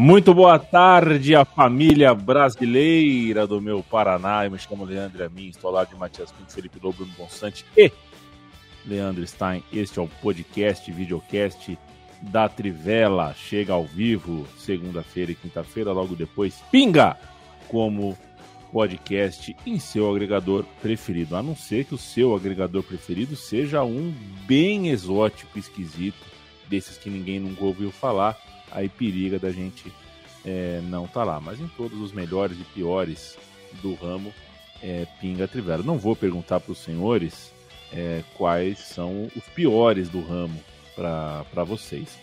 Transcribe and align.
Muito 0.00 0.32
boa 0.32 0.60
tarde 0.60 1.34
à 1.34 1.44
família 1.44 2.14
brasileira 2.14 3.48
do 3.48 3.60
meu 3.60 3.82
Paraná. 3.82 4.44
Eu 4.44 4.52
me 4.52 4.56
chamo 4.56 4.84
Leandro 4.84 5.24
Amin, 5.24 5.48
estou 5.48 5.66
ao 5.66 5.74
lado 5.74 5.88
de 5.88 5.96
Matias 5.96 6.30
Pinto, 6.30 6.52
Felipe 6.52 6.78
Lobo, 6.80 6.98
Bruno 6.98 7.12
Bonsante 7.18 7.66
e 7.76 7.90
Leandro 8.86 9.26
Stein. 9.26 9.60
Este 9.72 9.98
é 9.98 10.02
o 10.02 10.06
podcast, 10.06 10.88
videocast 10.92 11.76
da 12.22 12.48
Trivela. 12.48 13.34
Chega 13.34 13.72
ao 13.72 13.86
vivo 13.86 14.46
segunda-feira 14.56 15.32
e 15.32 15.34
quinta-feira, 15.34 15.90
logo 15.90 16.14
depois 16.14 16.62
pinga 16.70 17.16
como 17.66 18.16
podcast 18.70 19.56
em 19.66 19.80
seu 19.80 20.08
agregador 20.08 20.64
preferido. 20.80 21.34
A 21.34 21.42
não 21.42 21.56
ser 21.56 21.86
que 21.86 21.96
o 21.96 21.98
seu 21.98 22.36
agregador 22.36 22.84
preferido 22.84 23.34
seja 23.34 23.82
um 23.82 24.14
bem 24.46 24.90
exótico, 24.90 25.58
esquisito, 25.58 26.24
desses 26.68 26.96
que 26.96 27.10
ninguém 27.10 27.40
nunca 27.40 27.64
ouviu 27.64 27.90
falar 27.90 28.38
aí 28.70 28.88
periga 28.88 29.38
da 29.38 29.50
gente 29.50 29.92
é, 30.44 30.80
não 30.84 31.06
tá 31.06 31.24
lá. 31.24 31.40
Mas 31.40 31.60
em 31.60 31.68
todos 31.68 32.00
os 32.00 32.12
melhores 32.12 32.58
e 32.58 32.64
piores 32.64 33.36
do 33.82 33.94
ramo, 33.94 34.32
é, 34.82 35.06
pinga 35.20 35.48
Trivela. 35.48 35.82
Não 35.82 35.98
vou 35.98 36.14
perguntar 36.14 36.60
para 36.60 36.72
os 36.72 36.78
senhores 36.78 37.52
é, 37.92 38.22
quais 38.36 38.78
são 38.78 39.30
os 39.34 39.44
piores 39.54 40.08
do 40.08 40.20
ramo 40.20 40.60
para 40.94 41.64
vocês. 41.64 42.18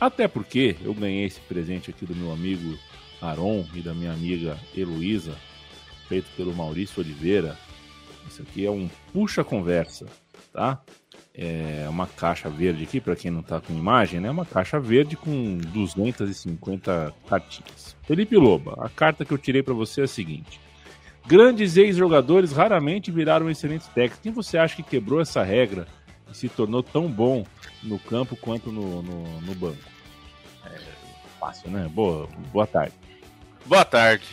Até 0.00 0.26
porque 0.28 0.76
eu 0.82 0.94
ganhei 0.94 1.24
esse 1.24 1.40
presente 1.40 1.90
aqui 1.90 2.06
do 2.06 2.14
meu 2.14 2.32
amigo 2.32 2.78
Aron 3.20 3.66
e 3.74 3.80
da 3.80 3.92
minha 3.92 4.12
amiga 4.12 4.58
Heloísa, 4.74 5.36
feito 6.08 6.26
pelo 6.36 6.54
Maurício 6.54 7.02
Oliveira. 7.02 7.58
Isso 8.28 8.42
aqui 8.42 8.64
é 8.64 8.70
um 8.70 8.88
puxa-conversa, 9.12 10.06
tá? 10.52 10.80
É 11.34 11.86
uma 11.88 12.06
caixa 12.06 12.48
verde 12.50 12.84
aqui, 12.84 13.00
para 13.00 13.16
quem 13.16 13.30
não 13.30 13.40
está 13.40 13.60
com 13.60 13.72
imagem, 13.72 14.20
né? 14.20 14.30
Uma 14.30 14.44
caixa 14.44 14.80
verde 14.80 15.16
com 15.16 15.58
250 15.58 17.14
cartinhas. 17.28 17.96
Felipe 18.02 18.36
Loba, 18.36 18.74
a 18.84 18.88
carta 18.88 19.24
que 19.24 19.32
eu 19.32 19.38
tirei 19.38 19.62
para 19.62 19.74
você 19.74 20.02
é 20.02 20.04
a 20.04 20.08
seguinte: 20.08 20.60
Grandes 21.26 21.76
ex-jogadores 21.76 22.52
raramente 22.52 23.10
viraram 23.10 23.48
excelentes 23.48 23.86
técnicos. 23.88 24.20
Quem 24.20 24.32
você 24.32 24.58
acha 24.58 24.76
que 24.76 24.82
quebrou 24.82 25.20
essa 25.20 25.42
regra 25.42 25.86
e 26.30 26.36
se 26.36 26.48
tornou 26.48 26.82
tão 26.82 27.08
bom 27.08 27.46
no 27.82 27.98
campo 27.98 28.36
quanto 28.36 28.72
no, 28.72 29.02
no, 29.02 29.40
no 29.40 29.54
banco? 29.54 29.78
É 30.66 30.78
fácil, 31.38 31.70
né? 31.70 31.88
Boa, 31.88 32.28
boa 32.52 32.66
tarde. 32.66 32.94
Boa 33.64 33.84
tarde. 33.84 34.26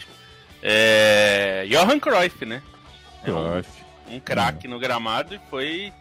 É... 0.63 1.67
Johan 1.69 1.99
Cruyff, 1.99 2.45
né? 2.45 2.63
Cruyff. 3.23 3.69
É 4.07 4.13
um, 4.13 4.15
um 4.15 4.19
craque 4.19 4.67
no 4.67 4.79
gramado 4.79 5.35
e 5.35 5.39
foi 5.49 5.93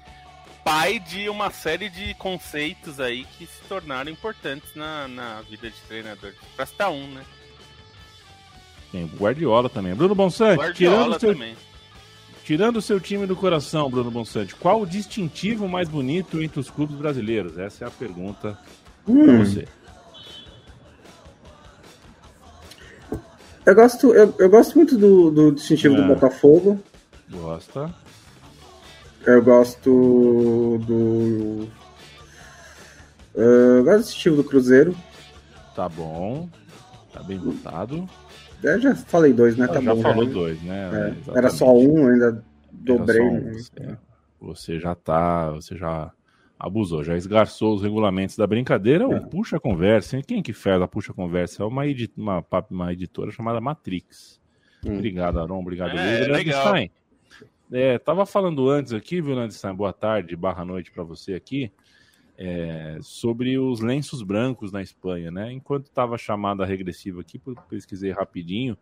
pai 0.67 0.99
de 0.99 1.29
uma 1.29 1.49
série 1.53 1.89
de 1.89 2.13
conceitos 2.15 2.99
aí 2.99 3.25
que 3.39 3.47
se 3.47 3.61
tornaram 3.69 4.11
importantes 4.11 4.69
na, 4.75 5.07
na 5.07 5.41
vida 5.43 5.71
de 5.71 5.77
treinador. 5.87 6.33
Pra 6.57 6.67
citar 6.67 6.91
um, 6.91 7.07
né? 7.13 7.23
Tem 8.91 9.05
o 9.05 9.07
Guardiola 9.07 9.69
também. 9.71 9.95
Bruno 9.95 10.13
Bonsante, 10.17 10.59
Guardiola 10.59 10.97
tirando 11.05 11.21
seu, 11.21 11.33
também. 11.35 11.57
tirando 12.45 12.77
o 12.79 12.83
seu 12.83 12.99
time 12.99 13.27
do 13.27 13.37
coração, 13.37 13.89
Bruno 13.89 14.11
Bonsante, 14.11 14.57
qual 14.57 14.81
o 14.81 14.87
distintivo 14.87 15.69
mais 15.69 15.89
bonito 15.89 16.43
entre 16.43 16.59
os 16.59 16.69
clubes 16.69 16.97
brasileiros? 16.97 17.57
Essa 17.59 17.85
é 17.85 17.87
a 17.89 17.91
pergunta 17.91 18.59
Hum. 19.07 19.25
pra 19.25 19.37
você. 19.45 19.69
Eu 23.65 23.75
gosto, 23.75 24.13
eu, 24.15 24.35
eu 24.39 24.51
gosto 24.51 24.75
muito 24.77 24.99
do, 24.99 25.31
do 25.31 25.53
distintivo 25.53 25.95
É. 25.95 26.01
do 26.01 26.09
Botafogo. 26.09 26.83
Gosta? 27.31 27.95
Eu 29.27 29.43
gosto 29.43 30.79
do. 30.87 31.67
Eu 33.35 33.85
gosto 33.85 33.99
do 33.99 34.03
distintivo 34.05 34.37
do 34.37 34.45
Cruzeiro. 34.45 34.97
Tá 35.75 35.89
bom. 35.89 36.49
Tá 37.13 37.23
bem 37.23 37.39
votado. 37.39 38.09
Eu 38.63 38.81
já 38.81 38.95
falei 38.95 39.33
dois, 39.33 39.57
né? 39.57 39.67
Tá 39.67 39.81
já 39.81 39.95
bom. 39.95 40.01
falou 40.01 40.25
né? 40.27 40.33
dois, 40.33 40.63
né? 40.63 41.15
É, 41.33 41.39
era 41.39 41.51
só 41.51 41.75
um, 41.77 42.09
ainda 42.09 42.43
dobrei. 42.73 43.21
um. 43.21 43.41
né? 43.41 43.53
Você, 43.53 43.99
você 44.41 44.81
já 44.81 44.95
tá. 44.95 45.51
Você 45.51 45.77
já 45.77 46.11
abusou, 46.59 47.05
já 47.05 47.17
esgarçou 47.17 47.75
os 47.75 47.83
regulamentos 47.83 48.37
da 48.37 48.47
brincadeira. 48.47 49.05
É. 49.05 49.07
O 49.07 49.27
Puxa 49.27 49.61
Conversa, 49.61 50.17
hein? 50.17 50.23
Quem 50.27 50.43
que 50.43 50.53
fez 50.53 50.81
a 50.81 50.89
Puxa 50.89 51.13
Conversa? 51.13 51.63
É 51.63 51.67
uma, 51.67 51.87
edi- 51.87 52.11
uma, 52.17 52.43
uma 52.71 52.93
editora 52.93 53.31
chamada 53.31 53.61
Matrix. 53.61 54.41
Hum. 54.85 54.95
Obrigado, 54.95 55.39
Aron. 55.41 55.61
Obrigado, 55.61 55.91
É, 55.91 55.93
Luiz. 55.95 56.05
Leandro 56.13 56.33
legal. 56.33 56.69
Stein. 56.69 56.91
É, 57.73 57.99
tava 57.99 58.25
falando 58.25 58.69
antes 58.69 58.93
aqui, 58.93 59.21
viu, 59.21 59.35
Leandro 59.35 59.55
Stein? 59.55 59.75
Boa 59.75 59.93
tarde, 59.93 60.37
barra 60.37 60.65
noite 60.65 60.91
para 60.93 61.03
você 61.03 61.35
aqui. 61.35 61.73
é, 62.39 62.99
sobre 63.01 63.59
os 63.59 63.81
lenços 63.81 64.23
brancos 64.23 64.71
na 64.71 64.83
Espanha, 64.83 65.31
né? 65.31 65.53
Enquanto 65.53 65.87
estava 65.87 66.19
chamada 66.19 66.65
regressiva 66.65 67.21
aqui, 67.21 67.41
pesquisei 67.69 68.13
rapidinho. 68.13 68.77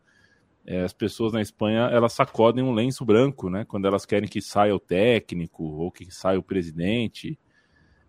é, 0.67 0.83
as 0.83 0.93
pessoas 0.93 1.33
na 1.33 1.43
Espanha 1.43 1.89
elas 1.93 2.12
sacodem 2.15 2.65
um 2.65 2.73
lenço 2.73 3.05
branco, 3.05 3.49
né? 3.50 3.65
Quando 3.67 3.87
elas 3.87 4.06
querem 4.06 4.28
que 4.28 4.41
saia 4.41 4.75
o 4.75 4.81
técnico 4.81 5.62
ou 5.62 5.91
que 5.91 6.11
saia 6.12 6.39
o 6.39 6.43
presidente. 6.43 7.39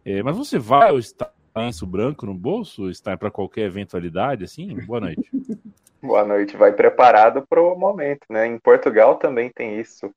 É, 0.04 0.24
mas 0.24 0.38
você 0.38 0.58
vai 0.58 0.92
com 0.92 1.60
lenço 1.60 1.86
branco 1.86 2.26
no 2.26 2.34
bolso? 2.34 2.90
Está 2.90 3.18
para 3.18 3.32
qualquer 3.32 3.66
eventualidade 3.66 4.44
assim? 4.44 4.74
Boa 4.86 5.00
noite. 5.02 5.30
Boa 6.02 6.24
noite, 6.24 6.56
vai 6.56 6.72
preparado 6.72 7.44
para 7.50 7.60
o 7.60 7.76
momento, 7.76 8.28
né? 8.30 8.46
Em 8.46 8.60
Portugal 8.60 9.16
também 9.16 9.50
tem 9.50 9.80
isso. 9.80 10.14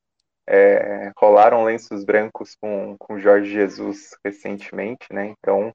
É, 0.50 1.12
rolaram 1.16 1.64
lenços 1.64 2.04
brancos 2.04 2.54
com, 2.54 2.96
com 2.98 3.18
Jorge 3.18 3.50
Jesus 3.50 4.16
recentemente, 4.24 5.12
né? 5.12 5.26
Então 5.38 5.74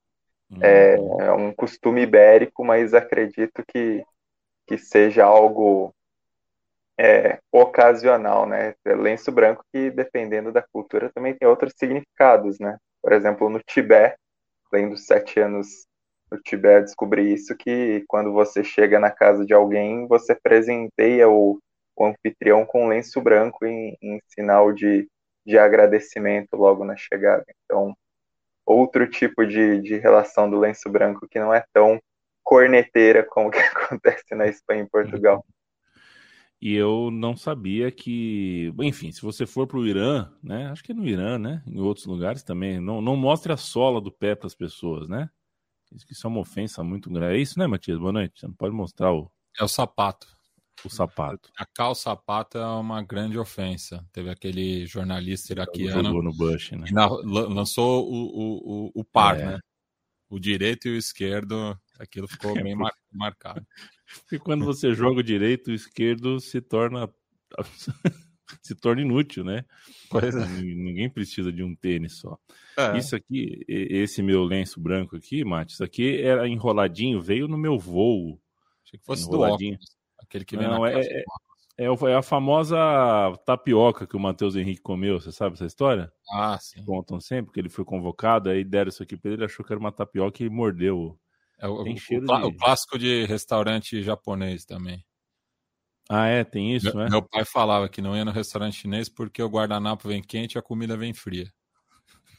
é, 0.61 0.95
é 0.95 1.31
um 1.31 1.53
costume 1.53 2.01
ibérico, 2.01 2.63
mas 2.63 2.93
acredito 2.93 3.63
que, 3.67 4.03
que 4.67 4.77
seja 4.77 5.23
algo 5.25 5.93
é, 6.97 7.39
ocasional, 7.51 8.45
né? 8.47 8.75
Lenço 8.85 9.31
branco 9.31 9.63
que, 9.71 9.89
dependendo 9.89 10.51
da 10.51 10.61
cultura, 10.61 11.11
também 11.13 11.35
tem 11.35 11.47
outros 11.47 11.73
significados, 11.77 12.59
né? 12.59 12.77
Por 13.01 13.13
exemplo, 13.13 13.49
no 13.49 13.59
Tibete, 13.59 14.17
além 14.71 14.89
dos 14.89 15.05
sete 15.05 15.39
anos 15.39 15.85
no 16.31 16.39
Tibete, 16.39 16.85
descobri 16.85 17.33
isso, 17.33 17.55
que 17.55 18.03
quando 18.07 18.31
você 18.31 18.63
chega 18.63 18.99
na 18.99 19.11
casa 19.11 19.45
de 19.45 19.53
alguém, 19.53 20.07
você 20.07 20.35
presenteia 20.35 21.29
o, 21.29 21.59
o 21.95 22.05
anfitrião 22.05 22.65
com 22.65 22.85
um 22.85 22.89
lenço 22.89 23.21
branco 23.21 23.65
em, 23.65 23.97
em 24.01 24.19
sinal 24.27 24.71
de, 24.71 25.07
de 25.45 25.57
agradecimento 25.57 26.55
logo 26.55 26.83
na 26.83 26.95
chegada. 26.95 27.45
Então, 27.65 27.95
outro 28.65 29.09
tipo 29.09 29.45
de, 29.45 29.81
de 29.81 29.97
relação 29.97 30.49
do 30.49 30.59
lenço 30.59 30.89
branco 30.89 31.27
que 31.27 31.39
não 31.39 31.53
é 31.53 31.63
tão 31.73 32.01
corneteira 32.43 33.23
como 33.23 33.51
que 33.51 33.59
acontece 33.59 34.35
na 34.35 34.47
Espanha 34.47 34.83
e 34.83 34.89
Portugal. 34.89 35.45
E 36.61 36.75
eu 36.75 37.11
não 37.11 37.35
sabia 37.35 37.91
que, 37.91 38.73
enfim, 38.79 39.11
se 39.11 39.21
você 39.21 39.45
for 39.45 39.67
para 39.67 39.77
o 39.77 39.85
Irã, 39.85 40.31
né? 40.41 40.67
Acho 40.67 40.81
que 40.81 40.93
é 40.93 40.95
no 40.95 41.05
Irã, 41.05 41.37
né? 41.37 41.61
Em 41.67 41.81
outros 41.81 42.05
lugares 42.05 42.41
também, 42.41 42.79
não, 42.79 43.01
não 43.01 43.17
mostre 43.17 43.51
a 43.51 43.57
sola 43.57 43.99
do 43.99 44.09
pé 44.09 44.33
para 44.33 44.47
as 44.47 44.55
pessoas, 44.55 45.09
né? 45.09 45.29
Isso 45.91 46.07
que 46.07 46.13
isso 46.13 46.25
é 46.25 46.29
uma 46.29 46.39
ofensa 46.39 46.81
muito 46.81 47.09
grave. 47.09 47.35
É 47.35 47.37
isso, 47.37 47.59
né, 47.59 47.67
Matias? 47.67 47.99
Boa 47.99 48.13
noite. 48.13 48.39
Você 48.39 48.47
não 48.47 48.53
pode 48.53 48.73
mostrar 48.73 49.13
o, 49.13 49.29
É 49.59 49.63
o 49.63 49.67
sapato. 49.67 50.25
O 50.83 50.89
sapato. 50.89 51.49
A 51.57 51.65
calça 51.65 52.03
sapato 52.03 52.57
é 52.57 52.65
uma 52.67 53.01
grande 53.01 53.37
ofensa. 53.37 54.05
Teve 54.11 54.29
aquele 54.29 54.85
jornalista 54.85 55.53
iraquiano 55.53 56.03
Jogou 56.05 56.23
no 56.23 56.33
Bush, 56.33 56.71
né? 56.71 56.85
que 56.87 56.93
na- 56.93 57.07
lançou 57.07 58.05
o, 58.09 58.13
o, 58.13 58.85
o, 58.87 58.91
o 58.95 59.03
par, 59.03 59.39
É. 59.39 59.45
né? 59.45 59.59
O 60.29 60.39
direito 60.39 60.87
e 60.87 60.91
o 60.91 60.97
esquerdo, 60.97 61.77
aquilo 61.99 62.27
ficou 62.27 62.53
bem 62.55 62.73
mar- 62.75 62.95
marcado. 63.11 63.65
E 64.31 64.39
quando 64.39 64.65
você 64.65 64.93
joga 64.93 65.19
o 65.19 65.23
direito, 65.23 65.69
o 65.69 65.73
esquerdo 65.73 66.39
se 66.39 66.59
torna 66.59 67.07
se 68.61 68.75
torna 68.75 69.01
inútil, 69.01 69.43
né? 69.43 69.63
Pois 70.09 70.35
é. 70.35 70.45
Ninguém 70.61 71.09
precisa 71.09 71.51
de 71.51 71.63
um 71.63 71.75
tênis 71.75 72.17
só. 72.17 72.37
É. 72.77 72.97
Isso 72.97 73.15
aqui, 73.15 73.63
esse 73.67 74.21
meu 74.21 74.43
lenço 74.43 74.79
branco 74.81 75.15
aqui, 75.15 75.43
Mate, 75.45 75.73
isso 75.73 75.83
aqui 75.83 76.19
era 76.21 76.47
enroladinho, 76.47 77.21
veio 77.21 77.47
no 77.47 77.57
meu 77.57 77.77
voo. 77.79 78.39
Achei 78.85 78.99
que 78.99 79.05
fosse 79.05 79.29
do 79.29 79.39
óculos. 79.39 79.77
Aquele 80.23 80.45
que 80.45 80.57
vem 80.57 80.67
Não, 80.67 80.81
na 80.81 80.89
é- 80.89 80.93
caixa 80.93 81.09
é-. 81.09 81.23
É, 81.75 81.85
é 81.85 82.15
a 82.15 82.21
famosa 82.21 82.77
tapioca 83.45 84.05
que 84.05 84.15
o 84.15 84.19
Matheus 84.19 84.55
Henrique 84.55 84.81
comeu, 84.81 85.19
você 85.19 85.31
sabe 85.31 85.55
essa 85.55 85.65
história? 85.65 86.11
Ah, 86.31 86.57
sim. 86.59 86.85
Contam 86.85 87.19
sempre 87.19 87.51
que 87.51 87.59
ele 87.59 87.69
foi 87.69 87.83
convocado, 87.83 88.49
aí 88.49 88.63
deram 88.63 88.89
isso 88.89 89.01
aqui 89.01 89.17
pra 89.17 89.29
ele, 89.31 89.37
ele 89.37 89.45
achou 89.45 89.65
que 89.65 89.73
era 89.73 89.79
uma 89.79 89.91
tapioca 89.91 90.43
e 90.43 90.49
mordeu. 90.49 91.19
É 91.57 91.67
o, 91.67 91.83
Tem 91.83 91.97
cheiro 91.97 92.25
o 92.25 92.27
de- 92.27 92.45
o 92.45 92.57
clássico 92.57 92.99
de 92.99 93.25
restaurante 93.25 94.03
japonês 94.03 94.65
também. 94.65 95.03
Ah, 96.07 96.27
é? 96.27 96.43
Tem 96.43 96.75
isso, 96.75 96.85
meu, 96.85 96.95
né? 96.95 97.09
meu 97.09 97.21
pai 97.27 97.43
falava 97.43 97.89
que 97.89 98.01
não 98.01 98.15
ia 98.15 98.25
no 98.25 98.31
restaurante 98.31 98.77
chinês 98.77 99.09
porque 99.09 99.41
o 99.41 99.49
guardanapo 99.49 100.07
vem 100.07 100.21
quente 100.21 100.53
e 100.55 100.59
a 100.59 100.61
comida 100.61 100.95
vem 100.95 101.13
fria. 101.13 101.51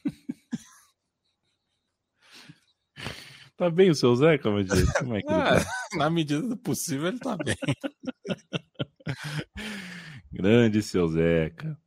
Tá 3.56 3.70
bem 3.70 3.88
o 3.90 3.94
seu 3.94 4.14
Zeca, 4.16 4.50
Matias? 4.50 4.92
Como 4.98 5.14
é 5.14 5.22
que 5.22 5.32
ele 5.32 5.40
Ah, 5.42 5.54
tá? 5.60 5.70
na 5.98 6.10
medida 6.10 6.42
do 6.42 6.56
possível, 6.56 7.08
ele 7.08 7.18
tá 7.18 7.36
bem. 7.36 7.56
Grande 10.32 10.82
seu 10.82 11.06
Zeca. 11.08 11.78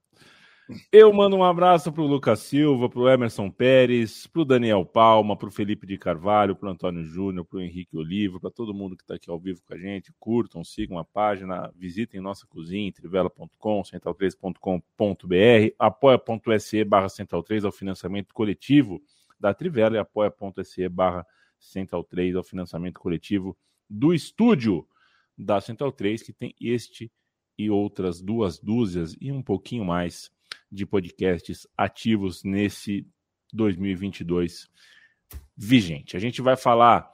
Eu 0.91 1.13
mando 1.13 1.37
um 1.37 1.45
abraço 1.45 1.93
pro 1.93 2.05
Lucas 2.05 2.39
Silva, 2.39 2.89
pro 2.89 3.07
Emerson 3.07 3.49
Pérez, 3.49 4.27
pro 4.27 4.43
Daniel 4.43 4.85
Palma, 4.85 5.37
pro 5.37 5.49
Felipe 5.49 5.87
de 5.87 5.97
Carvalho, 5.97 6.57
pro 6.57 6.69
Antônio 6.69 7.05
Júnior, 7.05 7.45
pro 7.45 7.61
Henrique 7.61 7.95
Olivo, 7.95 8.37
para 8.37 8.51
todo 8.51 8.73
mundo 8.73 8.97
que 8.97 9.03
está 9.03 9.15
aqui 9.15 9.29
ao 9.29 9.39
vivo 9.39 9.61
com 9.65 9.73
a 9.73 9.77
gente. 9.77 10.11
Curtam, 10.19 10.65
sigam 10.65 10.97
a 10.97 11.05
página, 11.05 11.71
visitem 11.73 12.19
nossa 12.19 12.45
cozinha, 12.45 12.91
trivela.com, 12.91 13.81
central3.com.br, 13.81 15.75
apoia.se 15.79 16.83
barra 16.83 17.07
central3 17.07 17.65
ao 17.65 17.71
financiamento 17.71 18.33
coletivo 18.33 19.01
da 19.39 19.53
Trivela 19.53 19.95
e 19.95 19.99
apoia.se 19.99 20.89
barra 20.89 21.25
central3 21.61 22.35
ao 22.35 22.43
financiamento 22.43 22.99
coletivo 22.99 23.57
do 23.89 24.13
estúdio 24.13 24.87
da 25.37 25.61
Central 25.61 25.91
3, 25.91 26.23
que 26.23 26.33
tem 26.33 26.53
este 26.59 27.11
e 27.57 27.69
outras 27.69 28.21
duas 28.21 28.59
dúzias 28.59 29.15
e 29.19 29.31
um 29.31 29.41
pouquinho 29.41 29.83
mais 29.83 30.31
de 30.71 30.85
podcasts 30.85 31.67
ativos 31.75 32.43
nesse 32.43 33.07
2022 33.53 34.69
vigente. 35.55 36.15
A 36.15 36.19
gente 36.19 36.41
vai 36.41 36.55
falar 36.55 37.09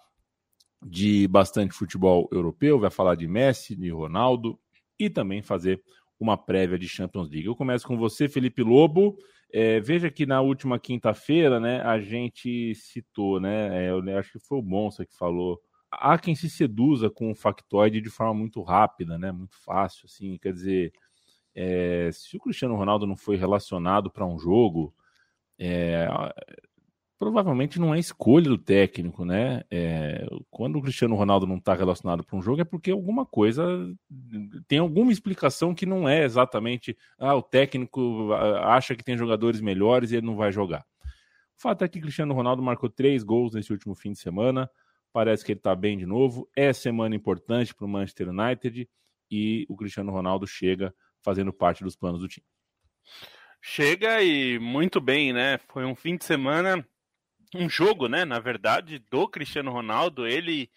de 0.86 1.28
bastante 1.28 1.74
futebol 1.74 2.28
europeu, 2.32 2.80
vai 2.80 2.90
falar 2.90 3.16
de 3.16 3.28
Messi, 3.28 3.76
de 3.76 3.90
Ronaldo 3.90 4.60
e 5.00 5.10
também 5.10 5.42
fazer 5.42 5.82
uma 6.20 6.38
prévia 6.38 6.78
de 6.78 6.88
Champions 6.88 7.30
League. 7.30 7.48
Eu 7.48 7.56
começo 7.56 7.88
com 7.88 7.98
você, 7.98 8.28
Felipe 8.28 8.62
Lobo. 8.62 9.18
É, 9.52 9.80
veja 9.80 10.10
que 10.10 10.26
na 10.26 10.42
última 10.42 10.80
quinta-feira, 10.80 11.60
né, 11.60 11.82
a 11.82 12.00
gente 12.00 12.74
citou, 12.76 13.40
né, 13.40 13.86
é, 13.86 13.92
eu 13.92 14.18
acho 14.18 14.32
que 14.32 14.40
foi 14.40 14.60
o 14.60 14.64
Monza 14.64 15.06
que 15.06 15.16
falou 15.16 15.62
há 16.00 16.18
quem 16.18 16.36
se 16.36 16.50
seduza 16.50 17.10
com 17.10 17.32
o 17.32 17.36
factoide 17.36 18.02
de 18.02 18.10
forma 18.10 18.34
muito 18.34 18.62
rápida, 18.62 19.18
né? 19.18 19.32
Muito 19.32 19.56
fácil, 19.58 20.06
assim. 20.06 20.38
Quer 20.38 20.54
dizer, 20.54 20.94
é, 21.56 22.10
se 22.12 22.36
o 22.38 22.40
Cristiano 22.40 22.76
Ronaldo 22.76 23.06
não 23.06 23.16
foi 23.16 23.36
relacionado 23.36 24.10
para 24.10 24.26
um 24.26 24.38
jogo, 24.40 24.94
é, 25.60 26.08
provavelmente 27.24 27.80
não 27.80 27.94
é 27.96 28.00
escolha 28.00 28.50
do 28.50 28.58
técnico, 28.58 29.24
né? 29.24 29.64
É, 29.72 30.26
quando 30.50 30.78
o 30.78 30.82
Cristiano 30.82 31.16
Ronaldo 31.16 31.48
não 31.48 31.58
está 31.58 31.74
relacionado 31.74 32.24
para 32.24 32.38
um 32.38 32.42
jogo 32.42 32.62
é 32.62 32.66
porque 32.66 32.92
alguma 32.92 33.26
coisa 33.26 33.64
tem 34.68 34.80
alguma 34.80 35.12
explicação 35.12 35.74
que 35.74 35.86
não 35.86 36.10
é 36.10 36.24
exatamente 36.24 36.98
ah, 37.18 37.36
o 37.36 37.42
técnico 37.42 38.34
acha 38.34 38.96
que 38.96 39.04
tem 39.04 39.18
jogadores 39.18 39.62
melhores 39.62 40.12
e 40.12 40.18
ele 40.18 40.26
não 40.26 40.36
vai 40.36 40.52
jogar. 40.52 40.86
O 41.58 41.62
fato 41.62 41.84
é 41.84 41.88
que 41.88 42.02
Cristiano 42.02 42.34
Ronaldo 42.34 42.62
marcou 42.62 42.90
três 42.90 43.24
gols 43.24 43.54
nesse 43.54 43.72
último 43.72 43.96
fim 43.96 44.12
de 44.12 44.20
semana 44.20 44.70
parece 45.14 45.46
que 45.46 45.52
ele 45.52 45.60
está 45.60 45.76
bem 45.76 45.98
de 45.98 46.06
novo. 46.06 46.50
É 46.56 46.74
semana 46.74 47.16
importante 47.16 47.74
para 47.74 47.86
o 47.86 47.88
Manchester 47.88 48.30
United 48.30 48.90
e 49.32 49.66
o 49.70 49.78
Cristiano 49.78 50.12
Ronaldo 50.12 50.48
chega 50.48 50.94
fazendo 51.22 51.54
parte 51.54 51.84
dos 51.84 51.96
planos 51.96 52.20
do 52.20 52.28
time. 52.28 52.46
Chega 53.62 54.22
e 54.22 54.60
muito 54.60 55.00
bem, 55.00 55.32
né? 55.32 55.60
Foi 55.70 55.86
um 55.86 55.96
fim 55.96 56.18
de 56.18 56.26
semana, 56.26 56.86
um 57.56 57.70
jogo, 57.70 58.08
né? 58.08 58.26
Na 58.26 58.40
verdade, 58.40 59.00
do 59.10 59.28
Cristiano 59.30 59.72
Ronaldo. 59.72 60.28
Ele 60.28 60.70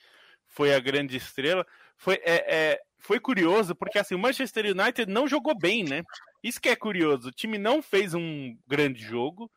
foi 0.46 0.72
a 0.74 0.78
grande 0.78 1.16
estrela. 1.16 1.66
Foi, 1.96 2.14
é, 2.22 2.54
é, 2.54 2.80
foi 2.98 3.18
curioso 3.18 3.74
porque 3.74 3.98
assim 3.98 4.14
o 4.14 4.18
Manchester 4.18 4.66
United 4.66 5.10
não 5.10 5.26
jogou 5.26 5.58
bem, 5.58 5.82
né? 5.82 6.04
Isso 6.42 6.60
que 6.60 6.68
é 6.68 6.76
curioso. 6.76 7.28
O 7.28 7.32
time 7.32 7.58
não 7.58 7.82
fez 7.82 8.14
um 8.14 8.56
grande 8.68 9.02
jogo. 9.02 9.50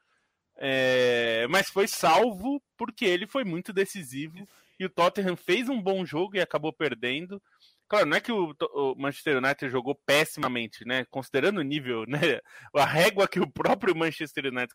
É, 0.61 1.47
mas 1.49 1.69
foi 1.69 1.87
salvo 1.87 2.61
porque 2.75 3.05
ele 3.05 3.25
foi 3.25 3.45
muito 3.45 3.71
decisivo 3.71 4.45
e 4.79 4.85
o 4.85 4.89
Tottenham 4.89 5.35
fez 5.35 5.67
um 5.67 5.81
bom 5.81 6.05
jogo 6.05 6.37
e 6.37 6.41
acabou 6.41 6.71
perdendo. 6.71 7.41
Claro, 7.87 8.05
não 8.05 8.15
é 8.15 8.21
que 8.21 8.31
o, 8.31 8.55
Manchester 8.95 9.37
United 9.37 9.69
jogou 9.69 9.95
pessimamente, 10.05 10.85
né? 10.85 11.05
Considerando 11.09 11.57
o 11.57 11.63
nível, 11.63 12.05
né? 12.07 12.39
A 12.73 12.85
régua 12.85 13.27
que 13.27 13.39
o 13.39 13.51
próprio 13.51 13.95
Manchester 13.95 14.45
United 14.45 14.73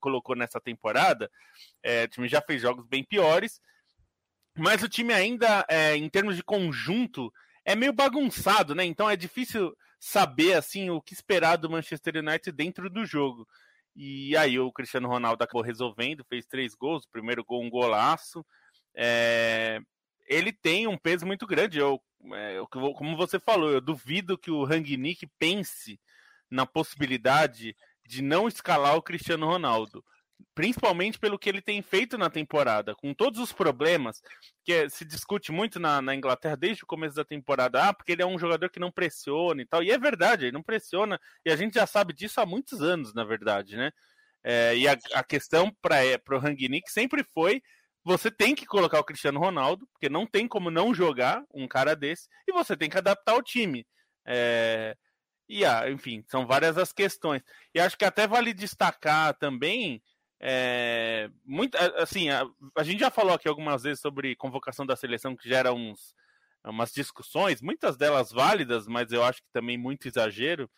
colocou 0.00 0.36
nessa 0.36 0.60
temporada, 0.60 1.30
é, 1.82 2.04
o 2.04 2.08
time 2.08 2.28
já 2.28 2.42
fez 2.42 2.60
jogos 2.60 2.86
bem 2.86 3.04
piores, 3.04 3.60
mas 4.56 4.82
o 4.82 4.88
time 4.88 5.14
ainda, 5.14 5.64
é, 5.68 5.96
em 5.96 6.08
termos 6.08 6.36
de 6.36 6.42
conjunto, 6.42 7.32
é 7.64 7.76
meio 7.76 7.92
bagunçado, 7.92 8.74
né? 8.74 8.84
Então 8.84 9.08
é 9.08 9.16
difícil 9.16 9.74
saber 10.00 10.54
assim 10.54 10.90
o 10.90 11.00
que 11.00 11.14
esperar 11.14 11.56
do 11.56 11.70
Manchester 11.70 12.16
United 12.16 12.52
dentro 12.52 12.90
do 12.90 13.06
jogo. 13.06 13.46
E 13.94 14.36
aí 14.36 14.58
o 14.58 14.72
Cristiano 14.72 15.08
Ronaldo 15.08 15.42
acabou 15.42 15.62
resolvendo, 15.62 16.24
fez 16.28 16.46
três 16.46 16.74
gols, 16.74 17.04
o 17.04 17.10
primeiro 17.10 17.44
gol 17.44 17.62
um 17.62 17.70
golaço. 17.70 18.44
É, 18.94 19.80
ele 20.26 20.52
tem 20.52 20.86
um 20.86 20.98
peso 20.98 21.26
muito 21.26 21.46
grande. 21.46 21.78
Eu, 21.78 22.00
é, 22.34 22.58
como 22.70 23.16
você 23.16 23.38
falou, 23.38 23.70
eu 23.70 23.80
duvido 23.80 24.38
que 24.38 24.50
o 24.50 24.64
Rangnick 24.64 25.26
pense 25.38 26.00
na 26.50 26.66
possibilidade 26.66 27.76
de 28.06 28.22
não 28.22 28.48
escalar 28.48 28.96
o 28.96 29.02
Cristiano 29.02 29.46
Ronaldo, 29.46 30.02
principalmente 30.54 31.18
pelo 31.18 31.38
que 31.38 31.48
ele 31.48 31.60
tem 31.60 31.82
feito 31.82 32.16
na 32.16 32.30
temporada, 32.30 32.94
com 32.94 33.12
todos 33.12 33.38
os 33.38 33.52
problemas 33.52 34.22
que 34.64 34.88
se 34.88 35.04
discute 35.04 35.52
muito 35.52 35.78
na, 35.78 36.00
na, 36.00 36.14
Inglaterra 36.14 36.56
desde 36.56 36.84
o 36.84 36.86
começo 36.86 37.14
da 37.14 37.24
temporada, 37.24 37.88
ah, 37.88 37.94
porque 37.94 38.12
ele 38.12 38.22
é 38.22 38.26
um 38.26 38.38
jogador 38.38 38.70
que 38.70 38.80
não 38.80 38.90
pressiona 38.90 39.60
e 39.60 39.66
tal, 39.66 39.82
e 39.82 39.90
é 39.90 39.98
verdade, 39.98 40.46
ele 40.46 40.52
não 40.52 40.62
pressiona, 40.62 41.20
e 41.44 41.50
a 41.50 41.56
gente 41.56 41.74
já 41.74 41.86
sabe 41.86 42.12
disso 42.14 42.40
há 42.40 42.46
muitos 42.46 42.82
anos, 42.82 43.12
na 43.12 43.24
verdade, 43.24 43.76
né? 43.76 43.92
É, 44.42 44.76
e 44.76 44.88
a, 44.88 44.96
a 45.14 45.22
questão 45.22 45.70
para 45.82 46.20
o 46.30 46.38
Rangnick 46.38 46.90
sempre 46.90 47.24
foi 47.24 47.60
você 48.08 48.30
tem 48.30 48.54
que 48.54 48.64
colocar 48.64 48.98
o 48.98 49.04
Cristiano 49.04 49.38
Ronaldo, 49.38 49.86
porque 49.88 50.08
não 50.08 50.26
tem 50.26 50.48
como 50.48 50.70
não 50.70 50.94
jogar 50.94 51.44
um 51.52 51.68
cara 51.68 51.94
desse, 51.94 52.26
e 52.48 52.52
você 52.52 52.74
tem 52.74 52.88
que 52.88 52.96
adaptar 52.96 53.36
o 53.36 53.42
time. 53.42 53.86
É... 54.26 54.96
E, 55.46 55.64
ah, 55.64 55.90
enfim, 55.90 56.24
são 56.26 56.46
várias 56.46 56.78
as 56.78 56.90
questões. 56.92 57.42
E 57.74 57.80
acho 57.80 57.96
que 57.98 58.04
até 58.06 58.26
vale 58.26 58.54
destacar 58.54 59.34
também, 59.34 60.02
é... 60.40 61.30
muito, 61.44 61.76
assim, 61.96 62.30
a, 62.30 62.46
a, 62.76 62.82
gente 62.82 63.00
já 63.00 63.10
falou 63.10 63.34
aqui 63.34 63.46
algumas 63.46 63.82
vezes 63.82 64.00
sobre 64.00 64.34
convocação 64.36 64.86
da 64.86 64.96
seleção 64.96 65.36
que 65.36 65.48
gera 65.48 65.74
uns, 65.74 66.14
umas 66.64 66.92
discussões, 66.92 67.60
muitas 67.60 67.96
delas 67.98 68.30
válidas, 68.32 68.86
mas 68.86 69.12
eu 69.12 69.22
acho 69.22 69.42
que 69.42 69.52
também 69.52 69.76
muito 69.76 70.08
exagero. 70.08 70.70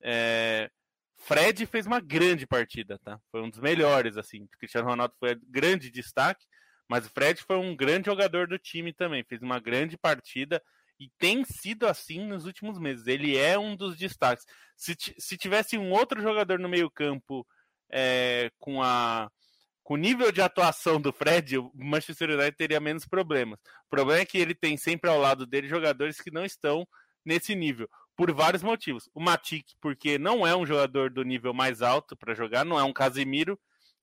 É... 0.00 0.70
Fred 1.16 1.66
fez 1.66 1.86
uma 1.86 1.98
grande 1.98 2.46
partida, 2.46 2.96
tá? 3.00 3.18
Foi 3.32 3.42
um 3.42 3.50
dos 3.50 3.58
melhores, 3.58 4.16
assim. 4.16 4.46
Cristiano 4.58 4.88
Ronaldo 4.88 5.14
foi 5.18 5.34
grande 5.48 5.90
destaque, 5.90 6.46
mas 6.88 7.06
o 7.06 7.10
Fred 7.10 7.42
foi 7.42 7.56
um 7.56 7.74
grande 7.74 8.06
jogador 8.06 8.46
do 8.46 8.58
time 8.58 8.92
também, 8.92 9.24
fez 9.24 9.42
uma 9.42 9.58
grande 9.58 9.96
partida 9.96 10.62
e 10.98 11.10
tem 11.18 11.44
sido 11.44 11.86
assim 11.86 12.26
nos 12.26 12.46
últimos 12.46 12.78
meses. 12.78 13.06
Ele 13.06 13.36
é 13.36 13.58
um 13.58 13.76
dos 13.76 13.96
destaques. 13.96 14.44
Se, 14.76 14.96
se 15.18 15.36
tivesse 15.36 15.76
um 15.76 15.92
outro 15.92 16.20
jogador 16.22 16.58
no 16.58 16.68
meio-campo 16.68 17.46
é, 17.90 18.50
com 18.58 18.82
a 18.82 19.30
com 19.82 19.94
o 19.94 19.96
nível 19.96 20.32
de 20.32 20.40
atuação 20.40 21.00
do 21.00 21.12
Fred, 21.12 21.58
o 21.58 21.70
Manchester 21.72 22.30
United 22.30 22.56
teria 22.56 22.80
menos 22.80 23.06
problemas. 23.06 23.56
O 23.86 23.88
problema 23.88 24.20
é 24.20 24.26
que 24.26 24.36
ele 24.36 24.52
tem 24.52 24.76
sempre 24.76 25.08
ao 25.08 25.16
lado 25.16 25.46
dele 25.46 25.68
jogadores 25.68 26.20
que 26.20 26.28
não 26.28 26.44
estão 26.44 26.84
nesse 27.24 27.54
nível, 27.54 27.88
por 28.16 28.32
vários 28.32 28.64
motivos. 28.64 29.08
O 29.14 29.20
Matic, 29.20 29.64
porque 29.80 30.18
não 30.18 30.44
é 30.44 30.56
um 30.56 30.66
jogador 30.66 31.08
do 31.08 31.22
nível 31.22 31.54
mais 31.54 31.82
alto 31.82 32.16
para 32.16 32.34
jogar, 32.34 32.64
não 32.64 32.80
é 32.80 32.82
um 32.82 32.92
Casemiro, 32.92 33.56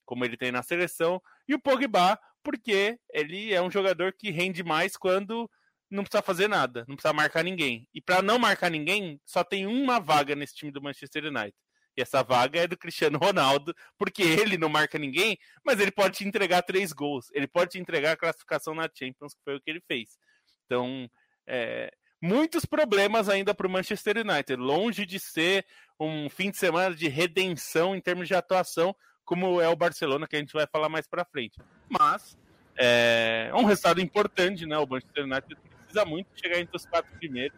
como 0.06 0.26
ele 0.26 0.38
tem 0.38 0.52
na 0.52 0.64
seleção, 0.64 1.22
e 1.48 1.54
o 1.54 1.60
Pogba, 1.60 2.20
porque 2.44 3.00
ele 3.12 3.54
é 3.54 3.62
um 3.62 3.72
jogador 3.72 4.14
que 4.14 4.32
rende 4.32 4.64
mais 4.64 4.98
quando 4.98 5.50
não 5.90 6.04
precisa 6.04 6.24
fazer 6.24 6.48
nada, 6.48 6.86
não 6.88 6.96
precisa 6.96 7.14
marcar 7.14 7.44
ninguém. 7.44 7.88
E 7.94 8.02
para 8.02 8.22
não 8.22 8.40
marcar 8.40 8.70
ninguém, 8.70 9.22
só 9.26 9.44
tem 9.44 9.68
uma 9.68 10.00
vaga 10.00 10.36
nesse 10.36 10.56
time 10.56 10.72
do 10.72 10.82
Manchester 10.82 11.26
United. 11.26 11.56
E 11.96 12.02
essa 12.02 12.24
vaga 12.24 12.62
é 12.62 12.68
do 12.68 12.78
Cristiano 12.78 13.20
Ronaldo, 13.20 13.76
porque 13.98 14.24
ele 14.24 14.58
não 14.58 14.70
marca 14.70 14.98
ninguém, 14.98 15.38
mas 15.64 15.80
ele 15.80 15.92
pode 15.92 16.18
te 16.18 16.28
entregar 16.28 16.64
três 16.64 16.92
gols. 16.92 17.28
Ele 17.32 17.48
pode 17.48 17.72
te 17.72 17.80
entregar 17.80 18.14
a 18.14 18.18
classificação 18.18 18.74
na 18.74 18.90
Champions, 18.92 19.34
que 19.36 19.44
foi 19.44 19.56
o 19.56 19.62
que 19.62 19.70
ele 19.70 19.82
fez. 19.88 20.18
Então, 20.66 21.08
é, 21.46 21.92
muitos 22.22 22.66
problemas 22.66 23.30
ainda 23.30 23.54
para 23.54 23.68
o 23.68 23.70
Manchester 23.70 24.18
United. 24.18 24.56
Longe 24.56 25.06
de 25.06 25.20
ser 25.20 25.66
um 26.00 26.30
fim 26.30 26.50
de 26.50 26.58
semana 26.58 26.96
de 26.96 27.08
redenção 27.08 27.96
em 27.96 28.02
termos 28.02 28.28
de 28.28 28.34
atuação, 28.34 28.96
como 29.26 29.62
é 29.62 29.68
o 29.68 29.76
Barcelona, 29.76 30.28
que 30.28 30.36
a 30.36 30.40
gente 30.40 30.54
vai 30.54 30.68
falar 30.68 30.90
mais 30.90 31.08
para 31.08 31.26
frente. 31.26 31.60
Mas 31.90 32.38
é 32.78 33.52
um 33.56 33.66
resultado 33.66 34.02
importante, 34.02 34.66
né? 34.66 34.78
O 34.78 34.88
Manchester 34.88 35.24
United 35.24 35.58
precisa 35.84 36.06
muito 36.06 36.28
chegar 36.36 36.60
entre 36.60 36.76
os 36.76 36.86
quatro 36.86 37.12
primeiros 37.18 37.58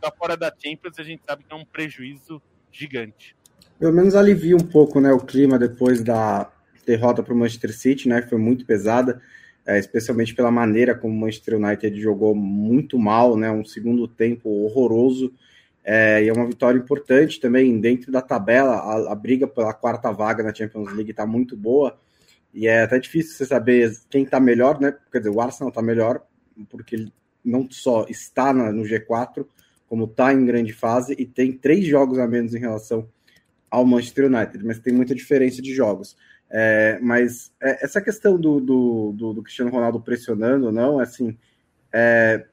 ficar 0.00 0.12
fora 0.16 0.36
da 0.36 0.50
Champions, 0.50 0.98
a 0.98 1.02
gente 1.02 1.22
sabe 1.28 1.44
que 1.44 1.52
é 1.52 1.56
um 1.56 1.64
prejuízo 1.64 2.40
gigante. 2.72 3.36
Pelo 3.78 3.92
menos 3.92 4.14
alivia 4.14 4.56
um 4.56 4.66
pouco 4.66 5.00
né, 5.00 5.12
o 5.12 5.20
clima 5.20 5.58
depois 5.58 6.02
da 6.02 6.50
derrota 6.86 7.22
para 7.22 7.34
o 7.34 7.36
Manchester 7.36 7.72
City, 7.72 8.08
né, 8.08 8.22
foi 8.22 8.38
muito 8.38 8.64
pesada, 8.64 9.20
é, 9.66 9.78
especialmente 9.78 10.34
pela 10.34 10.50
maneira 10.50 10.94
como 10.94 11.14
o 11.14 11.20
Manchester 11.20 11.56
United 11.56 12.00
jogou 12.00 12.34
muito 12.34 12.98
mal, 12.98 13.36
né, 13.36 13.50
um 13.50 13.64
segundo 13.64 14.08
tempo 14.08 14.48
horroroso, 14.48 15.32
é, 15.84 16.22
e 16.22 16.28
é 16.28 16.32
uma 16.32 16.46
vitória 16.46 16.78
importante 16.78 17.40
também 17.40 17.80
dentro 17.80 18.12
da 18.12 18.20
tabela, 18.20 18.76
a, 18.76 19.12
a 19.12 19.14
briga 19.14 19.46
pela 19.46 19.72
quarta 19.72 20.12
vaga 20.12 20.42
na 20.42 20.54
Champions 20.54 20.92
League 20.92 21.10
está 21.10 21.26
muito 21.26 21.56
boa, 21.56 21.98
e 22.52 22.66
é 22.66 22.82
até 22.82 22.98
difícil 22.98 23.34
você 23.36 23.46
saber 23.46 23.96
quem 24.08 24.24
está 24.24 24.40
melhor, 24.40 24.80
né, 24.80 24.94
quer 25.10 25.18
dizer, 25.18 25.30
o 25.30 25.40
Arsenal 25.40 25.68
está 25.68 25.80
melhor, 25.80 26.22
porque 26.68 26.96
ele 26.96 27.12
não 27.44 27.66
só 27.70 28.06
está 28.08 28.52
na, 28.52 28.70
no 28.70 28.82
G4, 28.82 29.46
como 29.88 30.04
está 30.04 30.32
em 30.32 30.44
grande 30.44 30.72
fase 30.72 31.16
e 31.18 31.26
tem 31.26 31.52
três 31.52 31.84
jogos 31.86 32.18
a 32.18 32.26
menos 32.28 32.54
em 32.54 32.60
relação 32.60 33.08
ao 33.70 33.84
Manchester 33.84 34.26
United, 34.26 34.64
mas 34.64 34.78
tem 34.78 34.92
muita 34.92 35.14
diferença 35.14 35.62
de 35.62 35.74
jogos. 35.74 36.16
É, 36.48 36.98
mas 37.00 37.52
é, 37.60 37.84
essa 37.84 38.00
questão 38.00 38.38
do, 38.38 38.60
do, 38.60 39.12
do, 39.12 39.32
do, 39.34 39.42
Cristiano 39.42 39.70
Ronaldo 39.70 40.00
pressionando 40.00 40.72
não, 40.72 40.98
assim, 40.98 41.38
é, 41.92 42.44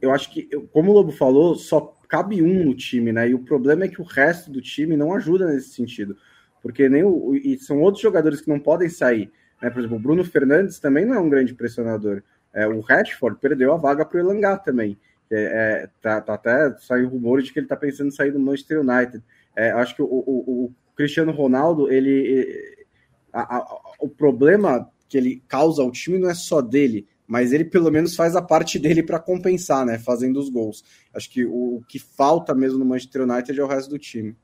eu 0.00 0.12
acho 0.12 0.30
que, 0.32 0.48
como 0.72 0.90
o 0.90 0.94
Lobo 0.94 1.12
falou, 1.12 1.54
só 1.54 1.93
cabe 2.08 2.42
um 2.42 2.64
no 2.64 2.74
time, 2.74 3.12
né? 3.12 3.28
E 3.28 3.34
o 3.34 3.40
problema 3.40 3.84
é 3.84 3.88
que 3.88 4.00
o 4.00 4.04
resto 4.04 4.50
do 4.50 4.60
time 4.60 4.96
não 4.96 5.14
ajuda 5.14 5.46
nesse 5.46 5.70
sentido, 5.70 6.16
porque 6.62 6.88
nem 6.88 7.04
o, 7.04 7.34
e 7.34 7.58
são 7.58 7.80
outros 7.80 8.02
jogadores 8.02 8.40
que 8.40 8.48
não 8.48 8.58
podem 8.58 8.88
sair. 8.88 9.30
Né? 9.60 9.70
Por 9.70 9.80
exemplo, 9.80 9.96
o 9.96 10.00
Bruno 10.00 10.24
Fernandes 10.24 10.78
também 10.78 11.04
não 11.04 11.14
é 11.14 11.18
um 11.18 11.28
grande 11.28 11.54
pressionador. 11.54 12.22
É, 12.52 12.66
o 12.66 12.80
Rashford 12.80 13.38
perdeu 13.40 13.72
a 13.72 13.76
vaga 13.76 14.04
para 14.04 14.18
o 14.18 14.20
Elangá 14.20 14.56
também. 14.56 14.98
É, 15.30 15.42
é, 15.82 15.88
tá, 16.00 16.20
tá, 16.20 16.34
até 16.34 16.76
saiu 16.78 17.08
rumores 17.08 17.46
de 17.46 17.52
que 17.52 17.58
ele 17.58 17.66
está 17.66 17.76
pensando 17.76 18.08
em 18.08 18.12
sair 18.12 18.30
do 18.30 18.38
Manchester 18.38 18.80
United. 18.80 19.22
É, 19.56 19.70
acho 19.72 19.96
que 19.96 20.02
o, 20.02 20.06
o, 20.06 20.64
o, 20.66 20.74
Cristiano 20.96 21.32
Ronaldo, 21.32 21.90
ele, 21.92 22.86
a, 23.32 23.56
a, 23.56 23.80
o 23.98 24.08
problema 24.08 24.88
que 25.08 25.18
ele 25.18 25.42
causa 25.48 25.82
ao 25.82 25.90
time 25.90 26.18
não 26.18 26.30
é 26.30 26.34
só 26.34 26.60
dele, 26.60 27.08
mas 27.26 27.52
ele 27.52 27.64
pelo 27.64 27.90
menos 27.90 28.14
faz 28.14 28.36
a 28.36 28.42
parte 28.42 28.78
dele 28.78 29.02
para 29.02 29.18
compensar, 29.18 29.84
né? 29.84 29.98
Fazendo 29.98 30.38
os 30.38 30.48
gols. 30.48 30.84
Acho 31.14 31.30
que 31.30 31.44
o, 31.44 31.82
que 31.88 31.98
falta 31.98 32.54
mesmo 32.54 32.78
no 32.78 32.84
Manchester 32.84 33.22
United 33.22 33.58
é 33.58 33.64
o 33.64 33.68
resto 33.68 33.90
do 33.90 33.98
time. 33.98 34.36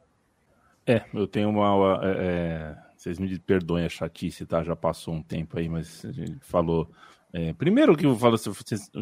É, 0.87 1.04
eu 1.12 1.26
tenho 1.26 1.50
uma. 1.50 2.00
É, 2.02 2.76
é 2.87 2.90
vocês 2.96 3.18
me 3.18 3.38
perdoem 3.38 3.87
a 3.87 3.88
chatice, 3.88 4.44
tá? 4.44 4.62
Já 4.62 4.76
passou 4.76 5.14
um 5.14 5.22
tempo 5.22 5.58
aí, 5.58 5.70
mas 5.70 6.04
a 6.04 6.12
gente 6.12 6.37
falou 6.40 6.90
é, 7.32 7.52
primeiro 7.52 7.96
que 7.96 8.04
eu 8.04 8.16
falo, 8.16 8.37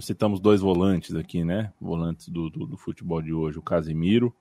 citamos 0.02 0.38
dois 0.38 0.61
volantes 0.61 1.14
aqui, 1.14 1.42
né? 1.44 1.73
Volantes 1.80 2.28
do, 2.28 2.50
do, 2.50 2.66
do 2.66 2.76
futebol 2.76 3.23
de 3.23 3.32
hoje, 3.32 3.58
o 3.58 3.62
Casemiro, 3.62 4.35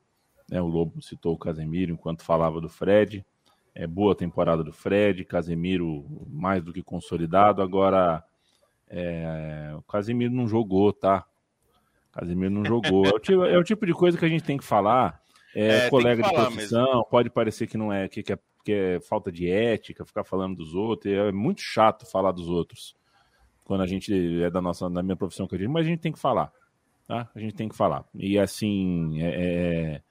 né? 0.49 0.61
O 0.61 0.67
Lobo 0.67 1.01
citou 1.01 1.33
o 1.33 1.37
Casemiro 1.37 1.93
enquanto 1.93 2.23
falava 2.23 2.59
do 2.59 2.67
Fred. 2.67 3.25
É 3.73 3.87
boa 3.87 4.13
temporada 4.13 4.63
do 4.63 4.73
Fred, 4.73 5.23
Casemiro 5.23 6.05
mais 6.27 6.61
do 6.63 6.73
que 6.73 6.83
consolidado. 6.83 7.61
Agora, 7.61 8.23
é, 8.89 9.73
o 9.77 9.81
Casemiro 9.83 10.33
não 10.33 10.47
jogou, 10.47 10.93
tá? 10.93 11.25
Casemiro 12.11 12.51
não 12.51 12.65
jogou. 12.65 13.05
É 13.05 13.09
o, 13.09 13.19
tipo, 13.19 13.43
é 13.43 13.57
o 13.57 13.63
tipo 13.63 13.85
de 13.85 13.93
coisa 13.93 14.17
que 14.17 14.25
a 14.25 14.29
gente 14.29 14.43
tem 14.43 14.57
que 14.57 14.63
falar. 14.63 15.21
É, 15.55 15.85
é 15.85 15.89
colega 15.89 16.21
de 16.23 16.33
profissão, 16.33 16.85
mesmo. 16.85 17.05
pode 17.05 17.29
parecer 17.29 17.67
que 17.67 17.77
não 17.77 17.91
é 17.91 18.07
que, 18.07 18.21
que 18.21 18.33
é 18.33 18.39
que 18.63 18.73
é 18.73 18.99
falta 18.99 19.31
de 19.31 19.49
ética, 19.49 20.03
ficar 20.03 20.25
falando 20.25 20.57
dos 20.57 20.75
outros. 20.75 21.13
É 21.13 21.31
muito 21.31 21.61
chato 21.61 22.05
falar 22.05 22.33
dos 22.33 22.49
outros 22.49 22.97
quando 23.67 23.81
a 23.81 23.85
gente 23.85 24.41
é 24.43 24.49
da 24.49 24.61
nossa, 24.61 24.89
da 24.89 25.03
minha 25.03 25.15
profissão 25.15 25.45
que 25.45 25.55
eu 25.55 25.59
digo, 25.59 25.71
mas 25.71 25.85
a 25.85 25.89
gente 25.89 25.99
tem 25.99 26.11
que 26.11 26.19
falar, 26.19 26.51
tá? 27.05 27.29
A 27.35 27.39
gente 27.39 27.53
tem 27.53 27.67
que 27.67 27.75
falar. 27.75 28.05
E 28.15 28.39
assim, 28.39 29.21
é, 29.21 30.01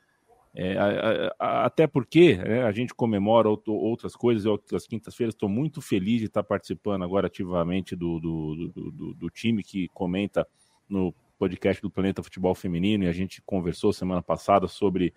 é, 0.59 0.73
é, 0.73 1.31
até 1.39 1.87
porque 1.87 2.37
né, 2.37 2.63
a 2.63 2.73
gente 2.73 2.95
comemora 2.95 3.47
outras 3.49 4.17
coisas, 4.17 4.47
outras 4.47 4.87
quintas-feiras. 4.87 5.35
Estou 5.35 5.51
muito 5.51 5.83
feliz 5.83 6.21
de 6.21 6.27
estar 6.27 6.43
participando 6.43 7.05
agora 7.05 7.27
ativamente 7.27 7.95
do, 7.95 8.19
do, 8.19 8.73
do, 8.75 8.91
do, 8.91 9.15
do 9.15 9.31
time 9.31 9.63
que 9.63 9.87
comenta 9.89 10.49
no 10.89 11.15
podcast 11.39 11.83
do 11.83 11.91
Planeta 11.91 12.23
Futebol 12.23 12.55
Feminino 12.55 13.05
e 13.05 13.09
a 13.09 13.13
gente 13.13 13.43
conversou 13.43 13.93
semana 13.93 14.23
passada 14.23 14.67
sobre 14.67 15.13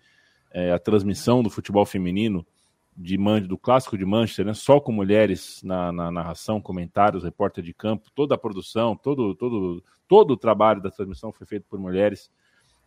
é, 0.50 0.72
a 0.72 0.78
transmissão 0.78 1.42
do 1.42 1.48
futebol 1.48 1.86
feminino 1.86 2.46
de 2.94 3.16
do 3.46 3.56
clássico 3.56 3.96
de 3.96 4.04
Manchester, 4.04 4.44
né? 4.44 4.52
só 4.52 4.78
com 4.78 4.92
mulheres 4.92 5.62
na, 5.62 5.90
na, 5.90 6.10
narração, 6.10 6.60
comentários, 6.60 7.24
repórter 7.24 7.64
de 7.64 7.72
campo, 7.72 8.10
toda 8.14 8.34
a 8.34 8.38
produção, 8.38 8.94
todo, 8.94 9.34
todo, 9.34 9.82
todo 10.06 10.32
o 10.32 10.36
trabalho 10.36 10.82
da 10.82 10.90
transmissão 10.90 11.32
foi 11.32 11.46
feito 11.46 11.64
por 11.66 11.78
mulheres. 11.78 12.30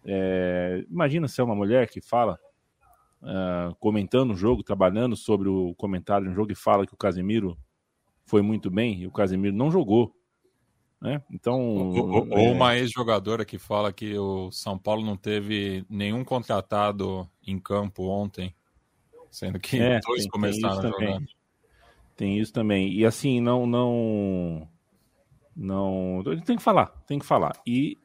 É, 0.06 0.86
imagina 0.90 1.28
se 1.28 1.40
é 1.40 1.44
uma 1.44 1.56
mulher 1.56 1.90
que 1.90 2.02
fala, 2.02 2.40
uh, 3.22 3.76
comentando 3.76 4.32
o 4.32 4.36
jogo, 4.36 4.64
trabalhando 4.64 5.16
sobre 5.16 5.50
o 5.50 5.74
comentário 5.76 6.26
de 6.26 6.32
um 6.32 6.36
jogo 6.36 6.52
e 6.52 6.56
fala 6.56 6.86
que 6.86 6.94
o 6.94 6.98
Casemiro 6.98 7.58
foi 8.26 8.42
muito 8.42 8.70
bem 8.70 9.02
e 9.02 9.08
o 9.08 9.12
Casemiro 9.12 9.56
não 9.56 9.72
jogou. 9.72 10.16
Né? 11.02 11.22
Então, 11.30 11.60
ou, 11.60 12.30
ou, 12.30 12.38
é... 12.38 12.52
uma 12.52 12.78
ex-jogadora 12.78 13.44
que 13.44 13.58
fala 13.58 13.92
que 13.92 14.18
o 14.18 14.50
São 14.52 14.78
Paulo 14.78 15.06
não 15.06 15.18
teve 15.18 15.86
nenhum 15.90 16.24
contratado 16.24 17.30
em 17.46 17.60
campo 17.60 18.08
ontem 18.08 18.56
Sendo 19.34 19.60
que 19.60 19.80
é, 19.80 20.00
dois 20.00 20.22
tem, 20.22 20.30
começaram 20.30 20.80
tem 20.80 20.90
a 20.90 20.92
jogar. 20.92 21.14
Também. 21.14 21.28
Tem 22.16 22.40
isso 22.40 22.54
também. 22.54 22.94
E 22.94 23.04
assim, 23.04 23.42
não. 23.42 23.66
não 23.66 24.70
não 25.56 26.24
tem 26.46 26.56
que 26.56 26.62
falar, 26.62 26.88
tem 27.08 27.18
que 27.18 27.26
falar. 27.26 27.60
E 27.66 27.98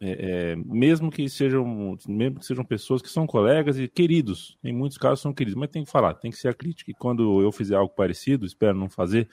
é, 0.00 0.52
é, 0.52 0.56
mesmo 0.56 1.10
que 1.10 1.28
sejam 1.28 1.96
mesmo 2.06 2.38
que 2.38 2.46
sejam 2.46 2.64
pessoas 2.64 3.00
que 3.00 3.08
são 3.08 3.26
colegas 3.26 3.78
e 3.78 3.88
queridos, 3.88 4.58
em 4.62 4.72
muitos 4.72 4.98
casos 4.98 5.20
são 5.20 5.32
queridos, 5.32 5.58
mas 5.58 5.70
tem 5.70 5.84
que 5.84 5.90
falar, 5.90 6.14
tem 6.14 6.30
que 6.30 6.36
ser 6.36 6.48
a 6.48 6.54
crítica. 6.54 6.90
E 6.90 6.94
quando 6.94 7.40
eu 7.40 7.50
fizer 7.50 7.76
algo 7.76 7.94
parecido, 7.94 8.44
espero 8.44 8.76
não 8.76 8.90
fazer 8.90 9.28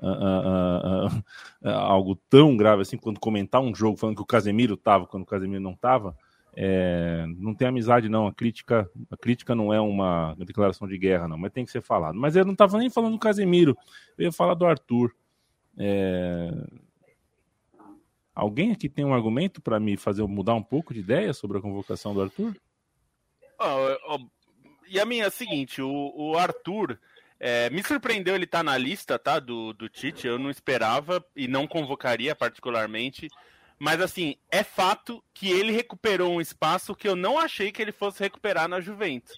uh, 0.00 0.06
uh, 0.06 1.18
uh, 1.62 1.68
algo 1.68 2.16
tão 2.30 2.56
grave 2.56 2.82
assim, 2.82 2.96
quando 2.96 3.20
comentar 3.20 3.60
um 3.60 3.74
jogo 3.74 3.98
falando 3.98 4.16
que 4.16 4.22
o 4.22 4.26
Casemiro 4.26 4.74
estava 4.74 5.06
quando 5.06 5.24
o 5.24 5.26
Casemiro 5.26 5.60
não 5.60 5.72
estava, 5.72 6.16
é, 6.58 7.26
não 7.36 7.54
tem 7.54 7.68
amizade, 7.68 8.08
não. 8.08 8.26
A 8.26 8.32
crítica, 8.32 8.90
a 9.10 9.16
crítica 9.18 9.54
não 9.54 9.74
é 9.74 9.78
uma 9.78 10.34
declaração 10.38 10.88
de 10.88 10.96
guerra, 10.96 11.28
não, 11.28 11.36
mas 11.36 11.52
tem 11.52 11.66
que 11.66 11.70
ser 11.70 11.82
falado. 11.82 12.18
Mas 12.18 12.34
eu 12.34 12.46
não 12.46 12.52
estava 12.52 12.78
nem 12.78 12.88
falando 12.88 13.12
do 13.12 13.18
Casemiro, 13.18 13.76
eu 14.16 14.24
ia 14.24 14.32
falar 14.32 14.54
do 14.54 14.64
Arthur. 14.64 15.14
É... 15.76 16.50
Alguém 18.36 18.70
aqui 18.70 18.86
tem 18.86 19.02
um 19.02 19.14
argumento 19.14 19.62
para 19.62 19.80
me 19.80 19.96
fazer 19.96 20.22
mudar 20.24 20.54
um 20.54 20.62
pouco 20.62 20.92
de 20.92 21.00
ideia 21.00 21.32
sobre 21.32 21.56
a 21.56 21.60
convocação 21.62 22.12
do 22.12 22.20
Arthur? 22.20 22.54
Oh, 23.58 24.14
oh, 24.14 24.18
e 24.86 25.00
a 25.00 25.06
minha 25.06 25.24
é 25.24 25.26
a 25.28 25.30
seguinte: 25.30 25.80
o, 25.80 26.12
o 26.14 26.36
Arthur 26.36 27.00
é, 27.40 27.70
me 27.70 27.82
surpreendeu 27.82 28.34
ele 28.34 28.44
estar 28.44 28.58
tá 28.58 28.64
na 28.64 28.76
lista 28.76 29.18
tá, 29.18 29.40
do, 29.40 29.72
do 29.72 29.88
Tite, 29.88 30.26
eu 30.26 30.38
não 30.38 30.50
esperava 30.50 31.24
e 31.34 31.48
não 31.48 31.66
convocaria 31.66 32.36
particularmente. 32.36 33.30
Mas 33.78 34.02
assim, 34.02 34.36
é 34.50 34.62
fato 34.62 35.24
que 35.32 35.50
ele 35.50 35.72
recuperou 35.72 36.34
um 36.34 36.40
espaço 36.40 36.94
que 36.94 37.08
eu 37.08 37.16
não 37.16 37.38
achei 37.38 37.72
que 37.72 37.80
ele 37.80 37.92
fosse 37.92 38.22
recuperar 38.22 38.68
na 38.68 38.82
Juventus. 38.82 39.34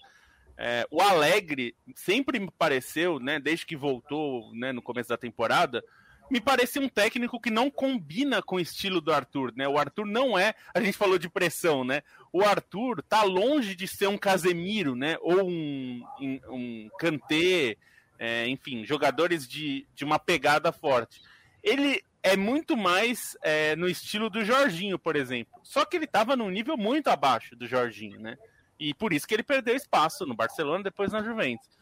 É, 0.57 0.85
o 0.91 1.01
Alegre 1.01 1.73
sempre 1.95 2.37
me 2.37 2.51
pareceu, 2.51 3.17
né, 3.17 3.39
desde 3.39 3.65
que 3.65 3.77
voltou 3.77 4.53
né, 4.53 4.73
no 4.73 4.81
começo 4.81 5.07
da 5.07 5.17
temporada, 5.17 5.81
me 6.29 6.39
parece 6.39 6.79
um 6.79 6.87
técnico 6.87 7.39
que 7.39 7.49
não 7.49 7.69
combina 7.69 8.41
com 8.41 8.57
o 8.57 8.59
estilo 8.59 9.01
do 9.01 9.11
Arthur, 9.11 9.53
né? 9.55 9.67
O 9.67 9.77
Arthur 9.77 10.05
não 10.05 10.37
é, 10.37 10.53
a 10.73 10.79
gente 10.79 10.97
falou 10.97 11.17
de 11.17 11.29
pressão, 11.29 11.83
né? 11.83 12.01
O 12.31 12.43
Arthur 12.43 13.01
tá 13.01 13.23
longe 13.23 13.75
de 13.75 13.87
ser 13.87 14.07
um 14.07 14.17
Casemiro, 14.17 14.95
né? 14.95 15.17
Ou 15.21 15.49
um, 15.49 16.03
um, 16.21 16.89
Kanté, 16.99 17.77
é, 18.17 18.47
enfim, 18.47 18.85
jogadores 18.85 19.47
de, 19.47 19.87
de 19.95 20.05
uma 20.05 20.19
pegada 20.19 20.71
forte. 20.71 21.21
Ele 21.63 22.01
é 22.21 22.35
muito 22.37 22.77
mais 22.77 23.37
é, 23.41 23.75
no 23.75 23.87
estilo 23.87 24.29
do 24.29 24.43
Jorginho, 24.45 24.99
por 24.99 25.15
exemplo. 25.15 25.59
Só 25.63 25.85
que 25.85 25.97
ele 25.97 26.05
estava 26.05 26.35
num 26.35 26.49
nível 26.49 26.77
muito 26.77 27.07
abaixo 27.07 27.55
do 27.55 27.67
Jorginho, 27.67 28.19
né? 28.19 28.37
E 28.79 28.93
por 28.93 29.11
isso 29.11 29.27
que 29.27 29.33
ele 29.33 29.43
perdeu 29.43 29.75
espaço 29.75 30.25
no 30.25 30.35
Barcelona, 30.35 30.83
depois 30.83 31.11
na 31.11 31.23
Juventus. 31.23 31.78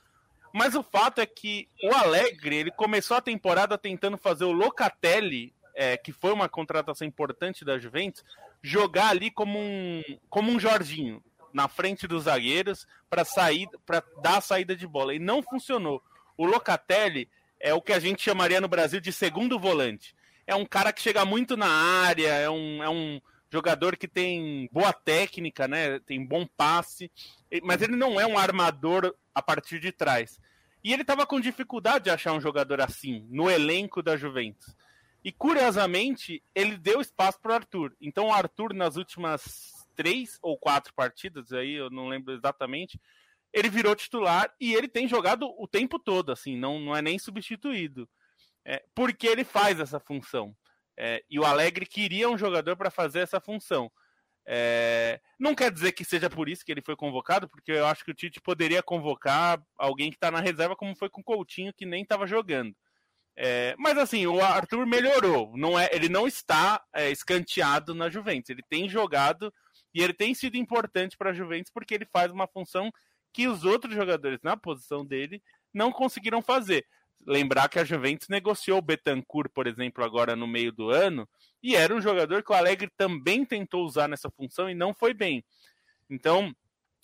Mas 0.57 0.75
o 0.75 0.83
fato 0.83 1.21
é 1.21 1.25
que 1.25 1.69
o 1.83 1.93
Alegre, 1.93 2.55
ele 2.55 2.71
começou 2.71 3.17
a 3.17 3.21
temporada 3.21 3.77
tentando 3.77 4.17
fazer 4.17 4.45
o 4.45 4.51
Locatelli, 4.51 5.53
é, 5.75 5.95
que 5.95 6.11
foi 6.11 6.33
uma 6.33 6.49
contratação 6.49 7.07
importante 7.07 7.63
da 7.63 7.77
Juventus, 7.77 8.23
jogar 8.61 9.09
ali 9.09 9.29
como 9.29 9.59
um, 9.59 10.01
como 10.29 10.51
um 10.51 10.59
Jorginho, 10.59 11.23
na 11.53 11.67
frente 11.67 12.07
dos 12.07 12.23
zagueiros, 12.23 12.87
para 13.09 13.23
sair, 13.23 13.69
para 13.85 14.03
dar 14.21 14.37
a 14.37 14.41
saída 14.41 14.75
de 14.75 14.87
bola. 14.87 15.13
E 15.13 15.19
não 15.19 15.41
funcionou. 15.41 16.01
O 16.35 16.45
Locatelli 16.45 17.29
é 17.59 17.73
o 17.73 17.81
que 17.81 17.93
a 17.93 17.99
gente 17.99 18.21
chamaria 18.23 18.59
no 18.59 18.67
Brasil 18.67 18.99
de 18.99 19.13
segundo 19.13 19.59
volante 19.59 20.17
é 20.47 20.55
um 20.55 20.65
cara 20.65 20.93
que 20.93 21.01
chega 21.01 21.25
muito 21.25 21.57
na 21.57 21.67
área, 21.67 22.29
é 22.29 22.49
um, 22.49 22.81
é 22.81 22.89
um 22.89 23.19
jogador 23.51 23.97
que 23.97 24.07
tem 24.07 24.69
boa 24.71 24.93
técnica, 24.93 25.67
né? 25.67 25.99
Tem 25.99 26.25
bom 26.25 26.47
passe, 26.47 27.11
mas 27.63 27.81
ele 27.81 27.97
não 27.97 28.19
é 28.19 28.25
um 28.25 28.37
armador 28.37 29.13
a 29.35 29.41
partir 29.41 29.79
de 29.79 29.91
trás. 29.91 30.39
E 30.87 30.93
ele 30.93 31.01
estava 31.01 31.27
com 31.27 31.37
dificuldade 31.37 32.05
de 32.05 32.09
achar 32.09 32.31
um 32.31 32.39
jogador 32.39 32.79
assim 32.79 33.27
no 33.29 33.51
elenco 33.51 34.01
da 34.01 34.15
Juventus. 34.15 34.73
E 35.21 35.33
curiosamente, 35.33 36.41
ele 36.55 36.77
deu 36.77 37.01
espaço 37.01 37.41
para 37.41 37.51
o 37.51 37.55
Arthur. 37.55 37.93
Então, 37.99 38.27
o 38.27 38.31
Arthur, 38.31 38.73
nas 38.73 38.95
últimas 38.95 39.85
três 39.97 40.39
ou 40.41 40.57
quatro 40.57 40.93
partidas, 40.93 41.51
aí 41.51 41.73
eu 41.73 41.89
não 41.89 42.07
lembro 42.07 42.33
exatamente, 42.33 42.97
ele 43.51 43.69
virou 43.69 43.93
titular 43.97 44.49
e 44.61 44.73
ele 44.73 44.87
tem 44.87 45.09
jogado 45.09 45.53
o 45.61 45.67
tempo 45.67 45.99
todo, 45.99 46.31
assim, 46.31 46.55
não, 46.55 46.79
não 46.79 46.95
é 46.95 47.01
nem 47.01 47.19
substituído. 47.19 48.07
É, 48.63 48.81
porque 48.95 49.27
ele 49.27 49.43
faz 49.43 49.81
essa 49.81 49.99
função. 49.99 50.55
É, 50.95 51.21
e 51.29 51.37
o 51.37 51.43
Alegre 51.43 51.85
queria 51.85 52.29
um 52.29 52.37
jogador 52.37 52.77
para 52.77 52.89
fazer 52.89 53.19
essa 53.19 53.41
função. 53.41 53.91
É, 54.49 55.19
não 55.37 55.53
quer 55.53 55.69
dizer 55.69 55.91
que 55.91 56.05
seja 56.05 56.29
por 56.29 56.47
isso 56.47 56.63
que 56.63 56.71
ele 56.71 56.81
foi 56.81 56.95
convocado, 56.95 57.49
porque 57.49 57.73
eu 57.73 57.85
acho 57.85 58.05
que 58.05 58.11
o 58.11 58.13
Tite 58.13 58.39
poderia 58.39 58.81
convocar 58.81 59.61
alguém 59.77 60.09
que 60.09 60.15
está 60.15 60.31
na 60.31 60.39
reserva, 60.39 60.75
como 60.75 60.95
foi 60.95 61.09
com 61.09 61.19
o 61.19 61.23
Coutinho, 61.23 61.73
que 61.73 61.85
nem 61.85 62.01
estava 62.01 62.25
jogando. 62.25 62.73
É, 63.35 63.75
mas 63.77 63.97
assim, 63.97 64.25
o 64.25 64.41
Arthur 64.41 64.87
melhorou. 64.87 65.55
Não 65.55 65.77
é, 65.77 65.89
ele 65.91 66.09
não 66.09 66.25
está 66.25 66.81
é, 66.93 67.11
escanteado 67.11 67.93
na 67.93 68.09
Juventus. 68.09 68.49
Ele 68.49 68.63
tem 68.67 68.89
jogado 68.89 69.53
e 69.93 70.01
ele 70.01 70.13
tem 70.13 70.33
sido 70.33 70.55
importante 70.55 71.17
para 71.17 71.29
a 71.29 71.33
Juventus 71.33 71.71
porque 71.71 71.93
ele 71.93 72.05
faz 72.05 72.31
uma 72.31 72.47
função 72.47 72.91
que 73.33 73.47
os 73.47 73.63
outros 73.63 73.93
jogadores 73.93 74.39
na 74.41 74.57
posição 74.57 75.05
dele 75.05 75.43
não 75.71 75.91
conseguiram 75.91 76.41
fazer. 76.41 76.85
Lembrar 77.27 77.67
que 77.67 77.77
a 77.77 77.83
Juventus 77.83 78.29
negociou 78.29 78.77
o 78.77 78.81
Betancourt, 78.81 79.51
por 79.53 79.67
exemplo, 79.67 80.01
agora 80.01 80.33
no 80.33 80.47
meio 80.47 80.71
do 80.71 80.89
ano, 80.89 81.27
e 81.61 81.75
era 81.75 81.93
um 81.93 82.01
jogador 82.01 82.41
que 82.41 82.53
o 82.53 82.55
Alegre 82.55 82.89
também 82.95 83.43
tentou 83.43 83.85
usar 83.85 84.07
nessa 84.07 84.31
função 84.31 84.69
e 84.69 84.73
não 84.73 84.93
foi 84.93 85.13
bem. 85.13 85.43
Então, 86.09 86.55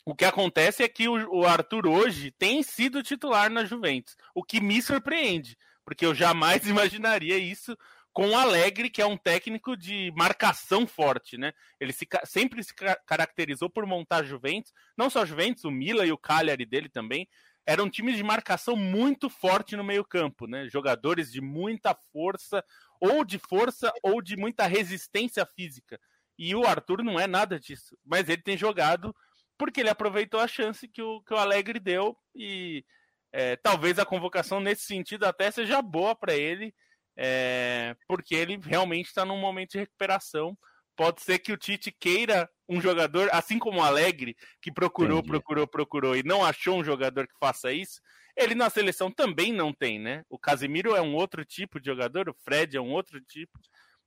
o 0.06 0.16
que 0.16 0.24
acontece 0.24 0.82
é 0.82 0.88
que 0.88 1.10
o, 1.10 1.46
Arthur 1.46 1.88
hoje 1.88 2.32
tem 2.32 2.64
sido 2.64 3.04
titular 3.04 3.50
na 3.50 3.66
Juventus, 3.66 4.16
o 4.34 4.42
que 4.42 4.62
me 4.62 4.82
surpreende, 4.82 5.58
porque 5.84 6.06
eu 6.06 6.16
jamais 6.16 6.66
imaginaria 6.68 7.38
isso 7.38 7.78
com 8.14 8.30
o 8.30 8.38
Alegre, 8.38 8.90
que 8.90 9.02
é 9.02 9.06
um 9.06 9.18
técnico 9.18 9.76
de 9.76 10.14
marcação 10.16 10.86
forte, 10.86 11.36
né? 11.36 11.52
Ele 11.80 11.92
se, 11.92 12.08
sempre 12.26 12.64
se 12.64 12.74
caracterizou 13.06 13.70
por 13.70 13.86
montar 13.88 14.24
Juventus, 14.24 14.72
não 14.96 15.10
só 15.10 15.26
Juventus, 15.26 15.66
o 15.66 15.72
Mila 15.72 16.06
e 16.06 16.12
o 16.12 16.18
Cagliari 16.18 16.66
dele 16.66 16.88
também, 16.88 17.28
era 17.66 17.84
um 17.84 17.90
time 17.90 18.14
de 18.14 18.24
marcação 18.24 18.76
muito 18.76 19.30
forte 19.30 19.76
no 19.76 19.84
meio-campo, 19.84 20.48
né? 20.48 20.68
Jogadores 20.70 21.32
de 21.32 21.42
muita 21.42 21.96
força, 22.12 22.64
ou 23.00 23.24
de 23.24 23.40
força, 23.40 23.92
ou 24.02 24.22
de 24.22 24.36
muita 24.36 24.66
resistência 24.66 25.46
física. 25.46 26.00
E 26.38 26.56
o 26.56 26.66
Arthur 26.66 27.04
não 27.04 27.20
é 27.20 27.28
nada 27.28 27.60
disso, 27.60 27.98
mas 28.06 28.28
ele 28.28 28.42
tem 28.42 28.58
jogado 28.58 29.16
porque 29.58 29.80
ele 29.80 29.90
aproveitou 29.90 30.40
a 30.40 30.48
chance 30.48 30.88
que 30.88 31.02
o, 31.02 31.22
que 31.22 31.34
o 31.34 31.38
Alegre 31.38 31.80
deu 31.80 32.18
e 32.36 32.84
é, 33.32 33.56
talvez 33.56 33.98
a 34.00 34.06
convocação 34.06 34.60
nesse 34.60 34.84
sentido 34.84 35.26
até 35.26 35.50
seja 35.52 35.82
boa 35.82 36.16
para 36.16 36.34
ele, 36.34 36.74
é, 37.16 37.96
porque 38.08 38.36
ele 38.36 38.60
realmente 38.62 39.08
está 39.08 39.24
num 39.24 39.40
momento 39.40 39.72
de 39.72 39.80
recuperação 39.80 40.58
pode 40.96 41.22
ser 41.22 41.40
que 41.40 41.52
o 41.52 41.58
Tite 41.58 41.92
queira 41.92 42.50
um 42.68 42.80
jogador, 42.82 43.30
assim 43.32 43.60
como 43.60 43.80
o 43.80 43.84
Alegre, 43.84 44.36
que 44.62 44.72
procurou, 44.72 45.20
Entendi. 45.20 45.30
procurou, 45.30 45.68
procurou 45.68 46.16
e 46.16 46.24
não 46.24 46.44
achou 46.44 46.80
um 46.80 46.84
jogador 46.84 47.28
que 47.28 47.38
faça 47.40 47.72
isso. 47.72 48.02
Ele 48.36 48.56
na 48.56 48.70
seleção 48.70 49.12
também 49.12 49.54
não 49.54 49.72
tem, 49.72 50.00
né? 50.00 50.24
O 50.30 50.40
Casemiro 50.40 50.96
é 50.96 51.02
um 51.02 51.16
outro 51.16 51.46
tipo 51.46 51.80
de 51.80 51.86
jogador, 51.86 52.30
o 52.30 52.36
Fred 52.44 52.76
é 52.76 52.82
um 52.82 52.92
outro 52.92 53.22
tipo. 53.22 53.60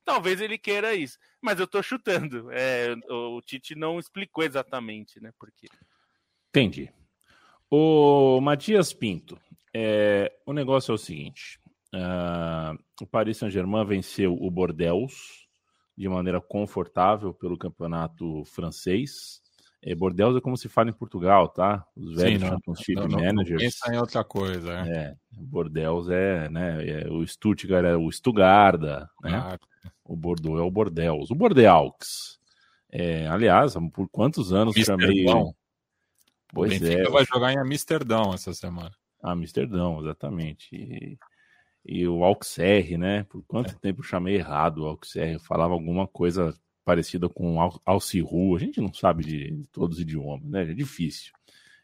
Talvez 0.04 0.40
ele 0.40 0.56
queira 0.56 0.94
isso, 0.94 1.18
mas 1.40 1.58
eu 1.58 1.66
tô 1.66 1.82
chutando. 1.82 2.50
É, 2.52 2.94
o 3.10 3.40
Tite 3.40 3.74
não 3.74 3.98
explicou 3.98 4.44
exatamente, 4.44 5.20
né? 5.20 5.30
Porque. 5.38 5.68
Entendi. 6.50 6.92
O 7.70 8.40
Matias 8.40 8.92
Pinto, 8.92 9.38
é, 9.74 10.32
o 10.46 10.52
negócio 10.52 10.92
é 10.92 10.94
o 10.94 10.98
seguinte: 10.98 11.60
uh, 11.94 12.78
o 13.00 13.06
Paris 13.06 13.38
Saint-Germain 13.38 13.84
venceu 13.84 14.32
o 14.32 14.50
Bordeaux 14.50 15.45
de 15.96 16.08
maneira 16.08 16.40
confortável 16.40 17.32
pelo 17.32 17.56
campeonato 17.56 18.44
francês. 18.44 19.40
É, 19.82 19.94
Bordeaux 19.94 20.36
é 20.36 20.40
como 20.40 20.56
se 20.56 20.68
fala 20.68 20.90
em 20.90 20.92
Portugal, 20.92 21.48
tá? 21.48 21.86
Os 21.96 22.16
velhos 22.16 22.42
Sim, 22.42 22.48
Championship 22.48 22.94
não, 22.94 23.08
não, 23.08 23.18
Managers. 23.20 23.50
Não 23.50 23.58
pensa 23.58 23.94
em 23.94 23.98
outra 23.98 24.24
coisa, 24.24 24.82
né? 24.82 24.96
É, 24.96 25.16
Bordeaux 25.30 26.08
é, 26.10 26.48
né? 26.48 26.86
É, 26.86 27.08
o 27.08 27.26
Stuttgart 27.26 27.84
é 27.84 27.96
o 27.96 28.10
Stuttgarda, 28.10 29.08
né? 29.22 29.36
Ah. 29.36 29.58
O 30.04 30.16
Bordeaux 30.16 30.58
é 30.58 30.62
o 30.62 30.70
Bordeaux. 30.70 31.30
O 31.30 31.34
Bordeaux. 31.34 32.38
É, 32.90 33.26
aliás, 33.28 33.74
por 33.92 34.08
quantos 34.08 34.52
anos 34.52 34.74
chamei. 34.76 35.24
Pois 36.52 36.76
o 36.76 36.80
Benfica 36.80 37.08
é. 37.08 37.10
vai 37.10 37.24
jogar 37.24 37.52
em 37.52 37.58
Amsterdão 37.58 38.32
essa 38.32 38.54
semana. 38.54 38.92
Amsterdão, 39.22 40.00
exatamente. 40.00 40.74
E 40.74 41.18
e 41.86 42.06
o 42.06 42.24
Auxerre, 42.24 42.98
né? 42.98 43.24
Por 43.24 43.42
quanto 43.44 43.72
é. 43.72 43.78
tempo 43.78 44.00
eu 44.00 44.04
chamei 44.04 44.36
errado 44.36 44.78
o 44.78 44.86
Auxerre? 44.86 45.38
falava 45.38 45.72
alguma 45.72 46.06
coisa 46.06 46.54
parecida 46.84 47.28
com 47.28 47.58
Alciru. 47.84 48.56
A 48.56 48.58
gente 48.58 48.80
não 48.80 48.92
sabe 48.92 49.24
de, 49.24 49.50
de 49.50 49.68
todos 49.68 49.96
os 49.96 50.02
idiomas, 50.02 50.48
né? 50.48 50.62
É 50.62 50.74
difícil. 50.74 51.32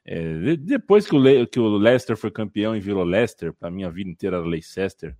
É, 0.04 0.56
depois 0.56 1.06
que 1.06 1.14
o, 1.14 1.18
Le, 1.18 1.46
que 1.46 1.60
o 1.60 1.76
Leicester 1.76 2.16
foi 2.16 2.30
campeão 2.30 2.76
e 2.76 2.80
virou 2.80 3.04
Leicester, 3.04 3.52
para 3.52 3.70
minha 3.70 3.90
vida 3.90 4.10
inteira 4.10 4.38
era 4.38 4.46
Leicester, 4.46 5.16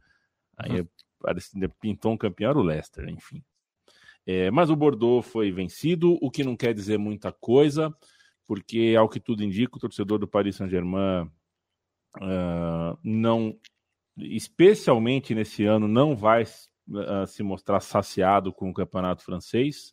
aí 0.57 0.81
uhum. 0.81 1.69
pintou 1.81 2.13
um 2.13 2.17
campeão 2.17 2.51
era 2.51 2.59
o 2.59 2.63
Leicester, 2.63 3.09
enfim. 3.09 3.43
É, 4.27 4.51
mas 4.51 4.71
o 4.71 4.77
Bordeaux 4.77 5.27
foi 5.27 5.53
vencido, 5.53 6.19
o 6.21 6.31
que 6.31 6.45
não 6.45 6.57
quer 6.57 6.75
dizer 6.75 6.99
muita 6.99 7.33
coisa, 7.33 7.95
porque, 8.47 8.95
ao 8.99 9.09
que 9.09 9.21
tudo 9.21 9.45
indica, 9.45 9.77
o 9.77 9.81
torcedor 9.81 10.19
do 10.19 10.29
Paris 10.29 10.57
Saint-Germain 10.57 11.31
uh, 12.19 12.99
não 13.03 13.57
especialmente 14.17 15.35
nesse 15.35 15.65
ano, 15.65 15.89
não 15.89 16.17
vai 16.17 16.43
uh, 16.43 17.27
se 17.27 17.43
mostrar 17.43 17.81
saciado 17.81 18.53
com 18.53 18.71
o 18.71 18.75
campeonato 18.75 19.25
francês. 19.25 19.93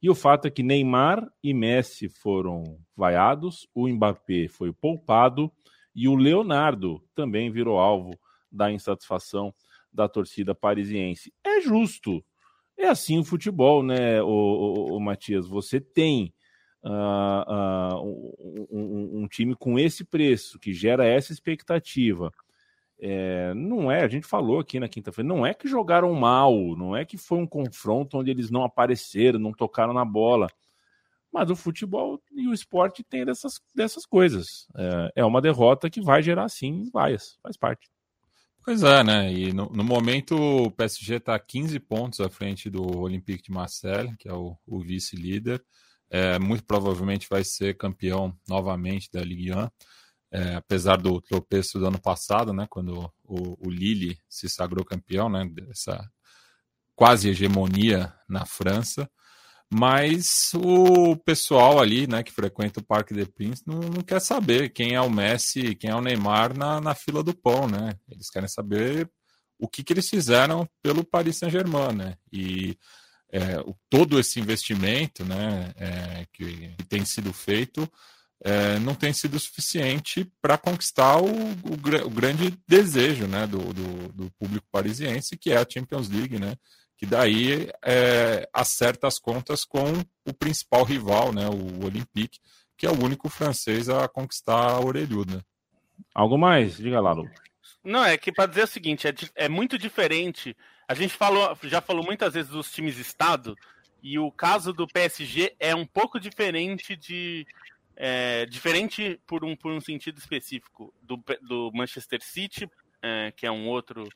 E 0.00 0.08
o 0.08 0.14
fato 0.14 0.46
é 0.46 0.50
que 0.50 0.62
Neymar 0.62 1.28
e 1.42 1.52
Messi 1.52 2.08
foram 2.08 2.78
vaiados, 2.96 3.68
o 3.74 3.88
Mbappé 3.88 4.46
foi 4.48 4.72
poupado 4.72 5.50
e 5.94 6.06
o 6.06 6.14
Leonardo 6.14 7.02
também 7.14 7.50
virou 7.50 7.78
alvo 7.78 8.18
da 8.50 8.70
insatisfação 8.70 9.52
da 9.92 10.08
torcida 10.08 10.54
parisiense. 10.54 11.32
É 11.44 11.60
justo. 11.60 12.24
É 12.76 12.86
assim 12.86 13.18
o 13.18 13.24
futebol, 13.24 13.82
né, 13.82 14.22
o, 14.22 14.28
o, 14.28 14.96
o 14.96 15.00
Matias? 15.00 15.48
Você 15.48 15.80
tem 15.80 16.32
uh, 16.84 17.98
uh, 17.98 18.68
um, 18.70 19.22
um, 19.22 19.28
time 19.28 19.56
com 19.56 19.76
esse 19.76 20.04
preço, 20.04 20.60
que 20.60 20.72
gera 20.72 21.04
essa 21.04 21.32
expectativa, 21.32 22.32
é, 23.00 23.54
não 23.54 23.90
é, 23.90 24.02
a 24.02 24.08
gente 24.08 24.26
falou 24.26 24.58
aqui 24.58 24.80
na 24.80 24.88
quinta-feira, 24.88 25.28
não 25.28 25.46
é 25.46 25.54
que 25.54 25.68
jogaram 25.68 26.12
mal, 26.14 26.54
não 26.76 26.96
é 26.96 27.04
que 27.04 27.16
foi 27.16 27.38
um 27.38 27.46
confronto 27.46 28.18
onde 28.18 28.30
eles 28.30 28.50
não 28.50 28.64
apareceram, 28.64 29.38
não 29.38 29.52
tocaram 29.52 29.92
na 29.92 30.04
bola. 30.04 30.48
Mas 31.32 31.50
o 31.50 31.56
futebol 31.56 32.20
e 32.32 32.48
o 32.48 32.54
esporte 32.54 33.04
tem 33.04 33.24
dessas, 33.24 33.60
dessas 33.74 34.06
coisas. 34.06 34.66
É, 34.74 35.12
é 35.16 35.24
uma 35.24 35.42
derrota 35.42 35.90
que 35.90 36.00
vai 36.00 36.22
gerar, 36.22 36.48
sim, 36.48 36.88
vaias, 36.92 37.38
faz 37.42 37.56
parte. 37.56 37.88
Pois 38.64 38.82
é, 38.82 39.04
né? 39.04 39.32
E 39.32 39.52
no, 39.52 39.66
no 39.70 39.84
momento 39.84 40.34
o 40.36 40.70
PSG 40.70 41.16
está 41.16 41.38
15 41.38 41.78
pontos 41.80 42.20
à 42.20 42.28
frente 42.28 42.68
do 42.68 42.98
Olympique 42.98 43.44
de 43.44 43.52
Marseille, 43.52 44.16
que 44.18 44.28
é 44.28 44.32
o, 44.32 44.56
o 44.66 44.80
vice-líder. 44.80 45.62
É, 46.10 46.38
muito 46.38 46.64
provavelmente 46.64 47.28
vai 47.30 47.44
ser 47.44 47.76
campeão 47.76 48.34
novamente 48.48 49.10
da 49.12 49.22
Ligue 49.22 49.52
1 49.52 49.68
é, 50.30 50.54
apesar 50.56 50.96
do 50.96 51.20
tropeço 51.20 51.78
do 51.78 51.86
ano 51.86 52.00
passado, 52.00 52.52
né, 52.52 52.66
quando 52.68 53.10
o, 53.24 53.66
o 53.66 53.70
Lille 53.70 54.18
se 54.28 54.48
sagrou 54.48 54.84
campeão, 54.84 55.28
né, 55.28 55.48
dessa 55.50 56.06
quase 56.94 57.28
hegemonia 57.28 58.12
na 58.28 58.44
França, 58.44 59.08
mas 59.70 60.50
o 60.54 61.14
pessoal 61.16 61.78
ali, 61.78 62.06
né, 62.06 62.22
que 62.22 62.32
frequenta 62.32 62.80
o 62.80 62.84
Parque 62.84 63.14
des 63.14 63.28
Princes, 63.28 63.62
não, 63.66 63.80
não, 63.80 64.02
quer 64.02 64.20
saber 64.20 64.70
quem 64.70 64.94
é 64.94 65.00
o 65.00 65.10
Messi, 65.10 65.74
quem 65.74 65.90
é 65.90 65.94
o 65.94 66.00
Neymar 66.00 66.56
na, 66.56 66.80
na 66.80 66.94
fila 66.94 67.22
do 67.22 67.34
pão, 67.34 67.68
né? 67.68 67.94
Eles 68.10 68.30
querem 68.30 68.48
saber 68.48 69.10
o 69.58 69.68
que, 69.68 69.84
que 69.84 69.92
eles 69.92 70.08
fizeram 70.08 70.66
pelo 70.82 71.04
Paris 71.04 71.36
Saint-Germain, 71.36 71.94
né? 71.94 72.16
E 72.32 72.78
é, 73.30 73.62
todo 73.90 74.18
esse 74.18 74.40
investimento, 74.40 75.22
né, 75.22 75.72
é, 75.76 76.26
que, 76.32 76.74
que 76.76 76.84
tem 76.86 77.04
sido 77.04 77.30
feito 77.32 77.86
é, 78.44 78.78
não 78.78 78.94
tem 78.94 79.12
sido 79.12 79.38
suficiente 79.38 80.30
para 80.40 80.56
conquistar 80.56 81.18
o, 81.18 81.26
o, 81.26 81.74
o, 82.04 82.10
grande 82.10 82.56
desejo 82.66 83.26
né, 83.26 83.46
do, 83.46 83.58
do, 83.58 84.12
do, 84.12 84.30
público 84.38 84.66
parisiense, 84.70 85.36
que 85.36 85.50
é 85.50 85.56
a 85.56 85.66
Champions 85.68 86.08
League, 86.08 86.38
né, 86.38 86.54
que 86.96 87.04
daí 87.04 87.68
é, 87.84 88.48
acerta 88.52 89.06
as 89.06 89.18
contas 89.18 89.64
com 89.64 89.84
o 90.24 90.32
principal 90.32 90.84
rival, 90.84 91.32
né, 91.32 91.48
o 91.48 91.84
Olympique, 91.84 92.38
que 92.76 92.86
é 92.86 92.90
o 92.90 93.04
único 93.04 93.28
francês 93.28 93.88
a 93.88 94.06
conquistar 94.08 94.70
a 94.70 94.80
orelhuda. 94.80 95.44
Algo 96.14 96.38
mais? 96.38 96.76
Diga 96.76 97.00
lá, 97.00 97.12
Lu. 97.12 97.28
Não, 97.82 98.04
é 98.04 98.16
que 98.16 98.30
para 98.30 98.46
dizer 98.46 98.64
o 98.64 98.68
seguinte, 98.68 99.08
é, 99.08 99.14
é 99.34 99.48
muito 99.48 99.76
diferente. 99.76 100.56
A 100.86 100.94
gente 100.94 101.14
falou, 101.14 101.56
já 101.64 101.80
falou 101.80 102.04
muitas 102.04 102.34
vezes 102.34 102.50
dos 102.50 102.70
times 102.70 102.98
Estado, 102.98 103.56
e 104.02 104.18
o 104.18 104.30
caso 104.30 104.72
do 104.72 104.86
PSG 104.86 105.56
é 105.58 105.74
um 105.74 105.84
pouco 105.84 106.20
diferente 106.20 106.94
de 106.94 107.44
é, 108.00 108.46
diferente 108.46 109.20
por 109.26 109.44
um, 109.44 109.56
por 109.56 109.72
um 109.72 109.80
sentido 109.80 110.18
específico 110.18 110.94
do, 111.02 111.20
do 111.42 111.72
Manchester 111.74 112.22
City, 112.22 112.70
é, 113.02 113.32
que 113.32 113.44
é 113.44 113.50
um 113.50 113.66
outro 113.66 114.08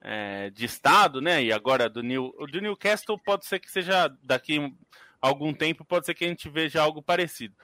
é, 0.00 0.48
de 0.48 0.64
estado, 0.64 1.20
né? 1.20 1.44
E 1.44 1.52
agora 1.52 1.86
do 1.86 2.02
New, 2.02 2.34
do 2.50 2.60
Newcastle 2.62 3.18
pode 3.18 3.44
ser 3.44 3.58
que 3.58 3.70
seja 3.70 4.08
daqui 4.22 4.72
algum 5.20 5.52
tempo, 5.52 5.84
pode 5.84 6.06
ser 6.06 6.14
que 6.14 6.24
a 6.24 6.28
gente 6.28 6.48
veja 6.48 6.80
algo 6.80 7.02
parecido. 7.02 7.54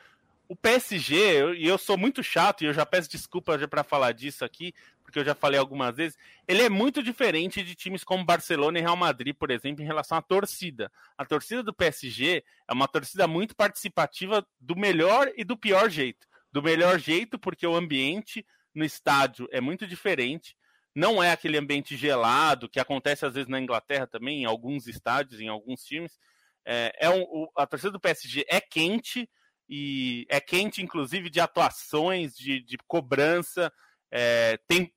O 0.46 0.54
PSG, 0.54 1.54
e 1.54 1.66
eu 1.66 1.78
sou 1.78 1.96
muito 1.96 2.22
chato, 2.22 2.62
e 2.62 2.66
eu 2.66 2.74
já 2.74 2.85
peço 2.85 3.11
desculpa 3.11 3.56
para 3.66 3.82
falar 3.82 4.12
disso 4.12 4.44
aqui, 4.44 4.74
porque 5.12 5.20
eu 5.20 5.25
já 5.27 5.35
falei 5.35 5.61
algumas 5.61 5.94
vezes, 5.94 6.16
ele 6.48 6.62
é 6.62 6.70
muito 6.70 7.03
diferente 7.03 7.62
de 7.62 7.75
times 7.75 8.03
como 8.03 8.25
Barcelona 8.25 8.79
e 8.79 8.81
Real 8.81 8.96
Madrid, 8.96 9.37
por 9.37 9.51
exemplo, 9.51 9.83
em 9.83 9.87
relação 9.87 10.16
à 10.16 10.22
torcida. 10.22 10.90
A 11.18 11.27
torcida 11.27 11.62
do 11.62 11.75
PSG 11.75 12.42
é 12.66 12.72
uma 12.72 12.88
torcida 12.88 13.29
muito 13.29 13.55
participativa 13.55 14.44
do 14.59 14.75
melhor 14.75 15.31
e 15.37 15.44
do 15.44 15.55
pior 15.55 15.90
jeito. 15.90 16.27
Do 16.51 16.62
melhor 16.62 16.98
jeito, 16.98 17.38
porque 17.38 17.66
o 17.66 17.77
ambiente 17.77 18.44
no 18.75 18.87
estádio 18.87 19.46
é 19.53 19.61
muito 19.61 19.87
diferente. 19.87 20.57
Não 20.94 21.22
é 21.22 21.31
aquele 21.31 21.59
ambiente 21.59 21.94
gelado 21.94 22.66
que 22.66 22.81
acontece 22.81 23.27
às 23.27 23.35
vezes 23.35 23.48
na 23.51 23.61
Inglaterra 23.61 24.07
também, 24.07 24.42
em 24.42 24.46
alguns 24.46 24.87
estádios, 24.87 25.42
em 25.42 25.48
alguns 25.48 25.85
times. 25.85 26.18
É, 26.64 26.96
é 27.01 27.11
um, 27.11 27.46
a 27.55 27.66
torcida 27.66 27.92
do 27.92 28.01
PSG 28.01 28.46
é 28.48 28.62
quente 28.62 29.29
e 29.68 30.27
é 30.31 30.40
quente, 30.40 30.83
inclusive, 30.83 31.29
de 31.29 31.40
atuações, 31.40 32.35
de, 32.35 32.62
de 32.62 32.79
cobrança. 32.87 33.70
É, 34.14 34.59
tem, 34.68 34.92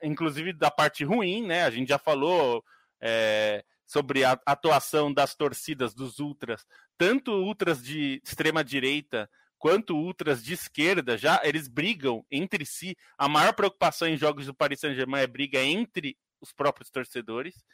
inclusive, 0.00 0.52
da 0.52 0.70
parte 0.70 1.02
ruim, 1.04 1.44
né? 1.44 1.64
A 1.64 1.70
gente 1.70 1.88
já 1.88 1.98
falou 1.98 2.64
é, 3.00 3.64
sobre 3.84 4.24
a 4.24 4.40
atuação 4.46 5.12
das 5.12 5.34
torcidas 5.34 5.92
dos 5.92 6.20
ultras, 6.20 6.64
tanto 6.96 7.32
ultras 7.32 7.82
de 7.82 8.22
extrema 8.24 8.62
direita 8.62 9.28
quanto 9.58 9.96
ultras 9.96 10.42
de 10.42 10.54
esquerda, 10.54 11.16
já 11.16 11.40
eles 11.44 11.68
brigam 11.68 12.24
entre 12.28 12.66
si. 12.66 12.96
A 13.16 13.28
maior 13.28 13.52
preocupação 13.52 14.08
em 14.08 14.16
jogos 14.16 14.46
do 14.46 14.54
Paris 14.54 14.80
Saint-Germain 14.80 15.22
é 15.22 15.26
briga 15.26 15.62
entre 15.62 16.16
os 16.40 16.52
próprios 16.52 16.90
torcedores. 16.90 17.64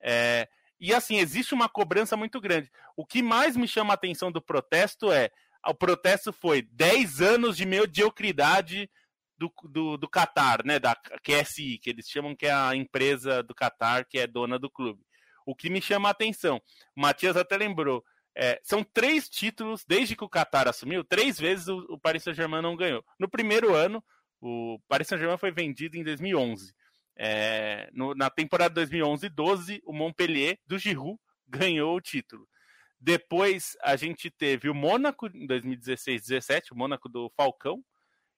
É, 0.00 0.48
e 0.78 0.94
assim, 0.94 1.16
existe 1.16 1.52
uma 1.52 1.68
cobrança 1.68 2.16
muito 2.16 2.40
grande. 2.40 2.70
O 2.96 3.04
que 3.04 3.22
mais 3.22 3.56
me 3.56 3.66
chama 3.66 3.92
a 3.92 3.94
atenção 3.94 4.30
do 4.30 4.40
protesto 4.40 5.10
é: 5.10 5.30
o 5.66 5.74
protesto 5.74 6.32
foi 6.32 6.62
10 6.62 7.20
anos 7.20 7.56
de 7.56 7.66
mediocridade 7.66 8.88
do, 9.42 9.52
do, 9.68 9.96
do 9.96 10.08
Qatar, 10.08 10.64
né? 10.64 10.78
Da 10.78 10.94
QSI, 10.94 11.78
que 11.78 11.90
eles 11.90 12.08
chamam 12.08 12.36
que 12.36 12.46
é 12.46 12.52
a 12.52 12.76
empresa 12.76 13.42
do 13.42 13.54
Qatar 13.54 14.06
que 14.08 14.18
é 14.18 14.26
dona 14.26 14.58
do 14.58 14.70
clube. 14.70 15.00
O 15.44 15.54
que 15.54 15.68
me 15.68 15.82
chama 15.82 16.08
a 16.08 16.12
atenção, 16.12 16.62
o 16.96 17.00
Matias 17.00 17.36
até 17.36 17.56
lembrou, 17.56 18.04
é, 18.34 18.60
são 18.62 18.84
três 18.84 19.28
títulos, 19.28 19.84
desde 19.86 20.14
que 20.16 20.24
o 20.24 20.28
Qatar 20.28 20.68
assumiu, 20.68 21.04
três 21.04 21.38
vezes 21.38 21.68
o, 21.68 21.78
o 21.90 21.98
Paris 21.98 22.22
Saint-Germain 22.22 22.62
não 22.62 22.76
ganhou. 22.76 23.04
No 23.18 23.28
primeiro 23.28 23.74
ano, 23.74 24.02
o 24.40 24.78
Paris 24.88 25.08
Saint-Germain 25.08 25.36
foi 25.36 25.50
vendido 25.50 25.96
em 25.96 26.04
2011. 26.04 26.72
É, 27.16 27.90
no, 27.92 28.14
na 28.14 28.30
temporada 28.30 28.80
2011-12, 28.80 29.80
o 29.84 29.92
Montpellier, 29.92 30.58
do 30.66 30.78
Giroud, 30.78 31.18
ganhou 31.46 31.96
o 31.96 32.00
título. 32.00 32.48
Depois 32.98 33.76
a 33.82 33.96
gente 33.96 34.30
teve 34.30 34.70
o 34.70 34.74
Mônaco 34.74 35.26
em 35.26 35.46
2016-17, 35.46 36.70
o 36.70 36.76
Mônaco 36.76 37.08
do 37.08 37.28
Falcão, 37.36 37.82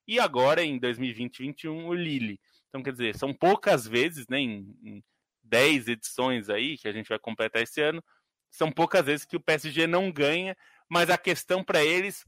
e 0.06 0.18
agora 0.18 0.62
em 0.62 0.78
2020-21 0.78 1.86
o 1.86 1.94
Lille. 1.94 2.40
Então, 2.68 2.82
quer 2.82 2.92
dizer, 2.92 3.16
são 3.16 3.32
poucas 3.32 3.86
vezes, 3.86 4.26
né, 4.28 4.40
em 4.40 5.02
10 5.42 5.88
edições 5.88 6.50
aí 6.50 6.76
que 6.76 6.88
a 6.88 6.92
gente 6.92 7.08
vai 7.08 7.18
completar 7.18 7.62
esse 7.62 7.80
ano, 7.80 8.02
são 8.50 8.70
poucas 8.70 9.04
vezes 9.04 9.24
que 9.24 9.36
o 9.36 9.40
PSG 9.40 9.86
não 9.86 10.10
ganha, 10.10 10.56
mas 10.88 11.10
a 11.10 11.18
questão 11.18 11.62
para 11.62 11.84
eles 11.84 12.24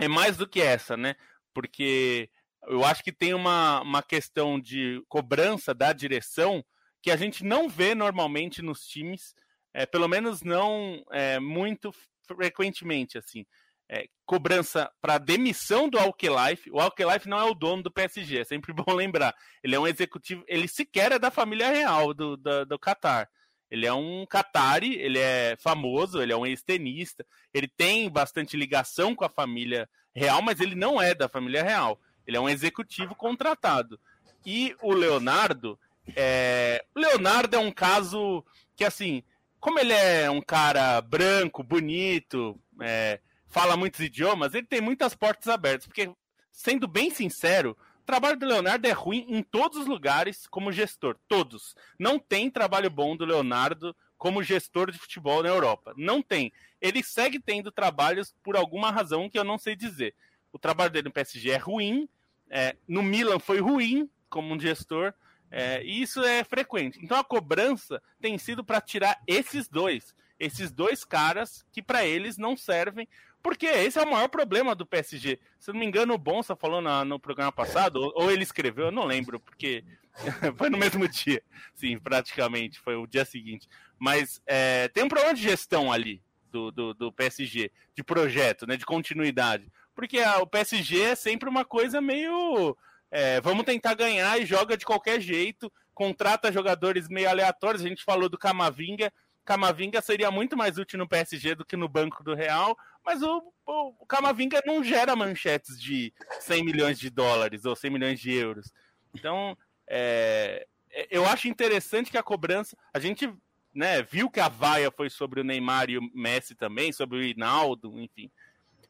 é 0.00 0.08
mais 0.08 0.36
do 0.36 0.48
que 0.48 0.60
essa, 0.60 0.96
né? 0.96 1.14
Porque 1.52 2.28
eu 2.66 2.84
acho 2.84 3.04
que 3.04 3.12
tem 3.12 3.34
uma, 3.34 3.80
uma 3.82 4.02
questão 4.02 4.58
de 4.58 5.02
cobrança 5.08 5.72
da 5.72 5.92
direção 5.92 6.64
que 7.02 7.10
a 7.10 7.16
gente 7.16 7.44
não 7.44 7.68
vê 7.68 7.94
normalmente 7.94 8.62
nos 8.62 8.86
times, 8.86 9.34
é, 9.72 9.86
pelo 9.86 10.08
menos 10.08 10.42
não 10.42 11.04
é, 11.12 11.38
muito 11.38 11.94
frequentemente, 12.26 13.18
assim. 13.18 13.44
É, 13.88 14.06
cobrança 14.24 14.90
para 15.00 15.18
demissão 15.18 15.88
do 15.88 15.98
Alkelife. 15.98 16.70
O 16.70 16.80
Alkelife 16.80 17.28
não 17.28 17.38
é 17.38 17.44
o 17.44 17.54
dono 17.54 17.82
do 17.82 17.90
PSG, 17.90 18.38
é 18.38 18.44
sempre 18.44 18.72
bom 18.74 18.92
lembrar. 18.94 19.34
Ele 19.62 19.74
é 19.74 19.78
um 19.78 19.86
executivo, 19.86 20.42
ele 20.48 20.66
sequer 20.66 21.12
é 21.12 21.18
da 21.18 21.30
família 21.30 21.70
real 21.70 22.14
do, 22.14 22.36
do, 22.36 22.64
do 22.64 22.78
Qatar. 22.78 23.28
Ele 23.70 23.86
é 23.86 23.92
um 23.92 24.24
Qatari, 24.24 24.94
ele 25.00 25.18
é 25.18 25.56
famoso, 25.58 26.22
ele 26.22 26.32
é 26.32 26.36
um 26.36 26.46
ex-tenista, 26.46 27.26
ele 27.52 27.66
tem 27.66 28.08
bastante 28.08 28.56
ligação 28.56 29.16
com 29.16 29.24
a 29.24 29.28
família 29.28 29.88
real, 30.14 30.40
mas 30.40 30.60
ele 30.60 30.76
não 30.76 31.02
é 31.02 31.14
da 31.14 31.28
família 31.28 31.62
real. 31.62 32.00
Ele 32.24 32.36
é 32.36 32.40
um 32.40 32.48
executivo 32.48 33.14
contratado. 33.16 33.98
E 34.46 34.76
o 34.80 34.92
Leonardo, 34.92 35.78
é... 36.14 36.84
o 36.94 37.00
Leonardo 37.00 37.56
é 37.56 37.58
um 37.58 37.72
caso 37.72 38.44
que, 38.76 38.84
assim, 38.84 39.24
como 39.58 39.78
ele 39.78 39.92
é 39.92 40.30
um 40.30 40.40
cara 40.40 41.00
branco, 41.00 41.62
bonito, 41.62 42.56
é... 42.80 43.20
fala 43.54 43.76
muitos 43.76 44.00
idiomas, 44.00 44.52
ele 44.52 44.66
tem 44.66 44.80
muitas 44.80 45.14
portas 45.14 45.46
abertas. 45.46 45.86
Porque, 45.86 46.10
sendo 46.50 46.88
bem 46.88 47.08
sincero, 47.08 47.76
o 48.00 48.04
trabalho 48.04 48.36
do 48.36 48.44
Leonardo 48.44 48.84
é 48.88 48.90
ruim 48.90 49.24
em 49.28 49.44
todos 49.44 49.78
os 49.78 49.86
lugares 49.86 50.48
como 50.48 50.72
gestor, 50.72 51.16
todos. 51.28 51.76
Não 51.96 52.18
tem 52.18 52.50
trabalho 52.50 52.90
bom 52.90 53.16
do 53.16 53.24
Leonardo 53.24 53.94
como 54.18 54.42
gestor 54.42 54.90
de 54.90 54.98
futebol 54.98 55.40
na 55.40 55.50
Europa. 55.50 55.94
Não 55.96 56.20
tem. 56.20 56.52
Ele 56.80 57.00
segue 57.00 57.38
tendo 57.38 57.70
trabalhos 57.70 58.34
por 58.42 58.56
alguma 58.56 58.90
razão 58.90 59.30
que 59.30 59.38
eu 59.38 59.44
não 59.44 59.56
sei 59.56 59.76
dizer. 59.76 60.16
O 60.52 60.58
trabalho 60.58 60.90
dele 60.90 61.04
no 61.04 61.12
PSG 61.12 61.50
é 61.50 61.56
ruim, 61.56 62.08
é, 62.50 62.76
no 62.88 63.04
Milan 63.04 63.38
foi 63.38 63.60
ruim 63.60 64.10
como 64.28 64.52
um 64.52 64.58
gestor, 64.58 65.14
é, 65.48 65.80
e 65.84 66.02
isso 66.02 66.20
é 66.24 66.42
frequente. 66.42 66.98
Então 67.00 67.16
a 67.16 67.22
cobrança 67.22 68.02
tem 68.20 68.36
sido 68.36 68.64
para 68.64 68.80
tirar 68.80 69.20
esses 69.28 69.68
dois, 69.68 70.12
esses 70.40 70.72
dois 70.72 71.04
caras 71.04 71.64
que 71.70 71.80
para 71.80 72.04
eles 72.04 72.36
não 72.36 72.56
servem 72.56 73.08
porque 73.44 73.66
esse 73.66 73.98
é 73.98 74.02
o 74.02 74.10
maior 74.10 74.26
problema 74.28 74.74
do 74.74 74.86
PSG. 74.86 75.38
Se 75.58 75.70
não 75.70 75.78
me 75.78 75.84
engano, 75.84 76.14
o 76.14 76.18
Bonsa 76.18 76.56
falou 76.56 76.80
na, 76.80 77.04
no 77.04 77.20
programa 77.20 77.52
passado, 77.52 77.96
ou, 77.96 78.12
ou, 78.16 78.30
ele 78.30 78.42
escreveu, 78.42 78.86
eu 78.86 78.90
não 78.90 79.04
lembro, 79.04 79.38
porque 79.38 79.84
foi 80.56 80.70
no 80.70 80.78
mesmo 80.78 81.06
dia. 81.06 81.42
Sim, 81.74 81.98
praticamente, 81.98 82.80
foi 82.80 82.96
o 82.96 83.06
dia 83.06 83.22
seguinte. 83.22 83.68
Mas 83.98 84.40
é, 84.46 84.88
tem 84.88 85.04
um 85.04 85.10
problema 85.10 85.34
de 85.34 85.42
gestão 85.42 85.92
ali 85.92 86.22
do, 86.50 86.70
do, 86.72 86.94
do, 86.94 87.12
PSG, 87.12 87.70
de 87.94 88.02
projeto, 88.02 88.66
né, 88.66 88.78
de 88.78 88.86
continuidade. 88.86 89.70
Porque 89.94 90.20
a, 90.20 90.38
o 90.38 90.46
PSG 90.46 91.02
é 91.02 91.14
sempre 91.14 91.46
uma 91.46 91.66
coisa 91.66 92.00
meio. 92.00 92.74
É, 93.10 93.42
vamos 93.42 93.66
tentar 93.66 93.92
ganhar 93.92 94.40
e 94.40 94.46
joga 94.46 94.74
de 94.74 94.86
qualquer 94.86 95.20
jeito, 95.20 95.70
contrata 95.92 96.50
jogadores 96.50 97.10
meio 97.10 97.28
aleatórios. 97.28 97.84
A 97.84 97.88
gente 97.88 98.02
falou 98.02 98.30
do 98.30 98.38
Camavinga. 98.38 99.12
Camavinga 99.44 100.00
seria 100.00 100.30
muito 100.30 100.56
mais 100.56 100.78
útil 100.78 100.98
no 100.98 101.06
PSG 101.06 101.54
do 101.54 101.66
que 101.66 101.76
no 101.76 101.86
banco 101.86 102.24
do 102.24 102.34
Real, 102.34 102.74
mas 103.04 103.22
o, 103.22 103.52
o 103.66 104.06
Camavinga 104.06 104.62
não 104.66 104.82
gera 104.82 105.14
manchetes 105.14 105.80
de 105.80 106.12
100 106.40 106.64
milhões 106.64 106.98
de 106.98 107.10
dólares 107.10 107.64
ou 107.64 107.76
100 107.76 107.90
milhões 107.90 108.20
de 108.20 108.32
euros. 108.32 108.72
Então, 109.14 109.56
é, 109.86 110.66
é, 110.90 111.08
eu 111.10 111.26
acho 111.26 111.48
interessante 111.48 112.10
que 112.10 112.18
a 112.18 112.22
cobrança. 112.22 112.76
A 112.92 112.98
gente 112.98 113.32
né, 113.74 114.02
viu 114.02 114.30
que 114.30 114.40
a 114.40 114.48
vaia 114.48 114.90
foi 114.90 115.10
sobre 115.10 115.40
o 115.40 115.44
Neymar 115.44 115.90
e 115.90 115.98
o 115.98 116.10
Messi 116.14 116.54
também, 116.54 116.92
sobre 116.92 117.18
o 117.18 117.22
Hinaldo, 117.22 117.98
enfim. 118.00 118.30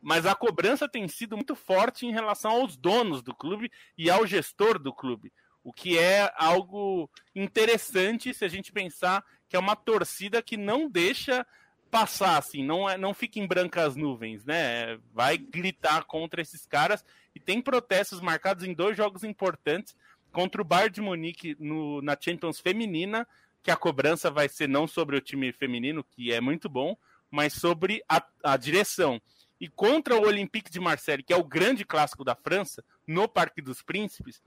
Mas 0.01 0.27
a 0.27 0.35
cobrança 0.35 0.87
tem 0.87 1.09
sido 1.09 1.37
muito 1.37 1.57
forte 1.57 2.07
em 2.07 2.13
relação 2.13 2.51
aos 2.51 2.77
donos 2.77 3.23
do 3.23 3.35
clube 3.35 3.73
e 3.97 4.11
ao 4.11 4.27
gestor 4.27 4.79
do 4.79 4.93
clube. 4.93 5.33
O 5.63 5.73
que 5.73 5.99
é 5.99 6.31
algo 6.37 7.11
interessante 7.35 8.35
se 8.35 8.45
a 8.45 8.49
gente 8.49 8.71
pensar 8.71 9.25
que 9.49 9.57
é 9.57 9.59
uma 9.59 9.75
torcida 9.75 10.43
que 10.43 10.59
não 10.59 10.91
deixa 10.91 11.47
passar, 11.95 12.39
assim, 12.39 12.65
não, 12.65 12.91
é, 12.91 12.99
não 12.99 13.15
fica 13.15 13.39
em 13.39 13.47
brancas 13.47 13.95
nuvens, 13.95 14.45
né? 14.45 14.99
Vai 15.13 15.39
gritar 15.39 16.03
contra 16.03 16.43
esses 16.43 16.67
caras 16.67 17.05
e 17.33 17.39
tem 17.39 17.63
protestos 17.63 18.21
marcados 18.21 18.65
em 18.65 18.75
dois 18.75 18.97
jogos 18.97 19.23
importantes 19.23 19.95
contra 20.33 20.61
o 20.61 20.65
Bayern 20.65 20.93
de 20.93 21.01
Munique 21.01 21.57
no, 21.61 22.03
na 22.03 22.17
Champions 22.21 22.59
feminina, 22.59 23.25
que 23.63 23.71
a 23.71 23.77
cobrança 23.77 24.29
vai 24.29 24.49
ser 24.49 24.69
não 24.69 24.89
sobre 24.89 25.17
o 25.17 25.21
time 25.21 25.53
feminino, 25.53 26.03
que 26.03 26.33
é 26.33 26.41
muito 26.41 26.69
bom, 26.69 26.97
mas 27.31 27.53
sobre 27.53 28.03
a, 28.09 28.21
a 28.43 28.57
direção. 28.57 29.23
E 29.61 29.69
contra 29.69 30.17
o 30.17 30.27
Olympique 30.27 30.73
de 30.73 30.81
Marseille, 30.81 31.23
que 31.23 31.33
é 31.33 31.37
o 31.37 31.45
grande 31.45 31.85
clássico 31.85 32.25
da 32.25 32.35
França, 32.35 32.85
no 33.07 33.29
Parque 33.29 33.63
dos 33.63 33.83
Príncipes, 33.83 34.43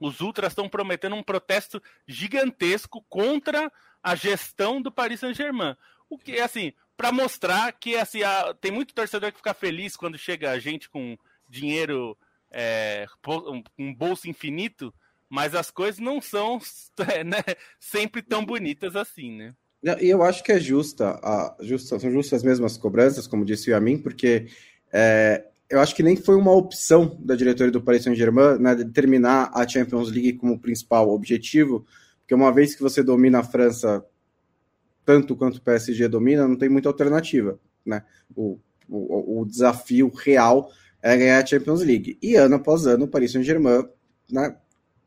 os 0.00 0.20
ultras 0.20 0.50
estão 0.50 0.68
prometendo 0.68 1.14
um 1.14 1.22
protesto 1.22 1.80
gigantesco 2.04 3.00
contra 3.08 3.70
a 4.02 4.16
gestão 4.16 4.82
do 4.82 4.90
Paris 4.90 5.20
Saint-Germain. 5.20 5.76
O 6.14 6.18
que, 6.18 6.38
assim, 6.38 6.72
para 6.96 7.10
mostrar 7.10 7.72
que 7.72 7.96
assim, 7.96 8.22
a, 8.22 8.54
tem 8.54 8.70
muito 8.70 8.94
torcedor 8.94 9.32
que 9.32 9.38
fica 9.38 9.52
feliz 9.52 9.96
quando 9.96 10.16
chega 10.16 10.52
a 10.52 10.58
gente 10.60 10.88
com 10.88 11.16
dinheiro, 11.48 12.16
é, 12.52 13.04
um 13.76 13.92
bolso 13.92 14.30
infinito, 14.30 14.94
mas 15.28 15.56
as 15.56 15.72
coisas 15.72 16.00
não 16.00 16.20
são 16.20 16.60
né, 17.26 17.42
sempre 17.80 18.22
tão 18.22 18.44
bonitas 18.44 18.94
assim, 18.94 19.36
né? 19.36 19.54
E 20.00 20.08
eu 20.08 20.22
acho 20.22 20.42
que 20.42 20.52
é 20.52 20.60
justa, 20.60 21.18
a, 21.22 21.56
justa, 21.60 21.98
são 21.98 22.10
justas 22.10 22.38
as 22.38 22.42
mesmas 22.42 22.76
cobranças, 22.76 23.26
como 23.26 23.44
disse 23.44 23.68
o 23.68 23.72
Yamin, 23.72 23.98
porque 23.98 24.46
é, 24.90 25.44
eu 25.68 25.80
acho 25.80 25.94
que 25.94 26.02
nem 26.02 26.16
foi 26.16 26.36
uma 26.36 26.52
opção 26.52 27.18
da 27.20 27.34
diretoria 27.34 27.72
do 27.72 27.82
Paris 27.82 28.04
Saint-Germain 28.04 28.58
né, 28.58 28.76
de 28.76 28.84
terminar 28.86 29.50
a 29.52 29.66
Champions 29.66 30.10
League 30.10 30.34
como 30.34 30.60
principal 30.60 31.10
objetivo, 31.10 31.84
porque 32.20 32.34
uma 32.34 32.52
vez 32.52 32.74
que 32.74 32.82
você 32.82 33.02
domina 33.02 33.40
a 33.40 33.44
França 33.44 34.02
tanto 35.04 35.36
quanto 35.36 35.56
o 35.56 35.62
PSG 35.62 36.08
domina, 36.08 36.48
não 36.48 36.56
tem 36.56 36.68
muita 36.68 36.88
alternativa. 36.88 37.58
né? 37.84 38.02
O, 38.34 38.58
o, 38.88 39.40
o 39.40 39.44
desafio 39.44 40.10
real 40.14 40.70
é 41.02 41.16
ganhar 41.16 41.42
a 41.42 41.46
Champions 41.46 41.82
League. 41.82 42.18
E 42.22 42.34
ano 42.34 42.56
após 42.56 42.86
ano, 42.86 43.04
o 43.04 43.08
Paris 43.08 43.32
Saint-Germain 43.32 43.84
né, 44.30 44.56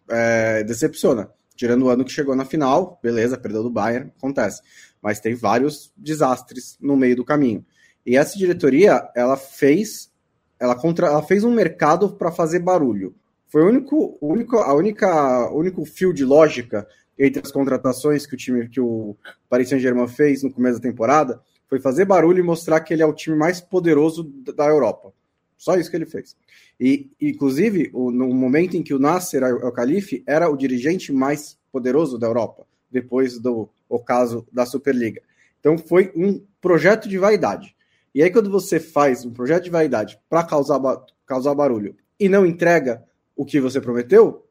é, 0.10 0.63
decepciona. 0.63 1.31
Tirando 1.55 1.86
o 1.86 1.89
ano 1.89 2.05
que 2.05 2.12
chegou 2.12 2.36
na 2.36 2.45
final, 2.45 2.99
beleza, 3.01 3.38
perdeu 3.38 3.63
do 3.63 3.69
Bayern, 3.71 4.12
acontece. 4.15 4.62
Mas 5.01 5.19
tem 5.19 5.33
vários 5.33 5.91
desastres 5.97 6.77
no 6.79 6.95
meio 6.95 7.15
do 7.15 7.25
caminho. 7.25 7.65
E 8.05 8.15
essa 8.15 8.38
diretoria, 8.38 9.10
ela 9.15 9.36
fez, 9.36 10.12
ela 10.60 10.75
contra, 10.75 11.07
ela 11.07 11.23
fez 11.23 11.43
um 11.43 11.51
mercado 11.51 12.12
para 12.12 12.31
fazer 12.31 12.60
barulho. 12.60 13.15
Foi 13.47 13.63
o 13.63 13.67
único, 13.67 14.17
único, 14.21 14.57
a 14.57 14.73
única, 14.73 15.49
único 15.51 15.83
fio 15.83 16.13
de 16.13 16.23
lógica 16.23 16.88
entre 17.17 17.41
as 17.43 17.51
contratações 17.51 18.25
que 18.25 18.36
o 18.36 18.38
time 18.38 18.67
que 18.67 18.80
o 18.80 19.15
Paris 19.49 19.69
Saint-Germain 19.69 20.08
fez 20.08 20.43
no 20.43 20.51
começo 20.51 20.80
da 20.80 20.89
temporada 20.89 21.41
foi 21.67 21.80
fazer 21.80 22.06
barulho 22.06 22.39
e 22.39 22.43
mostrar 22.43 22.80
que 22.80 22.93
ele 22.93 23.01
é 23.01 23.06
o 23.06 23.13
time 23.13 23.36
mais 23.36 23.60
poderoso 23.60 24.23
da 24.56 24.65
Europa. 24.67 25.12
Só 25.58 25.75
isso 25.75 25.89
que 25.89 25.97
ele 25.97 26.06
fez. 26.06 26.36
E, 26.80 27.10
inclusive, 27.19 27.89
no 27.93 28.27
momento 28.34 28.77
em 28.77 28.84
que 28.84 28.93
o 28.93 28.99
Nasser 28.99 29.43
Al-Khalifi 29.43 30.23
era 30.25 30.49
o 30.49 30.56
dirigente 30.56 31.12
mais 31.12 31.58
poderoso 31.71 32.17
da 32.17 32.27
Europa, 32.27 32.65
depois 32.91 33.39
do 33.39 33.69
o 33.89 33.99
caso 33.99 34.45
da 34.51 34.65
Superliga. 34.65 35.21
Então, 35.60 35.77
foi 35.77 36.12
um 36.15 36.41
projeto 36.62 37.10
de 37.10 37.17
vaidade. 37.17 37.75
E 38.13 38.21
aí, 38.21 38.30
quando 38.30 38.49
você 38.49 38.80
faz 38.80 39.25
um 39.25 39.32
projeto 39.32 39.63
de 39.63 39.69
vaidade 39.69 40.19
para 40.30 40.43
causar, 40.43 40.80
causar 41.25 41.56
barulho 41.56 41.95
e 42.19 42.30
não 42.30 42.45
entrega 42.45 43.03
o 43.36 43.45
que 43.45 43.60
você 43.60 43.82
prometeu, 43.82 44.46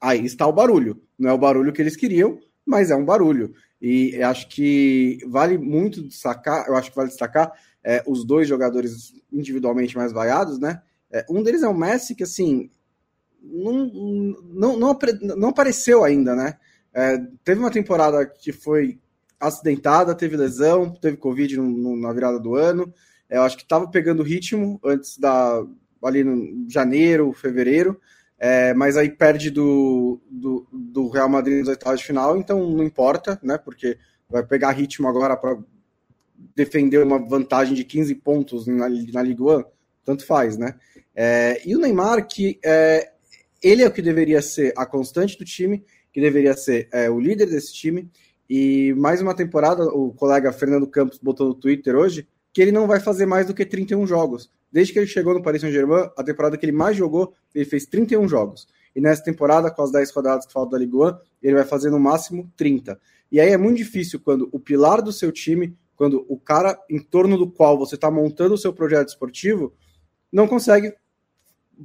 aí 0.00 0.24
está 0.24 0.46
o 0.46 0.52
barulho. 0.52 1.00
Não 1.18 1.30
é 1.30 1.32
o 1.32 1.38
barulho 1.38 1.72
que 1.72 1.80
eles 1.80 1.96
queriam, 1.96 2.38
mas 2.64 2.90
é 2.90 2.96
um 2.96 3.04
barulho. 3.04 3.54
E 3.80 4.22
acho 4.22 4.48
que 4.48 5.18
vale 5.26 5.58
muito 5.58 6.02
destacar, 6.02 6.66
eu 6.66 6.76
acho 6.76 6.90
que 6.90 6.96
vale 6.96 7.08
destacar 7.08 7.52
é, 7.84 8.02
os 8.06 8.24
dois 8.24 8.48
jogadores 8.48 9.14
individualmente 9.32 9.96
mais 9.96 10.12
vaiados, 10.12 10.58
né? 10.58 10.82
É, 11.10 11.24
um 11.30 11.42
deles 11.42 11.62
é 11.62 11.68
o 11.68 11.74
Messi, 11.74 12.14
que 12.14 12.24
assim 12.24 12.70
não, 13.40 13.86
não, 14.44 14.76
não, 14.78 14.98
não 15.36 15.48
apareceu 15.48 16.02
ainda, 16.02 16.34
né? 16.34 16.56
É, 16.92 17.18
teve 17.44 17.60
uma 17.60 17.70
temporada 17.70 18.24
que 18.26 18.52
foi 18.52 18.98
acidentada, 19.38 20.14
teve 20.14 20.36
lesão, 20.36 20.90
teve 20.90 21.16
Covid 21.16 21.56
no, 21.56 21.64
no, 21.64 21.96
na 21.96 22.12
virada 22.12 22.40
do 22.40 22.54
ano. 22.54 22.92
É, 23.28 23.36
eu 23.36 23.42
acho 23.42 23.56
que 23.56 23.62
estava 23.62 23.86
pegando 23.88 24.22
ritmo 24.22 24.80
antes 24.84 25.18
da 25.18 25.64
ali 26.02 26.22
no 26.22 26.70
janeiro, 26.70 27.32
fevereiro, 27.32 28.00
é, 28.38 28.74
mas 28.74 28.96
aí 28.96 29.08
perde 29.10 29.50
do, 29.50 30.20
do, 30.30 30.66
do, 30.70 31.08
Real 31.08 31.28
Madrid 31.28 31.58
nos 31.58 31.68
oitavos 31.68 32.00
de 32.00 32.06
final, 32.06 32.36
então 32.36 32.70
não 32.70 32.84
importa, 32.84 33.38
né? 33.42 33.56
Porque 33.56 33.96
vai 34.28 34.44
pegar 34.44 34.72
ritmo 34.72 35.08
agora 35.08 35.36
para 35.36 35.58
defender 36.54 37.02
uma 37.02 37.18
vantagem 37.18 37.74
de 37.74 37.84
15 37.84 38.14
pontos 38.16 38.66
na, 38.66 38.88
na 38.88 39.22
Liga 39.22 39.42
1, 39.42 39.64
tanto 40.04 40.26
faz, 40.26 40.58
né? 40.58 40.74
É, 41.14 41.62
e 41.64 41.74
o 41.74 41.78
Neymar, 41.78 42.26
que 42.26 42.58
é, 42.62 43.10
ele 43.62 43.82
é 43.82 43.86
o 43.86 43.92
que 43.92 44.02
deveria 44.02 44.42
ser 44.42 44.74
a 44.76 44.84
constante 44.84 45.38
do 45.38 45.44
time, 45.44 45.82
que 46.12 46.20
deveria 46.20 46.54
ser 46.54 46.88
é, 46.92 47.08
o 47.08 47.18
líder 47.18 47.46
desse 47.46 47.72
time, 47.72 48.10
e 48.48 48.94
mais 48.98 49.22
uma 49.22 49.34
temporada, 49.34 49.84
o 49.84 50.12
colega 50.12 50.52
Fernando 50.52 50.86
Campos 50.86 51.18
botou 51.18 51.48
no 51.48 51.54
Twitter 51.54 51.96
hoje, 51.96 52.28
que 52.52 52.60
ele 52.60 52.72
não 52.72 52.86
vai 52.86 53.00
fazer 53.00 53.26
mais 53.26 53.46
do 53.46 53.54
que 53.54 53.64
31 53.64 54.06
jogos. 54.06 54.50
Desde 54.70 54.92
que 54.92 54.98
ele 54.98 55.06
chegou 55.06 55.34
no 55.34 55.42
Paris 55.42 55.60
Saint-Germain, 55.60 56.10
a 56.16 56.22
temporada 56.22 56.56
que 56.56 56.64
ele 56.64 56.72
mais 56.72 56.96
jogou, 56.96 57.32
ele 57.54 57.64
fez 57.64 57.86
31 57.86 58.28
jogos. 58.28 58.66
E 58.94 59.00
nessa 59.00 59.22
temporada, 59.22 59.70
com 59.70 59.82
as 59.82 59.92
10 59.92 60.10
rodadas 60.10 60.46
que 60.46 60.52
faltam 60.52 60.72
da 60.72 60.78
Ligue 60.78 60.96
1, 60.96 61.18
ele 61.42 61.54
vai 61.54 61.64
fazer 61.64 61.90
no 61.90 62.00
máximo 62.00 62.50
30. 62.56 62.98
E 63.30 63.40
aí 63.40 63.50
é 63.50 63.56
muito 63.56 63.76
difícil 63.76 64.20
quando 64.20 64.48
o 64.52 64.58
pilar 64.58 65.02
do 65.02 65.12
seu 65.12 65.30
time, 65.30 65.76
quando 65.94 66.24
o 66.28 66.38
cara 66.38 66.78
em 66.88 66.98
torno 66.98 67.36
do 67.36 67.50
qual 67.50 67.78
você 67.78 67.94
está 67.94 68.10
montando 68.10 68.54
o 68.54 68.58
seu 68.58 68.72
projeto 68.72 69.08
esportivo, 69.08 69.74
não 70.32 70.46
consegue 70.46 70.94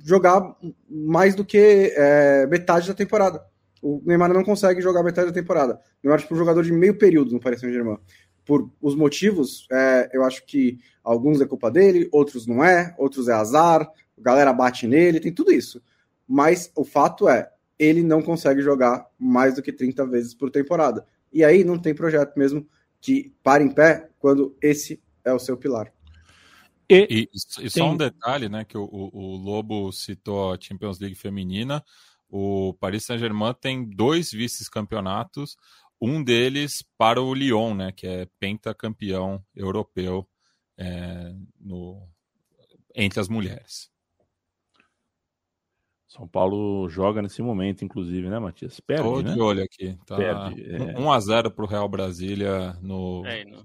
jogar 0.05 0.55
mais 0.89 1.35
do 1.35 1.43
que 1.43 1.93
é, 1.95 2.47
metade 2.47 2.87
da 2.87 2.93
temporada. 2.93 3.43
O 3.81 4.01
Neymar 4.05 4.33
não 4.33 4.43
consegue 4.43 4.81
jogar 4.81 5.03
metade 5.03 5.27
da 5.27 5.33
temporada. 5.33 5.73
O 5.73 5.79
Neymar 6.03 6.19
é 6.19 6.21
tipo, 6.21 6.33
um 6.33 6.37
jogador 6.37 6.63
de 6.63 6.71
meio 6.71 6.97
período 6.97 7.33
no 7.33 7.39
Paris 7.39 7.59
Saint-Germain 7.59 7.97
por 8.45 8.69
os 8.81 8.95
motivos, 8.95 9.67
é, 9.71 10.09
eu 10.13 10.23
acho 10.23 10.45
que 10.45 10.79
alguns 11.03 11.39
é 11.41 11.45
culpa 11.45 11.69
dele, 11.69 12.09
outros 12.11 12.45
não 12.47 12.63
é, 12.63 12.93
outros 12.97 13.27
é 13.27 13.33
azar, 13.33 13.81
a 13.81 14.21
galera 14.21 14.53
bate 14.53 14.87
nele, 14.87 15.19
tem 15.19 15.33
tudo 15.33 15.51
isso. 15.51 15.81
Mas 16.27 16.71
o 16.75 16.83
fato 16.83 17.27
é, 17.27 17.51
ele 17.77 18.03
não 18.03 18.21
consegue 18.21 18.61
jogar 18.61 19.07
mais 19.17 19.55
do 19.55 19.61
que 19.61 19.71
30 19.71 20.05
vezes 20.05 20.33
por 20.33 20.49
temporada. 20.49 21.05
E 21.31 21.43
aí 21.43 21.63
não 21.63 21.79
tem 21.79 21.95
projeto 21.95 22.37
mesmo 22.37 22.67
que 22.99 23.33
pare 23.41 23.63
em 23.63 23.71
pé 23.71 24.09
quando 24.19 24.55
esse 24.61 25.01
é 25.25 25.33
o 25.33 25.39
seu 25.39 25.57
pilar. 25.57 25.91
E, 26.89 27.07
e, 27.09 27.65
e 27.65 27.69
só 27.69 27.89
um 27.89 27.95
detalhe, 27.95 28.49
né, 28.49 28.65
que 28.65 28.77
o, 28.77 28.83
o, 28.83 29.37
Lobo 29.37 29.91
citou 29.93 30.53
a 30.53 30.57
Champions 30.59 30.99
League 30.99 31.15
feminina, 31.15 31.83
o 32.29 32.73
Paris 32.79 33.05
Saint-Germain 33.05 33.53
tem 33.59 33.83
dois 33.85 34.31
vice-campeonatos, 34.31 35.57
um 36.01 36.23
deles 36.23 36.83
para 36.97 37.21
o 37.21 37.33
Lyon, 37.33 37.75
né, 37.75 37.91
que 37.91 38.07
é 38.07 38.27
pentacampeão 38.39 39.45
europeu 39.55 40.27
é, 40.75 41.33
no, 41.59 42.01
entre 42.95 43.19
as 43.19 43.29
mulheres. 43.29 43.91
São 46.07 46.27
Paulo 46.27 46.89
joga 46.89 47.21
nesse 47.21 47.41
momento, 47.41 47.85
inclusive, 47.85 48.27
né, 48.27 48.37
Matias? 48.37 48.81
Perde, 48.81 49.03
Tô 49.03 49.21
né? 49.21 49.33
de 49.33 49.39
olho 49.39 49.63
aqui. 49.63 49.97
Tá 50.05 50.17
Perde, 50.17 50.75
é... 50.75 50.99
1 50.99 51.11
a 51.11 51.19
0 51.19 51.51
para 51.51 51.63
o 51.63 51.67
Real 51.67 51.87
Brasília 51.87 52.73
no 52.81 53.25
é, 53.25 53.45
no... 53.45 53.63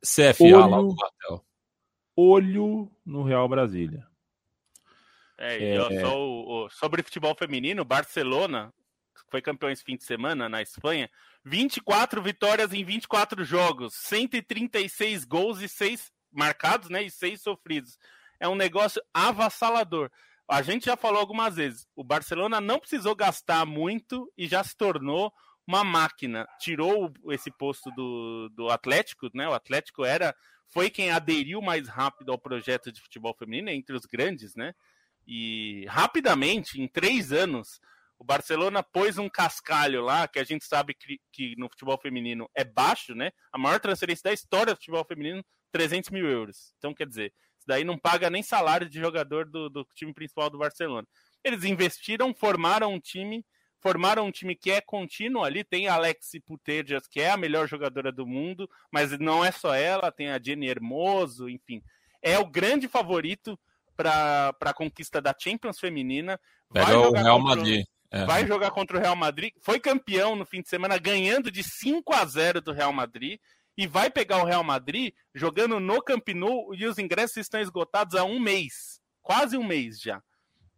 CFA 0.00 0.44
olho, 0.44 0.58
lá 0.58 0.82
no 0.82 0.94
Batel. 0.94 1.44
Olho 2.14 2.90
no 3.04 3.24
Real 3.24 3.48
Brasília. 3.48 4.06
É, 5.36 5.76
é... 5.76 6.00
Só 6.00 6.16
o, 6.16 6.66
o, 6.66 6.70
sobre 6.70 7.02
futebol 7.02 7.34
feminino, 7.34 7.84
Barcelona 7.84 8.72
foi 9.30 9.40
campeão 9.40 9.70
esse 9.70 9.84
fim 9.84 9.96
de 9.96 10.04
semana 10.04 10.48
na 10.48 10.60
Espanha, 10.60 11.08
24 11.44 12.20
vitórias 12.22 12.72
em 12.72 12.84
24 12.84 13.44
jogos, 13.44 13.94
136 13.94 15.24
gols 15.24 15.60
e 15.60 15.68
6 15.68 16.10
marcados, 16.32 16.90
né, 16.90 17.02
e 17.02 17.10
6 17.10 17.40
sofridos. 17.40 17.98
É 18.38 18.48
um 18.48 18.54
negócio 18.54 19.02
avassalador. 19.14 20.10
A 20.48 20.62
gente 20.62 20.86
já 20.86 20.96
falou 20.96 21.20
algumas 21.20 21.56
vezes, 21.56 21.86
o 21.94 22.02
Barcelona 22.02 22.60
não 22.60 22.80
precisou 22.80 23.14
gastar 23.14 23.64
muito 23.64 24.30
e 24.36 24.48
já 24.48 24.64
se 24.64 24.76
tornou 24.76 25.32
uma 25.66 25.84
máquina. 25.84 26.48
Tirou 26.58 27.12
esse 27.28 27.50
posto 27.52 27.90
do, 27.92 28.48
do 28.48 28.68
Atlético, 28.68 29.30
né? 29.32 29.48
O 29.48 29.54
Atlético 29.54 30.04
era 30.04 30.34
foi 30.66 30.88
quem 30.88 31.10
aderiu 31.10 31.60
mais 31.60 31.88
rápido 31.88 32.32
ao 32.32 32.38
projeto 32.38 32.90
de 32.92 33.00
futebol 33.00 33.34
feminino 33.34 33.70
entre 33.70 33.94
os 33.94 34.06
grandes, 34.06 34.54
né? 34.54 34.74
E 35.26 35.84
rapidamente, 35.88 36.80
em 36.80 36.88
três 36.88 37.32
anos, 37.32 37.80
o 38.20 38.24
Barcelona 38.24 38.82
pôs 38.82 39.16
um 39.16 39.30
cascalho 39.30 40.02
lá, 40.02 40.28
que 40.28 40.38
a 40.38 40.44
gente 40.44 40.66
sabe 40.66 40.92
que, 40.92 41.18
que, 41.32 41.56
no 41.56 41.70
futebol 41.70 41.98
feminino 41.98 42.48
é 42.54 42.62
baixo, 42.62 43.14
né? 43.14 43.32
A 43.50 43.56
maior 43.56 43.80
transferência 43.80 44.24
da 44.24 44.32
história 44.32 44.74
do 44.74 44.76
futebol 44.76 45.02
feminino, 45.06 45.42
300 45.72 46.10
mil 46.10 46.26
euros. 46.26 46.74
Então, 46.76 46.92
quer 46.92 47.06
dizer, 47.06 47.32
isso 47.58 47.66
daí 47.66 47.82
não 47.82 47.96
paga 47.96 48.28
nem 48.28 48.42
salário 48.42 48.90
de 48.90 49.00
jogador 49.00 49.46
do, 49.46 49.70
do 49.70 49.86
time 49.94 50.12
principal 50.12 50.50
do 50.50 50.58
Barcelona. 50.58 51.08
Eles 51.42 51.64
investiram, 51.64 52.34
formaram 52.34 52.92
um 52.92 53.00
time, 53.00 53.42
formaram 53.80 54.26
um 54.26 54.30
time 54.30 54.54
que 54.54 54.70
é 54.70 54.82
contínuo 54.82 55.42
ali. 55.42 55.64
Tem 55.64 55.88
a 55.88 55.94
Alexi 55.94 56.40
Putellas, 56.40 57.06
que 57.08 57.22
é 57.22 57.30
a 57.30 57.38
melhor 57.38 57.66
jogadora 57.66 58.12
do 58.12 58.26
mundo, 58.26 58.68
mas 58.92 59.18
não 59.18 59.42
é 59.42 59.50
só 59.50 59.74
ela, 59.74 60.12
tem 60.12 60.28
a 60.28 60.38
Jenny 60.38 60.68
Hermoso, 60.68 61.48
enfim. 61.48 61.82
É 62.20 62.38
o 62.38 62.44
grande 62.44 62.86
favorito 62.86 63.58
para 63.96 64.54
a 64.60 64.74
conquista 64.74 65.22
da 65.22 65.34
Champions 65.38 65.80
feminina. 65.80 66.38
Vai 66.68 66.94
o 66.94 67.12
Real 67.12 67.40
Madrid. 67.40 67.86
É. 68.10 68.24
Vai 68.24 68.46
jogar 68.46 68.70
contra 68.72 68.96
o 68.96 69.00
Real 69.00 69.14
Madrid. 69.14 69.52
Foi 69.60 69.78
campeão 69.78 70.34
no 70.34 70.44
fim 70.44 70.60
de 70.60 70.68
semana, 70.68 70.98
ganhando 70.98 71.50
de 71.50 71.62
5 71.62 72.12
a 72.14 72.24
0 72.24 72.60
do 72.60 72.72
Real 72.72 72.92
Madrid. 72.92 73.38
E 73.76 73.86
vai 73.86 74.10
pegar 74.10 74.42
o 74.42 74.44
Real 74.44 74.64
Madrid 74.64 75.14
jogando 75.34 75.78
no 75.78 76.02
Camp 76.02 76.28
Nou 76.34 76.74
e 76.74 76.84
os 76.86 76.98
ingressos 76.98 77.36
estão 77.38 77.60
esgotados 77.60 78.14
há 78.14 78.24
um 78.24 78.38
mês. 78.38 79.00
Quase 79.22 79.56
um 79.56 79.64
mês 79.64 80.00
já. 80.00 80.22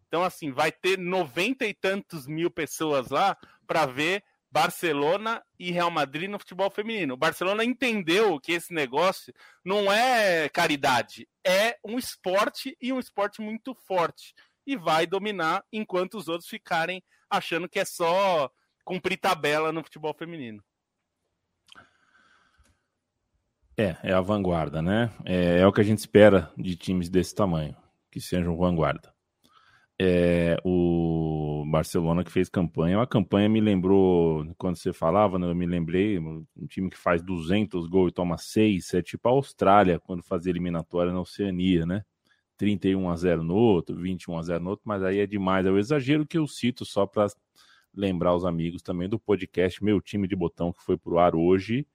Então, 0.07 0.23
assim, 0.23 0.51
vai 0.51 0.71
ter 0.71 0.97
noventa 0.97 1.65
e 1.65 1.73
tantos 1.73 2.27
mil 2.27 2.51
pessoas 2.51 3.09
lá 3.09 3.35
para 3.65 3.87
ver 3.87 4.23
Barcelona 4.53 5.43
e 5.57 5.71
Real 5.71 5.89
Madrid 5.89 6.29
no 6.29 6.37
futebol 6.37 6.69
feminino. 6.69 7.15
O 7.15 7.17
Barcelona 7.17 7.65
entendeu 7.65 8.39
que 8.39 8.51
esse 8.51 8.71
negócio 8.71 9.33
não 9.65 9.91
é 9.91 10.47
caridade, 10.49 11.27
é 11.43 11.75
um 11.83 11.97
esporte 11.97 12.77
e 12.79 12.93
um 12.93 12.99
esporte 12.99 13.41
muito 13.41 13.73
forte. 13.73 14.35
E 14.65 14.75
vai 14.75 15.05
dominar 15.05 15.63
enquanto 15.71 16.17
os 16.17 16.27
outros 16.27 16.49
ficarem 16.49 17.03
achando 17.29 17.67
que 17.67 17.79
é 17.79 17.85
só 17.85 18.49
cumprir 18.83 19.17
tabela 19.17 19.71
no 19.71 19.83
futebol 19.83 20.13
feminino. 20.13 20.63
É, 23.77 23.97
é 24.03 24.13
a 24.13 24.21
vanguarda, 24.21 24.81
né? 24.81 25.11
É, 25.25 25.59
é, 25.59 25.67
o 25.67 25.71
que 25.73 25.81
a 25.81 25.83
gente 25.83 25.97
espera 25.97 26.51
de 26.55 26.75
times 26.75 27.09
desse 27.09 27.33
tamanho, 27.33 27.75
que 28.11 28.21
sejam 28.21 28.55
vanguarda. 28.55 29.11
É, 29.99 30.57
o 30.63 31.65
Barcelona 31.71 32.23
que 32.23 32.31
fez 32.31 32.49
campanha. 32.49 33.01
A 33.01 33.07
campanha 33.07 33.49
me 33.49 33.59
lembrou, 33.59 34.45
quando 34.57 34.75
você 34.75 34.93
falava, 34.93 35.39
né, 35.39 35.47
eu 35.47 35.55
me 35.55 35.65
lembrei, 35.65 36.19
um 36.19 36.45
time 36.67 36.89
que 36.89 36.97
faz 36.97 37.23
200 37.23 37.87
gols 37.87 38.11
e 38.11 38.13
toma 38.13 38.37
6, 38.37 38.93
é 38.93 39.01
tipo 39.01 39.27
a 39.27 39.31
Austrália, 39.31 39.99
quando 39.99 40.23
fazia 40.23 40.51
eliminatória 40.51 41.11
na 41.11 41.21
Oceania, 41.21 41.85
né? 41.85 42.03
31 42.63 43.09
a 43.09 43.15
0 43.17 43.43
no 43.43 43.55
outro, 43.55 43.93
21 43.97 44.37
a 44.37 44.41
0 44.41 44.63
no 44.63 44.69
outro, 44.69 44.83
mas 44.85 45.03
aí 45.03 45.19
é 45.19 45.27
demais. 45.27 45.65
É 45.65 45.69
o 45.69 45.77
exagero 45.77 46.25
que 46.25 46.37
eu 46.37 46.47
cito 46.47 46.85
só 46.85 47.05
para 47.05 47.27
lembrar 47.93 48.33
os 48.33 48.45
amigos 48.45 48.81
também 48.81 49.09
do 49.09 49.19
podcast 49.19 49.83
Meu 49.83 49.99
Time 49.99 50.29
de 50.29 50.35
Botão, 50.35 50.71
que 50.71 50.81
foi 50.81 50.95
pro 50.95 51.19
ar 51.19 51.35
hoje. 51.35 51.85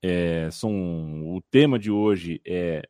É, 0.00 0.48
são, 0.52 0.70
o 1.34 1.42
tema 1.50 1.80
de 1.80 1.90
hoje 1.90 2.40
é 2.46 2.88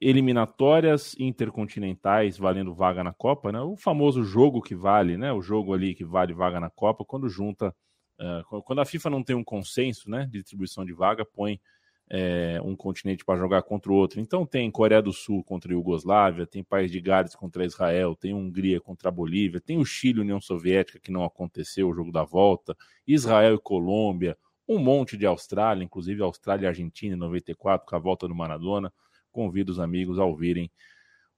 eliminatórias 0.00 1.16
intercontinentais 1.18 2.38
valendo 2.38 2.72
vaga 2.72 3.02
na 3.02 3.12
Copa, 3.12 3.50
né? 3.50 3.60
O 3.60 3.76
famoso 3.76 4.22
jogo 4.22 4.62
que 4.62 4.76
vale, 4.76 5.16
né? 5.16 5.32
O 5.32 5.42
jogo 5.42 5.74
ali 5.74 5.92
que 5.92 6.04
vale 6.04 6.32
vaga 6.32 6.60
na 6.60 6.70
Copa, 6.70 7.04
quando 7.04 7.28
junta, 7.28 7.74
uh, 8.20 8.62
quando 8.62 8.78
a 8.78 8.84
FIFA 8.84 9.10
não 9.10 9.24
tem 9.24 9.34
um 9.34 9.42
consenso, 9.42 10.08
né, 10.08 10.24
de 10.26 10.38
distribuição 10.38 10.84
de 10.84 10.92
vaga, 10.92 11.24
põe 11.24 11.60
é, 12.10 12.60
um 12.62 12.76
continente 12.76 13.24
para 13.24 13.38
jogar 13.38 13.62
contra 13.62 13.90
o 13.90 13.94
outro. 13.94 14.20
Então 14.20 14.44
tem 14.44 14.70
Coreia 14.70 15.00
do 15.00 15.12
Sul 15.12 15.42
contra 15.42 15.72
a 15.72 15.74
Iugoslávia, 15.74 16.46
tem 16.46 16.62
País 16.62 16.90
de 16.90 17.00
Gales 17.00 17.34
contra 17.34 17.64
Israel, 17.64 18.14
tem 18.14 18.34
Hungria 18.34 18.80
contra 18.80 19.08
a 19.08 19.12
Bolívia, 19.12 19.60
tem 19.60 19.78
o 19.78 19.84
Chile 19.84 20.20
União 20.20 20.40
Soviética 20.40 20.98
que 20.98 21.10
não 21.10 21.24
aconteceu 21.24 21.88
o 21.88 21.94
jogo 21.94 22.12
da 22.12 22.24
volta, 22.24 22.76
Israel 23.06 23.54
e 23.54 23.58
Colômbia, 23.58 24.36
um 24.68 24.78
monte 24.78 25.16
de 25.16 25.26
Austrália, 25.26 25.84
inclusive 25.84 26.22
Austrália 26.22 26.66
e 26.66 26.68
Argentina 26.68 27.14
em 27.14 27.18
94 27.18 27.86
com 27.86 27.96
a 27.96 27.98
volta 27.98 28.28
do 28.28 28.34
Maradona 28.34 28.92
convido 29.32 29.72
os 29.72 29.80
amigos 29.80 30.18
a 30.18 30.24
ouvirem 30.24 30.70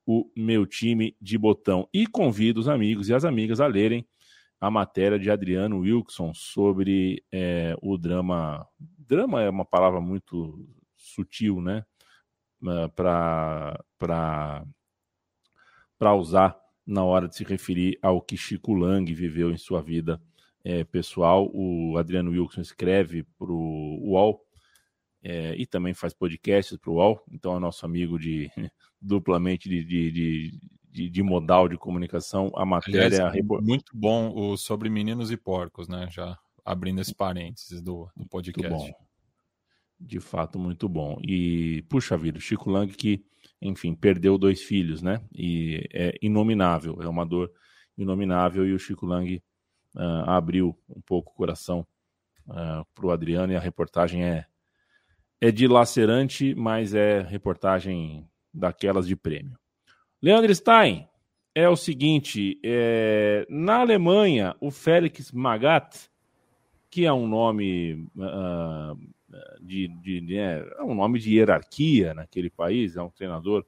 o 0.05 0.29
meu 0.37 0.67
time 0.67 1.17
de 1.21 1.39
botão. 1.39 1.89
E 1.95 2.07
convido 2.07 2.61
os 2.61 2.69
amigos 2.69 3.09
e 3.09 3.15
as 3.15 3.25
amigas 3.25 3.61
a 3.61 3.67
lerem 3.67 4.07
a 4.65 4.71
matéria 4.71 5.19
de 5.19 5.31
Adriano 5.31 5.81
Wilson 5.81 6.33
sobre 6.33 7.23
é, 7.31 7.77
o 7.83 7.99
drama. 7.99 8.67
Drama 8.99 9.43
é 9.43 9.51
uma 9.51 9.65
palavra 9.65 10.01
muito 10.01 10.67
sutil, 10.97 11.61
né? 11.61 11.85
Para 12.97 13.79
usar 16.19 16.59
na 16.87 17.05
hora 17.05 17.29
de 17.29 17.37
se 17.37 17.45
referir 17.45 17.99
ao 18.01 18.23
que 18.23 18.39
Chico 18.39 18.73
Lang 18.73 19.13
viveu 19.13 19.51
em 19.51 19.59
sua 19.59 19.83
vida 19.83 20.19
é, 20.65 20.83
pessoal. 20.83 21.51
O 21.53 21.99
Adriano 21.99 22.31
Wilson 22.31 22.63
escreve 22.63 23.23
para 23.39 23.53
o 23.53 23.99
UOL 24.03 24.43
é, 25.23 25.55
e 25.57 25.67
também 25.67 25.93
faz 25.93 26.15
podcasts 26.15 26.79
para 26.79 26.91
o 26.91 26.95
UOL, 26.95 27.23
então 27.31 27.55
é 27.55 27.59
nosso 27.59 27.85
amigo 27.85 28.19
de 28.19 28.51
duplamente 28.99 29.69
de, 29.69 29.85
de, 29.85 30.11
de, 30.11 30.61
de, 30.95 31.23
modal 31.23 31.69
de 31.69 31.77
comunicação. 31.77 32.53
A 32.55 32.65
matéria. 32.65 33.27
Aliás, 33.27 33.45
muito 33.63 33.91
bom 33.93 34.33
o 34.35 34.57
sobre 34.57 34.89
meninos 34.89 35.31
e 35.33 35.37
porcos, 35.37 35.89
né? 35.89 36.09
Já 36.11 36.39
abrindo 36.65 37.01
esse 37.01 37.15
parênteses 37.15 37.83
do, 37.83 38.09
do 38.17 38.27
podcast. 38.27 38.95
De 39.99 40.21
fato, 40.21 40.59
muito 40.59 40.89
bom. 40.89 41.19
E, 41.23 41.83
puxa 41.89 42.17
vida, 42.17 42.39
o 42.39 42.41
Chico 42.41 42.71
Lang 42.71 42.93
que, 42.93 43.25
enfim, 43.61 43.95
perdeu 43.95 44.39
dois 44.39 44.63
filhos, 44.63 45.03
né? 45.03 45.21
E 45.35 45.87
é 45.93 46.15
inominável, 46.23 47.03
é 47.03 47.09
uma 47.09 47.27
dor 47.27 47.51
inominável. 47.99 48.67
E 48.67 48.73
o 48.73 48.79
Chico 48.79 49.07
Lang 49.07 49.43
uh, 49.97 50.01
abriu 50.27 50.79
um 50.89 51.01
pouco 51.01 51.33
o 51.33 51.35
coração 51.35 51.81
uh, 52.47 52.53
ah, 52.53 52.87
para 52.95 53.07
o 53.07 53.11
Adriano 53.11 53.53
e 53.53 53.57
a 53.57 53.61
reportagem 53.61 54.25
é 54.25 54.47
é 55.41 55.51
dilacerante, 55.51 56.55
mas 56.55 56.95
é 56.95 57.21
reportagem 57.21 58.27
daquelas 58.53 59.07
de 59.07 59.15
prêmio. 59.15 59.59
Leandro 60.25 60.55
Stein, 60.55 61.07
é 61.55 61.69
o 61.69 61.77
seguinte: 61.77 62.59
é, 62.65 63.47
na 63.47 63.81
Alemanha, 63.81 64.57
o 64.59 64.71
Félix 64.71 65.31
Magath, 65.31 66.09
que 66.89 67.05
é 67.05 67.13
um 67.13 67.29
nome 67.29 68.09
uh, 68.17 68.99
de, 69.61 69.89
de, 69.89 70.39
é, 70.39 70.67
é 70.79 70.83
um 70.83 70.95
nome 70.95 71.19
de 71.19 71.35
hierarquia 71.35 72.15
naquele 72.15 72.49
país, 72.49 72.97
é 72.97 73.03
um 73.03 73.11
treinador 73.11 73.67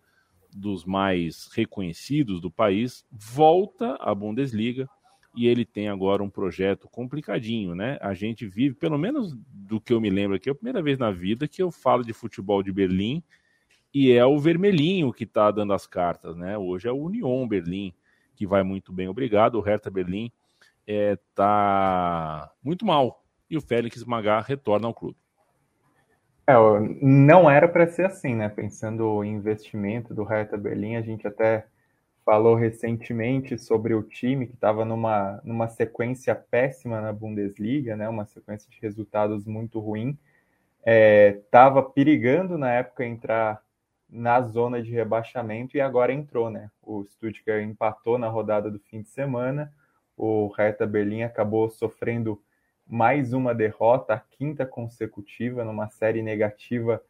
dos 0.50 0.86
mais 0.86 1.46
reconhecidos 1.52 2.40
do 2.40 2.50
país, 2.50 3.04
volta 3.12 3.96
à 4.00 4.14
Bundesliga 4.14 4.88
e 5.36 5.46
ele 5.46 5.66
tem 5.66 5.90
agora 5.90 6.22
um 6.22 6.30
projeto 6.30 6.88
complicadinho, 6.88 7.74
né? 7.74 7.98
A 8.00 8.14
gente 8.14 8.46
vive, 8.46 8.74
pelo 8.74 8.96
menos 8.96 9.36
do 9.52 9.78
que 9.78 9.92
eu 9.92 10.00
me 10.00 10.08
lembro 10.08 10.36
aqui, 10.36 10.48
é 10.48 10.52
a 10.52 10.54
primeira 10.54 10.80
vez 10.80 10.96
na 10.96 11.10
vida 11.10 11.46
que 11.46 11.62
eu 11.62 11.70
falo 11.70 12.02
de 12.02 12.14
futebol 12.14 12.62
de 12.62 12.72
Berlim 12.72 13.22
e 13.98 14.12
é 14.12 14.26
o 14.26 14.38
vermelhinho 14.38 15.10
que 15.10 15.24
está 15.24 15.50
dando 15.50 15.72
as 15.72 15.86
cartas, 15.86 16.36
né? 16.36 16.58
Hoje 16.58 16.86
é 16.86 16.92
o 16.92 17.02
Union 17.02 17.48
Berlim 17.48 17.94
que 18.34 18.46
vai 18.46 18.62
muito 18.62 18.92
bem, 18.92 19.08
obrigado. 19.08 19.54
O 19.54 19.62
Hertha 19.62 19.90
Berlim 19.90 20.30
está 20.86 22.46
é, 22.46 22.56
muito 22.62 22.84
mal 22.84 23.24
e 23.48 23.56
o 23.56 23.60
Félix 23.62 24.04
Magá 24.04 24.42
retorna 24.42 24.86
ao 24.86 24.92
clube. 24.92 25.16
É, 26.46 26.52
não 27.00 27.48
era 27.48 27.66
para 27.66 27.86
ser 27.86 28.04
assim, 28.04 28.34
né? 28.34 28.50
Pensando 28.50 29.24
em 29.24 29.32
investimento 29.32 30.12
do 30.12 30.24
Hertha 30.24 30.58
Berlim, 30.58 30.96
a 30.96 31.00
gente 31.00 31.26
até 31.26 31.66
falou 32.22 32.54
recentemente 32.54 33.56
sobre 33.56 33.94
o 33.94 34.02
time 34.02 34.46
que 34.46 34.52
estava 34.52 34.84
numa, 34.84 35.40
numa 35.42 35.68
sequência 35.68 36.34
péssima 36.34 37.00
na 37.00 37.14
Bundesliga, 37.14 37.96
né, 37.96 38.06
uma 38.10 38.26
sequência 38.26 38.68
de 38.68 38.78
resultados 38.82 39.46
muito 39.46 39.80
ruim. 39.80 40.18
Estava 40.84 41.80
é, 41.80 41.82
perigando 41.94 42.58
na 42.58 42.70
época 42.74 43.02
entrar 43.02 43.64
na 44.08 44.40
zona 44.40 44.82
de 44.82 44.90
rebaixamento 44.92 45.76
e 45.76 45.80
agora 45.80 46.12
entrou. 46.12 46.50
Né? 46.50 46.70
O 46.82 47.04
Stuttgart 47.04 47.64
empatou 47.64 48.18
na 48.18 48.28
rodada 48.28 48.70
do 48.70 48.78
fim 48.78 49.02
de 49.02 49.08
semana, 49.08 49.72
o 50.16 50.48
Hertha 50.56 50.86
Berlim 50.86 51.22
acabou 51.22 51.68
sofrendo 51.68 52.40
mais 52.86 53.32
uma 53.32 53.54
derrota, 53.54 54.14
a 54.14 54.20
quinta 54.20 54.64
consecutiva, 54.64 55.64
numa 55.64 55.88
série 55.88 56.22
negativa 56.22 57.02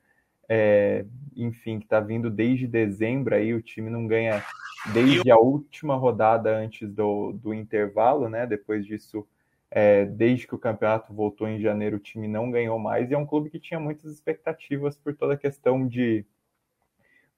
é, 0.49 1.05
enfim, 1.35 1.79
que 1.79 1.87
está 1.87 2.01
vindo 2.01 2.31
desde 2.31 2.67
dezembro 2.67 3.35
aí, 3.35 3.53
o 3.53 3.63
time 3.63 3.91
não 3.91 4.07
ganha 4.07 4.43
desde 4.93 5.31
a 5.31 5.37
última 5.37 5.97
rodada 5.97 6.57
antes 6.57 6.89
do, 6.89 7.33
do 7.33 7.53
intervalo, 7.53 8.29
né? 8.29 8.47
Depois 8.47 8.87
disso, 8.87 9.27
é, 9.71 10.05
desde 10.05 10.47
que 10.47 10.55
o 10.55 10.59
campeonato 10.59 11.13
voltou 11.13 11.49
em 11.49 11.61
janeiro, 11.61 11.97
o 11.97 12.01
time 12.01 12.29
não 12.29 12.51
ganhou 12.51 12.79
mais, 12.79 13.11
e 13.11 13.15
é 13.15 13.19
um 13.19 13.27
clube 13.27 13.51
que 13.51 13.59
tinha 13.59 13.81
muitas 13.81 14.13
expectativas 14.13 14.97
por 14.97 15.15
toda 15.15 15.35
a 15.35 15.39
questão 15.39 15.87
de 15.87 16.25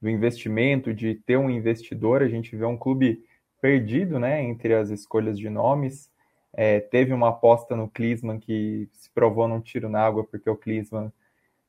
do 0.00 0.08
investimento, 0.08 0.94
de 0.94 1.14
ter 1.14 1.37
um 1.37 1.50
investidor, 1.50 2.22
a 2.22 2.28
gente 2.28 2.54
vê 2.56 2.64
um 2.64 2.76
clube 2.76 3.24
perdido, 3.61 4.18
né, 4.18 4.42
entre 4.42 4.74
as 4.74 4.90
escolhas 4.90 5.38
de 5.38 5.50
nomes, 5.50 6.11
é, 6.52 6.80
teve 6.80 7.12
uma 7.12 7.28
aposta 7.28 7.76
no 7.76 7.88
Klinsmann 7.88 8.38
que 8.38 8.88
se 8.92 9.11
provou 9.11 9.46
num 9.46 9.61
tiro 9.61 9.88
na 9.88 10.00
água, 10.00 10.24
porque 10.24 10.48
o 10.48 10.56
Klinsmann 10.56 11.12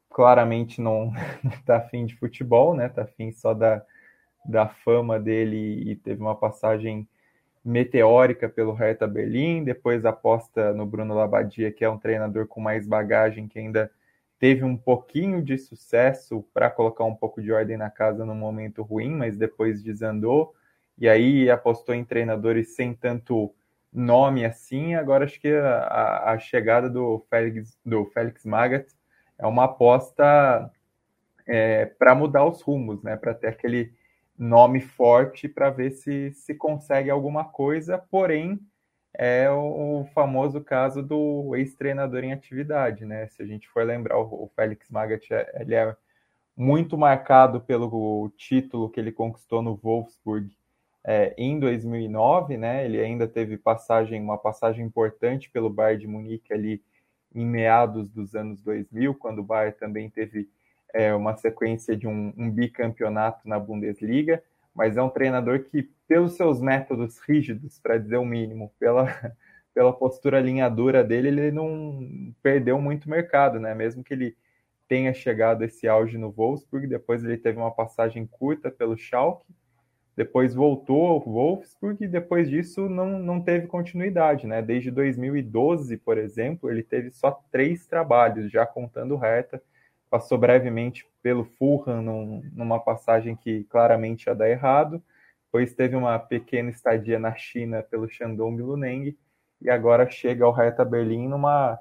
claramente 0.10 0.82
não, 0.82 1.14
está 1.60 1.78
afim 1.78 2.06
de 2.06 2.16
futebol, 2.16 2.74
né? 2.74 2.90
Tá 2.90 3.04
afim 3.04 3.32
só 3.32 3.54
da, 3.54 3.84
da 4.46 4.68
fama 4.68 5.20
dele 5.20 5.92
e 5.92 5.96
teve 5.96 6.22
uma 6.22 6.36
passagem 6.36 7.08
meteórica 7.64 8.50
pelo 8.50 8.74
Hertha 8.74 9.06
Berlim, 9.06 9.64
depois 9.64 10.06
aposta 10.06 10.74
no 10.74 10.86
Bruno 10.86 11.14
Labadia, 11.14 11.72
que 11.72 11.84
é 11.84 11.90
um 11.90 11.98
treinador 11.98 12.48
com 12.48 12.60
mais 12.60 12.88
bagagem, 12.88 13.48
que 13.48 13.60
ainda 13.60 13.92
teve 14.40 14.64
um 14.64 14.78
pouquinho 14.78 15.44
de 15.44 15.58
sucesso 15.58 16.44
para 16.54 16.70
colocar 16.70 17.04
um 17.04 17.16
pouco 17.16 17.42
de 17.42 17.52
ordem 17.52 17.78
na 17.78 17.90
casa 17.90 18.26
no 18.26 18.34
momento 18.34 18.82
ruim, 18.82 19.12
mas 19.12 19.38
depois 19.38 19.84
desandou, 19.84 20.56
e 20.98 21.08
aí 21.10 21.50
apostou 21.50 21.94
em 21.94 22.06
treinadores 22.06 22.76
sem 22.76 22.94
tanto 22.94 23.54
nome 23.92 24.46
assim, 24.46 24.96
agora 24.96 25.26
acho 25.26 25.40
que 25.40 25.50
a, 25.50 26.32
a 26.32 26.40
chegada 26.40 26.90
do 26.90 27.26
Félix, 27.30 27.78
do 27.86 28.06
Félix 28.06 28.46
Magath 28.46 28.88
é 29.38 29.46
uma 29.46 29.66
aposta 29.66 30.72
é, 31.48 31.86
para 31.86 32.14
mudar 32.14 32.46
os 32.46 32.62
rumos, 32.62 33.02
né? 33.02 33.16
Para 33.18 33.34
ter 33.34 33.48
aquele 33.48 33.92
nome 34.38 34.80
forte 34.80 35.50
para 35.50 35.70
ver 35.70 35.92
se 35.92 36.32
se 36.32 36.54
consegue 36.54 37.10
alguma 37.10 37.44
coisa, 37.44 37.98
porém 37.98 38.60
é 39.14 39.50
o, 39.50 40.06
famoso 40.14 40.62
caso 40.62 41.02
do 41.02 41.56
ex-treinador 41.56 42.24
em 42.24 42.32
atividade, 42.32 43.06
né? 43.06 43.28
Se 43.28 43.42
a 43.42 43.46
gente 43.46 43.68
for 43.70 43.84
lembrar, 43.84 44.18
o, 44.18 44.46
o 44.46 44.52
Félix 44.56 44.90
Magath, 44.90 45.32
é, 45.32 45.62
ele 45.62 45.76
é 45.76 45.96
muito 46.56 46.98
marcado 46.98 47.62
pelo 47.62 48.32
título 48.38 48.90
que 48.90 49.00
ele 49.00 49.12
conquistou 49.12 49.62
no 49.62 49.76
Wolfsburg 49.76 50.50
é, 51.04 51.34
em 51.38 51.60
2009, 51.60 52.58
né? 52.58 52.86
Ele 52.86 53.00
ainda 53.00 53.28
teve 53.28 53.58
passagem, 53.58 54.22
uma 54.22 54.38
passagem 54.38 54.86
importante 54.86 55.50
pelo 55.50 55.70
Bayern 55.70 56.02
de 56.02 56.08
Munique 56.08 56.54
ali 56.54 56.84
em 57.34 57.46
meados 57.46 58.10
dos 58.10 58.36
anos 58.36 58.62
2000, 58.62 59.16
quando 59.16 59.40
o 59.40 59.44
Bayern 59.44 59.78
também 59.78 60.10
teve 60.10 60.50
é, 60.94 61.14
uma 61.14 61.36
sequência 61.38 61.96
de 61.96 62.08
um, 62.08 62.34
um, 62.38 62.50
bicampeonato 62.50 63.48
na 63.48 63.60
Bundesliga, 63.60 64.44
mas 64.74 64.98
é 64.98 65.02
um 65.02 65.10
treinador 65.10 65.64
que, 65.66 65.90
pelos 66.10 66.34
seus 66.34 66.60
métodos 66.60 67.20
rígidos, 67.20 67.80
para 67.80 68.00
dizer 68.00 68.18
o 68.18 68.26
mínimo, 68.26 68.74
pela, 68.80 69.06
pela 69.76 69.94
postura 69.94 70.40
alinhadora 70.40 71.04
dele, 71.04 71.28
ele 71.28 71.52
não 71.52 72.34
perdeu 72.42 72.82
muito 72.82 73.08
mercado, 73.08 73.60
né? 73.60 73.76
Mesmo 73.76 74.04
que 74.04 74.16
ele 74.16 74.36
tenha 74.88 75.14
chegado 75.14 75.64
esse 75.64 75.88
auge 75.88 76.18
no 76.18 76.32
Wolfsburg, 76.32 76.88
depois 76.88 77.24
ele 77.24 77.38
teve 77.38 77.60
uma 77.60 77.70
passagem 77.70 78.26
curta 78.26 78.72
pelo 78.72 78.98
Schalke, 78.98 79.46
depois 80.18 80.56
voltou 80.56 81.06
ao 81.06 81.20
Wolfsburg 81.22 82.04
e 82.04 82.08
depois 82.08 82.50
disso 82.50 82.90
não, 82.90 83.20
não 83.20 83.40
teve 83.40 83.68
continuidade, 83.68 84.48
né? 84.48 84.64
Desde 84.64 84.90
2012, 84.90 85.96
por 85.98 86.18
exemplo, 86.18 86.72
ele 86.72 86.82
teve 86.82 87.12
só 87.12 87.40
três 87.52 87.86
trabalhos, 87.86 88.52
já 88.52 88.66
contando 88.66 89.16
Hertha. 89.16 89.62
Passou 90.10 90.40
brevemente 90.40 91.08
pelo 91.22 91.46
Fulham 91.46 92.02
num, 92.02 92.42
numa 92.52 92.80
passagem 92.80 93.36
que 93.36 93.64
claramente 93.66 94.26
ia 94.26 94.34
dar 94.34 94.50
errado. 94.50 95.02
Depois 95.50 95.74
teve 95.74 95.96
uma 95.96 96.20
pequena 96.20 96.70
estadia 96.70 97.18
na 97.18 97.34
China 97.36 97.82
pelo 97.82 98.08
Shandong 98.08 98.62
Luneng 98.62 99.18
e 99.60 99.68
agora 99.68 100.08
chega 100.08 100.46
ao 100.46 100.54
Hertha 100.54 100.86
Berlim 100.86 101.28
numa 101.28 101.80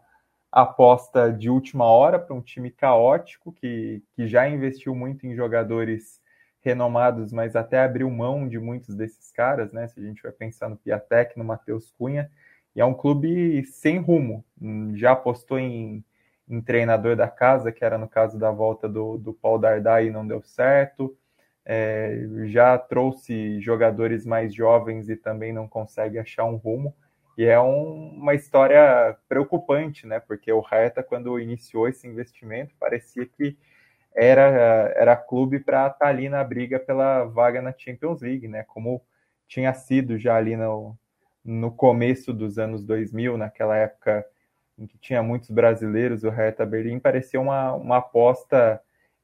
aposta 0.50 1.30
de 1.30 1.50
última 1.50 1.84
hora 1.84 2.18
para 2.18 2.34
um 2.34 2.40
time 2.40 2.70
caótico 2.70 3.52
que, 3.52 4.02
que 4.16 4.26
já 4.26 4.48
investiu 4.48 4.94
muito 4.94 5.26
em 5.26 5.36
jogadores 5.36 6.18
renomados, 6.62 7.30
mas 7.30 7.54
até 7.54 7.80
abriu 7.84 8.10
mão 8.10 8.48
de 8.48 8.58
muitos 8.58 8.94
desses 8.94 9.30
caras, 9.30 9.70
né? 9.70 9.86
Se 9.86 10.00
a 10.00 10.02
gente 10.02 10.22
vai 10.22 10.32
pensar 10.32 10.70
no 10.70 10.76
Piatek, 10.76 11.38
no 11.38 11.44
Matheus 11.44 11.90
Cunha, 11.90 12.30
e 12.74 12.80
é 12.80 12.84
um 12.86 12.94
clube 12.94 13.62
sem 13.66 13.98
rumo. 13.98 14.42
Já 14.94 15.12
apostou 15.12 15.58
em, 15.58 16.02
em 16.48 16.60
treinador 16.62 17.16
da 17.16 17.28
casa, 17.28 17.70
que 17.70 17.84
era 17.84 17.98
no 17.98 18.08
caso 18.08 18.38
da 18.38 18.50
volta 18.50 18.88
do, 18.88 19.18
do 19.18 19.34
Paul 19.34 19.58
Dardai 19.58 20.06
e 20.06 20.10
não 20.10 20.26
deu 20.26 20.42
certo. 20.42 21.14
É, 21.70 22.26
já 22.46 22.78
trouxe 22.78 23.60
jogadores 23.60 24.24
mais 24.24 24.54
jovens 24.54 25.10
e 25.10 25.16
também 25.16 25.52
não 25.52 25.68
consegue 25.68 26.18
achar 26.18 26.44
um 26.46 26.56
rumo. 26.56 26.96
E 27.36 27.44
é 27.44 27.60
um, 27.60 28.14
uma 28.16 28.34
história 28.34 29.16
preocupante, 29.28 30.06
né? 30.06 30.18
Porque 30.18 30.50
o 30.50 30.60
Hertha, 30.60 31.02
quando 31.02 31.38
iniciou 31.38 31.86
esse 31.86 32.08
investimento, 32.08 32.74
parecia 32.80 33.26
que 33.26 33.56
era, 34.16 34.42
era 34.96 35.16
clube 35.16 35.60
para 35.60 35.86
estar 35.88 35.98
tá 35.98 36.06
ali 36.08 36.28
na 36.28 36.42
briga 36.42 36.80
pela 36.80 37.24
vaga 37.24 37.62
na 37.62 37.74
Champions 37.76 38.22
League, 38.22 38.48
né? 38.48 38.64
Como 38.64 39.02
tinha 39.46 39.72
sido 39.74 40.18
já 40.18 40.36
ali 40.36 40.56
no, 40.56 40.98
no 41.44 41.70
começo 41.70 42.32
dos 42.32 42.58
anos 42.58 42.84
2000, 42.84 43.36
naquela 43.36 43.76
época 43.76 44.24
em 44.78 44.86
que 44.86 44.98
tinha 44.98 45.22
muitos 45.22 45.50
brasileiros, 45.50 46.24
o 46.24 46.30
Hertha 46.30 46.64
Berlim 46.64 47.00
parecia 47.00 47.40
uma, 47.40 47.72
uma 47.74 47.96
aposta 47.98 48.80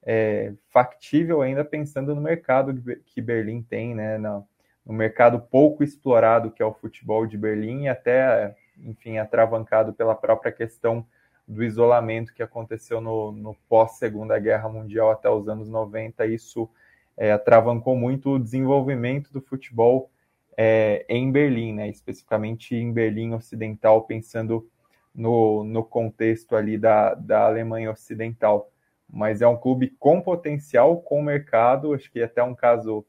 é, 0.06 0.52
factível 0.70 1.40
ainda 1.42 1.64
pensando 1.64 2.14
no 2.14 2.20
mercado 2.20 2.74
que 3.06 3.20
Berlim 3.20 3.62
tem, 3.62 3.94
né? 3.94 4.18
No, 4.18 4.46
no 4.84 4.92
mercado 4.92 5.40
pouco 5.40 5.82
explorado 5.82 6.50
que 6.50 6.62
é 6.62 6.66
o 6.66 6.74
futebol 6.74 7.26
de 7.26 7.38
Berlim, 7.38 7.88
até, 7.88 8.54
enfim, 8.78 9.18
atravancado 9.18 9.94
pela 9.94 10.14
própria 10.14 10.52
questão 10.52 11.06
do 11.46 11.62
isolamento 11.62 12.34
que 12.34 12.42
aconteceu 12.42 13.00
no, 13.00 13.32
no 13.32 13.54
pós-Segunda 13.68 14.38
Guerra 14.38 14.68
Mundial 14.68 15.10
até 15.10 15.28
os 15.28 15.48
anos 15.48 15.68
90. 15.68 16.26
Isso 16.26 16.68
é, 17.16 17.32
atravancou 17.32 17.96
muito 17.96 18.30
o 18.30 18.38
desenvolvimento 18.38 19.32
do 19.32 19.40
futebol 19.40 20.10
é, 20.56 21.04
em 21.08 21.30
Berlim, 21.30 21.74
né? 21.74 21.88
especificamente 21.88 22.74
em 22.74 22.92
Berlim 22.92 23.34
Ocidental, 23.34 24.02
pensando 24.02 24.68
no, 25.14 25.64
no 25.64 25.84
contexto 25.84 26.56
ali 26.56 26.78
da, 26.78 27.14
da 27.14 27.46
Alemanha 27.46 27.90
Ocidental. 27.90 28.70
Mas 29.08 29.42
é 29.42 29.46
um 29.46 29.56
clube 29.56 29.94
com 29.98 30.20
potencial, 30.20 31.00
com 31.00 31.22
mercado, 31.22 31.94
acho 31.94 32.10
que 32.10 32.22
até 32.22 32.42
um 32.42 32.54
caso 32.54 33.06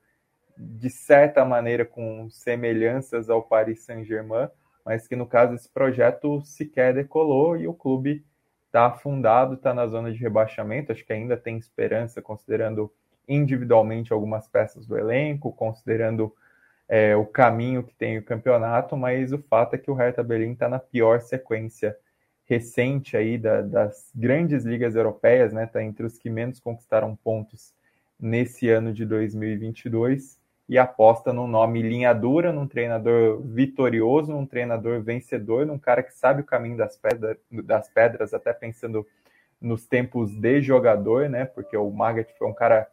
de 0.58 0.90
certa 0.90 1.44
maneira 1.44 1.86
com 1.86 2.30
semelhanças 2.30 3.30
ao 3.30 3.44
Paris 3.44 3.84
Saint-Germain, 3.84 4.48
mas 4.86 5.08
que 5.08 5.16
no 5.16 5.26
caso 5.26 5.56
esse 5.56 5.70
projeto 5.70 6.42
sequer 6.42 6.94
decolou 6.94 7.58
e 7.58 7.68
o 7.68 7.74
clube 7.74 8.24
está 8.68 8.88
afundado, 8.88 9.56
está 9.56 9.74
na 9.74 9.88
zona 9.88 10.12
de 10.12 10.20
rebaixamento. 10.20 10.92
Acho 10.92 11.06
que 11.06 11.14
ainda 11.14 11.36
tem 11.36 11.58
esperança, 11.58 12.22
considerando 12.22 12.92
individualmente 13.28 14.14
algumas 14.14 14.48
peças 14.48 14.86
do 14.86 14.98
elenco, 14.98 15.52
considerando 15.52 16.34
é, 16.88 17.16
o 17.16 17.26
caminho 17.26 17.84
que 17.84 17.96
tem 17.96 18.18
o 18.18 18.24
campeonato, 18.24 18.96
mas 18.96 19.32
o 19.32 19.40
fato 19.40 19.74
é 19.74 19.78
que 19.78 19.90
o 19.90 19.96
Hertha 19.96 20.24
Berlim 20.24 20.52
está 20.52 20.70
na 20.70 20.78
pior 20.78 21.20
sequência 21.22 21.98
recente 22.46 23.18
aí 23.18 23.38
da, 23.38 23.62
das 23.62 24.12
grandes 24.16 24.64
ligas 24.64 24.96
europeias, 24.96 25.52
né? 25.52 25.66
Está 25.66 25.84
entre 25.84 26.06
os 26.06 26.18
que 26.18 26.30
menos 26.30 26.60
conquistaram 26.60 27.16
pontos 27.16 27.74
nesse 28.20 28.70
ano 28.70 28.94
de 28.94 29.06
2022 29.06 30.40
e 30.68 30.78
aposta 30.78 31.32
num 31.32 31.48
nome 31.48 31.82
linha 31.82 32.14
dura, 32.14 32.52
num 32.52 32.68
treinador 32.68 33.42
vitorioso, 33.42 34.32
num 34.32 34.46
treinador 34.46 35.02
vencedor, 35.02 35.66
num 35.66 35.78
cara 35.78 36.02
que 36.02 36.14
sabe 36.14 36.42
o 36.42 36.46
caminho 36.46 36.78
das, 36.78 36.98
pedra, 36.98 37.38
das 37.52 37.90
pedras, 37.90 38.34
até 38.34 38.54
pensando 38.54 39.06
nos 39.62 39.86
tempos 39.86 40.36
de 40.36 40.62
jogador, 40.62 41.30
né? 41.30 41.46
Porque 41.46 41.76
o 41.78 41.90
Magath 41.92 42.32
foi 42.38 42.48
um 42.48 42.54
cara 42.54 42.88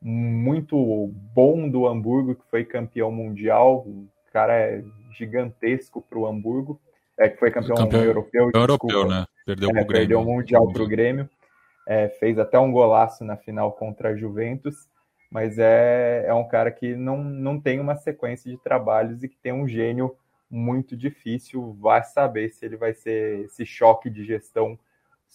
muito 0.00 1.10
bom 1.34 1.68
do 1.68 1.86
Hamburgo, 1.86 2.34
que 2.34 2.44
foi 2.50 2.64
campeão 2.64 3.10
mundial, 3.10 3.84
um 3.86 4.06
cara 4.32 4.54
é 4.54 4.84
gigantesco 5.12 6.02
para 6.02 6.18
o 6.18 6.26
Hamburgo, 6.26 6.78
é 7.18 7.28
que 7.28 7.38
foi 7.38 7.50
campeão, 7.50 7.76
campeão 7.76 8.02
europeu, 8.02 8.50
europeu, 8.54 9.08
né? 9.08 9.26
Perdeu 9.46 9.70
é. 9.70 9.84
Perdeu 9.84 10.20
o 10.20 10.24
mundial 10.24 10.72
para 10.72 10.82
o 10.82 10.88
Grêmio, 10.88 11.28
é, 11.86 12.08
fez 12.08 12.38
até 12.38 12.58
um 12.58 12.72
golaço 12.72 13.24
na 13.24 13.36
final 13.36 13.72
contra 13.72 14.10
a 14.10 14.16
Juventus 14.16 14.88
mas 15.34 15.58
é, 15.58 16.26
é 16.28 16.32
um 16.32 16.46
cara 16.46 16.70
que 16.70 16.94
não, 16.94 17.24
não 17.24 17.60
tem 17.60 17.80
uma 17.80 17.96
sequência 17.96 18.48
de 18.48 18.56
trabalhos 18.56 19.24
e 19.24 19.28
que 19.28 19.36
tem 19.36 19.52
um 19.52 19.66
gênio 19.66 20.16
muito 20.48 20.96
difícil. 20.96 21.76
Vai 21.80 22.04
saber 22.04 22.50
se 22.50 22.64
ele 22.64 22.76
vai 22.76 22.94
ser 22.94 23.40
esse 23.40 23.66
choque 23.66 24.08
de 24.08 24.24
gestão 24.24 24.78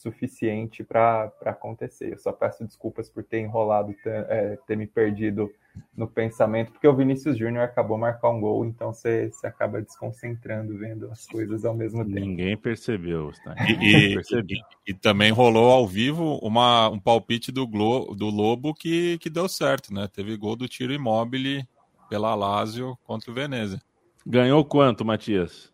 suficiente 0.02 0.84
para 0.84 1.32
acontecer. 1.46 2.14
Eu 2.14 2.18
só 2.18 2.32
peço 2.32 2.66
desculpas 2.66 3.10
por 3.10 3.24
ter 3.24 3.40
enrolado, 3.40 3.94
ter, 4.02 4.26
é, 4.30 4.58
ter 4.66 4.78
me 4.78 4.88
perdido 4.88 5.52
no 5.96 6.08
pensamento, 6.08 6.72
porque 6.72 6.88
o 6.88 6.96
Vinícius 6.96 7.38
Júnior 7.38 7.64
acabou 7.64 7.98
marcar 7.98 8.30
um 8.30 8.40
gol, 8.40 8.66
então 8.66 8.92
você, 8.92 9.30
você 9.30 9.48
acaba 9.48 9.82
desconcentrando 9.82 10.78
vendo 10.78 11.10
as 11.12 11.26
coisas 11.28 11.64
ao 11.64 11.74
mesmo 11.74 12.04
tempo. 12.04 12.20
Ninguém 12.20 12.58
percebeu, 12.58 13.32
tá? 13.44 13.56
E, 13.68 13.74
e, 13.74 14.16
e, 14.16 14.62
e, 14.88 14.94
também 14.94 15.32
rolou 15.32 15.72
ao 15.72 15.88
vivo 15.88 16.40
uma, 16.42 16.90
um 16.90 17.00
palpite 17.00 17.52
do, 17.52 17.68
Glo, 17.68 18.16
do 18.16 18.30
Lobo 18.30 18.74
que, 18.74 19.18
que 19.20 19.30
deu 19.30 19.48
certo, 19.48 19.94
né? 19.94 20.08
Teve 20.08 20.36
gol 20.36 20.56
do 20.56 20.68
tiro 20.68 20.94
imóvel 20.94 21.64
pela 22.10 22.34
Lazio 22.36 22.98
contra 23.06 23.30
o 23.30 23.34
Veneza. 23.34 23.80
Ganhou 24.26 24.66
quanto, 24.66 25.06
Matias? 25.06 25.72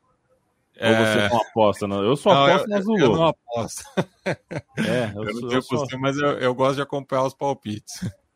É... 0.78 0.90
Ou 0.90 1.06
você 1.06 1.30
não 1.30 1.42
aposta? 1.42 1.88
Não? 1.88 2.04
Eu 2.04 2.16
só 2.16 2.32
aposto 2.32 2.68
não, 2.68 2.76
nas 2.76 2.86
do 2.86 3.00
Eu 3.00 3.16
não 3.16 3.28
aposto. 3.28 3.84
É, 4.78 5.12
eu, 5.16 5.24
eu 5.24 5.42
não 5.42 5.50
tenho 5.50 5.64
costume, 5.64 5.92
só... 5.92 5.98
mas 6.00 6.18
eu, 6.18 6.30
eu 6.40 6.56
gosto 6.56 6.76
de 6.76 6.82
acompanhar 6.82 7.24
os 7.24 7.34
palpites. 7.34 7.94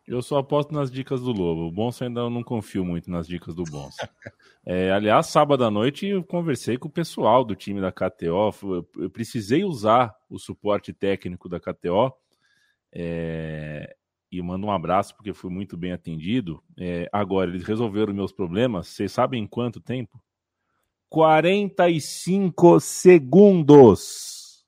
Eu 0.07 0.21
só 0.21 0.37
aposto 0.39 0.73
nas 0.73 0.89
dicas 0.89 1.21
do 1.21 1.31
Lobo. 1.31 1.67
O 1.67 1.71
Bonsa 1.71 2.05
ainda 2.05 2.27
não 2.29 2.43
confio 2.43 2.83
muito 2.83 3.11
nas 3.11 3.27
dicas 3.27 3.53
do 3.53 3.63
Bonsa. 3.63 4.09
É, 4.65 4.91
aliás, 4.91 5.27
sábado 5.27 5.63
à 5.63 5.71
noite 5.71 6.07
eu 6.07 6.23
conversei 6.23 6.77
com 6.77 6.87
o 6.87 6.91
pessoal 6.91 7.43
do 7.43 7.55
time 7.55 7.81
da 7.81 7.91
KTO. 7.91 8.85
Eu 8.97 9.09
precisei 9.09 9.63
usar 9.63 10.15
o 10.29 10.39
suporte 10.39 10.93
técnico 10.93 11.49
da 11.49 11.59
KTO. 11.59 12.13
É, 12.91 13.95
e 14.31 14.41
mando 14.41 14.67
um 14.67 14.71
abraço 14.71 15.15
porque 15.15 15.33
fui 15.33 15.51
muito 15.51 15.77
bem 15.77 15.91
atendido. 15.91 16.63
É, 16.77 17.09
agora, 17.11 17.49
eles 17.49 17.63
resolveram 17.63 18.13
meus 18.13 18.31
problemas. 18.31 18.87
Vocês 18.87 19.11
sabem 19.11 19.43
em 19.43 19.47
quanto 19.47 19.79
tempo? 19.79 20.21
45 21.09 22.79
segundos. 22.79 24.65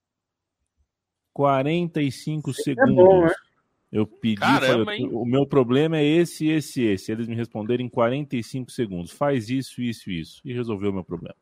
45 1.34 2.54
segundos. 2.54 2.92
É 2.92 2.94
bom, 2.94 3.26
né? 3.26 3.34
Eu 3.92 4.08
pedi, 4.08 4.40
Caramba, 4.40 4.86
falei, 4.86 5.06
o 5.06 5.26
meu 5.26 5.46
problema 5.46 5.98
é 5.98 6.04
esse, 6.04 6.48
esse, 6.48 6.82
esse. 6.82 7.12
Eles 7.12 7.28
me 7.28 7.36
responderam 7.36 7.84
em 7.84 7.90
45 7.90 8.72
segundos. 8.72 9.12
Faz 9.12 9.50
isso, 9.50 9.82
isso, 9.82 10.10
isso. 10.10 10.42
E 10.46 10.54
resolveu 10.54 10.92
o 10.92 10.94
meu 10.94 11.04
problema. 11.04 11.36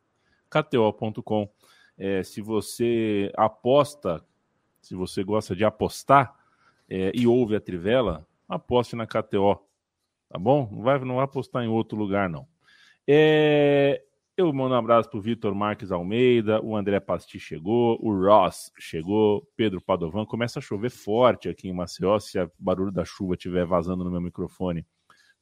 KTO.com. 0.50 1.48
É, 1.96 2.24
se 2.24 2.40
você 2.40 3.30
aposta, 3.36 4.24
se 4.82 4.96
você 4.96 5.22
gosta 5.22 5.54
de 5.54 5.64
apostar 5.64 6.34
é, 6.88 7.12
e 7.14 7.24
ouve 7.24 7.54
a 7.54 7.60
Trivela, 7.60 8.26
aposte 8.48 8.96
na 8.96 9.06
KTO. 9.06 9.62
Tá 10.28 10.38
bom? 10.38 10.68
Não 10.72 10.82
vai, 10.82 10.98
não 10.98 11.16
vai 11.16 11.24
apostar 11.24 11.62
em 11.62 11.68
outro 11.68 11.96
lugar, 11.96 12.28
não. 12.28 12.48
É, 13.06 14.02
eu 14.40 14.52
mando 14.52 14.74
um 14.74 14.78
abraço 14.78 15.08
pro 15.08 15.20
Vitor 15.20 15.54
Marques 15.54 15.92
Almeida, 15.92 16.60
o 16.62 16.74
André 16.74 16.98
Pasti 16.98 17.38
chegou, 17.38 17.98
o 18.00 18.12
Ross 18.12 18.72
chegou, 18.78 19.46
Pedro 19.56 19.80
Padovan. 19.80 20.24
Começa 20.24 20.58
a 20.58 20.62
chover 20.62 20.90
forte 20.90 21.48
aqui 21.48 21.68
em 21.68 21.72
Maceió. 21.72 22.18
Se 22.18 22.40
o 22.40 22.50
barulho 22.58 22.90
da 22.90 23.04
chuva 23.04 23.34
estiver 23.34 23.66
vazando 23.66 24.02
no 24.02 24.10
meu 24.10 24.20
microfone, 24.20 24.86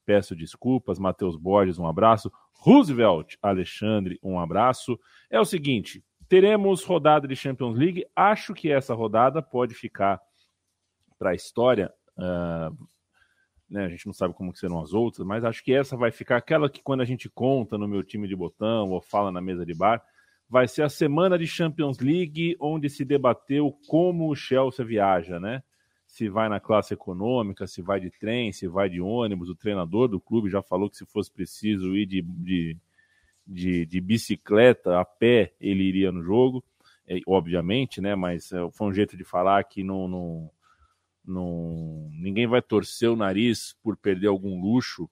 peço 0.05 0.35
desculpas. 0.35 0.99
Matheus 0.99 1.37
Borges, 1.37 1.79
um 1.79 1.87
abraço. 1.87 2.31
Roosevelt 2.53 3.37
Alexandre, 3.41 4.19
um 4.23 4.39
abraço. 4.39 4.99
É 5.31 5.41
o 5.41 5.45
seguinte: 5.45 6.05
teremos 6.29 6.83
rodada 6.83 7.29
de 7.29 7.37
Champions 7.37 7.77
League. 7.77 8.05
Acho 8.15 8.53
que 8.53 8.71
essa 8.71 8.95
rodada 8.95 9.41
pode 9.41 9.75
ficar 9.75 10.21
para 11.19 11.31
a 11.31 11.35
história. 11.35 11.93
Uh, 12.17 12.77
né? 13.71 13.85
A 13.85 13.89
gente 13.89 14.07
não 14.07 14.13
sabe 14.13 14.35
como 14.35 14.55
serão 14.55 14.81
as 14.81 14.93
outras, 14.93 15.27
mas 15.27 15.45
acho 15.45 15.63
que 15.63 15.73
essa 15.73 15.97
vai 15.97 16.11
ficar 16.11 16.37
aquela 16.37 16.71
que 16.71 16.83
quando 16.83 17.01
a 17.01 17.05
gente 17.05 17.29
conta 17.29 17.77
no 17.77 17.89
meu 17.89 18.03
time 18.03 18.27
de 18.27 18.37
botão 18.37 18.91
ou 18.91 19.01
fala 19.01 19.31
na 19.31 19.41
mesa 19.41 19.65
de 19.65 19.75
bar, 19.75 20.03
vai 20.49 20.67
ser 20.67 20.83
a 20.83 20.89
semana 20.89 21.39
de 21.39 21.47
Champions 21.47 21.99
League 21.99 22.57
onde 22.61 22.89
se 22.89 23.05
debateu 23.05 23.77
como 23.87 24.31
o 24.31 24.35
Chelsea 24.35 24.85
viaja, 24.85 25.39
né? 25.39 25.63
se 26.09 26.29
vai 26.29 26.49
na 26.49 26.59
classe 26.59 26.95
econômica, 26.95 27.67
se 27.67 27.83
vai 27.83 28.01
de 28.01 28.11
trem, 28.11 28.51
se 28.51 28.67
vai 28.67 28.89
de 28.89 28.99
ônibus. 28.99 29.51
O 29.51 29.55
treinador 29.55 30.09
do 30.09 30.19
clube 30.19 30.49
já 30.49 30.63
falou 30.63 30.89
que 30.89 30.97
se 30.97 31.05
fosse 31.05 31.31
preciso 31.31 31.95
ir 31.95 32.07
de, 32.07 32.23
de, 32.23 32.77
de, 33.47 33.87
de 33.87 34.01
bicicleta, 34.01 34.99
a 34.99 35.05
pé, 35.05 35.53
ele 35.61 35.85
iria 35.85 36.11
no 36.11 36.23
jogo, 36.23 36.65
é, 37.07 37.21
obviamente, 37.27 38.01
né? 38.01 38.17
Mas 38.17 38.51
é, 38.51 38.71
foi 38.73 38.89
um 38.89 38.93
jeito 38.93 39.19
de 39.19 39.23
falar 39.23 39.63
que 39.65 39.85
não, 39.85 40.09
não, 40.09 40.51
não, 41.29 42.09
ninguém 42.13 42.47
vai 42.47 42.63
torcer 42.63 43.09
o 43.11 43.17
nariz 43.17 43.77
por 43.83 43.97
perder 43.97 44.29
algum 44.29 44.61
luxo. 44.61 45.09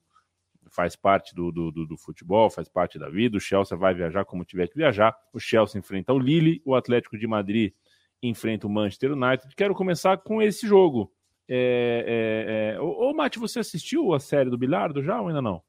Faz 0.69 0.95
parte 0.95 1.33
do, 1.33 1.51
do, 1.51 1.71
do, 1.71 1.85
do 1.85 1.97
futebol, 1.97 2.49
faz 2.49 2.67
parte 2.67 2.99
da 2.99 3.09
vida. 3.09 3.37
O 3.37 3.41
Chelsea 3.41 3.77
vai 3.77 3.93
viajar 3.93 4.25
como 4.25 4.43
tiver 4.43 4.67
que 4.67 4.75
viajar. 4.75 5.15
O 5.31 5.39
Chelsea 5.39 5.79
enfrenta 5.79 6.13
o 6.13 6.19
Lille, 6.19 6.61
o 6.65 6.75
Atlético 6.75 7.17
de 7.17 7.25
Madrid 7.25 7.73
enfrenta 8.21 8.67
o 8.67 8.69
Manchester 8.69 9.13
United. 9.13 9.55
Quero 9.55 9.75
começar 9.75 10.17
com 10.17 10.41
esse 10.41 10.67
jogo. 10.67 11.11
É, 11.47 12.73
é, 12.73 12.75
é... 12.75 12.81
Ô, 12.81 13.09
ô, 13.09 13.13
Mate, 13.13 13.39
você 13.39 13.59
assistiu 13.59 14.13
a 14.13 14.19
série 14.19 14.49
do 14.49 14.57
Bilardo 14.57 15.01
já 15.01 15.21
ou 15.21 15.27
ainda 15.27 15.41
não? 15.41 15.61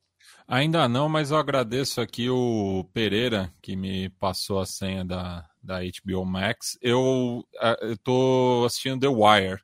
Ainda 0.46 0.88
não, 0.88 1.08
mas 1.08 1.30
eu 1.30 1.36
agradeço 1.36 2.00
aqui 2.00 2.28
o 2.28 2.84
Pereira, 2.92 3.52
que 3.62 3.76
me 3.76 4.08
passou 4.10 4.58
a 4.58 4.66
senha 4.66 5.04
da, 5.04 5.48
da 5.62 5.80
HBO 5.80 6.24
Max. 6.24 6.78
Eu, 6.82 7.46
eu 7.82 7.96
tô 7.98 8.64
assistindo 8.66 9.00
The 9.00 9.08
Wire. 9.08 9.60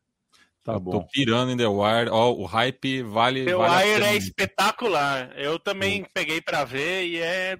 Tá 0.64 0.78
bom. 0.78 0.92
Tô 0.92 1.06
pirando 1.08 1.52
em 1.52 1.56
The 1.56 1.66
Wire. 1.66 2.08
Ó, 2.10 2.32
o 2.32 2.46
hype 2.46 3.02
vale. 3.02 3.44
The 3.44 3.54
vale 3.54 3.90
Wire 3.90 4.04
é 4.04 4.16
espetacular. 4.16 5.30
Eu 5.36 5.58
também 5.58 6.06
peguei 6.14 6.40
para 6.40 6.64
ver 6.64 7.06
e 7.06 7.18
é 7.18 7.58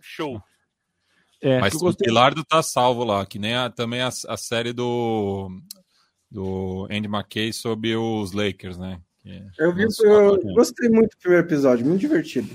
show. 0.00 0.42
É, 1.40 1.60
Mas 1.60 1.74
o 1.74 1.92
Bilardo 1.92 2.44
tá 2.44 2.62
salvo 2.62 3.04
lá, 3.04 3.24
que 3.24 3.38
nem 3.38 3.54
a, 3.54 3.70
também 3.70 4.02
a, 4.02 4.08
a, 4.08 4.36
série 4.36 4.74
do, 4.74 5.48
do 6.30 6.86
Andy 6.90 7.08
McKay 7.08 7.50
sobre 7.52 7.96
os 7.96 8.32
Lakers, 8.32 8.76
né? 8.76 9.00
É, 9.24 9.46
eu 9.58 9.74
vi, 9.74 9.86
eu 10.02 10.38
gostei 10.54 10.90
muito 10.90 11.12
do 11.12 11.18
primeiro 11.18 11.46
episódio, 11.46 11.86
muito 11.86 12.00
divertido. 12.00 12.54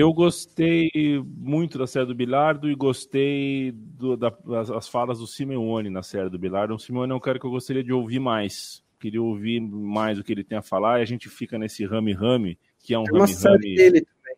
Eu 0.00 0.14
gostei 0.14 0.90
muito 1.26 1.76
da 1.76 1.86
série 1.86 2.06
do 2.06 2.14
Bilardo 2.14 2.70
e 2.70 2.74
gostei 2.74 3.70
do, 3.70 4.16
da, 4.16 4.30
das, 4.30 4.88
falas 4.88 5.18
do 5.18 5.26
Simeone 5.26 5.90
na 5.90 6.02
série 6.02 6.30
do 6.30 6.38
Bilardo. 6.38 6.74
O 6.74 6.78
Simeone 6.78 7.12
é 7.12 7.14
um 7.14 7.20
cara 7.20 7.38
que 7.38 7.44
eu 7.44 7.50
gostaria 7.50 7.84
de 7.84 7.92
ouvir 7.92 8.18
mais. 8.18 8.82
Queria 8.98 9.20
ouvir 9.20 9.60
mais 9.60 10.18
o 10.18 10.24
que 10.24 10.32
ele 10.32 10.42
tem 10.42 10.56
a 10.56 10.62
falar 10.62 11.00
e 11.00 11.02
a 11.02 11.04
gente 11.04 11.28
fica 11.28 11.58
nesse 11.58 11.84
rame-rame, 11.84 12.58
que 12.78 12.94
é 12.94 12.98
um 12.98 13.04
rame-rame. 13.04 13.74
dele 13.74 14.00
também. 14.00 14.36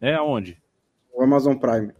É 0.00 0.14
aonde? 0.14 0.56
O 1.12 1.22
Amazon 1.22 1.54
Prime. 1.54 1.92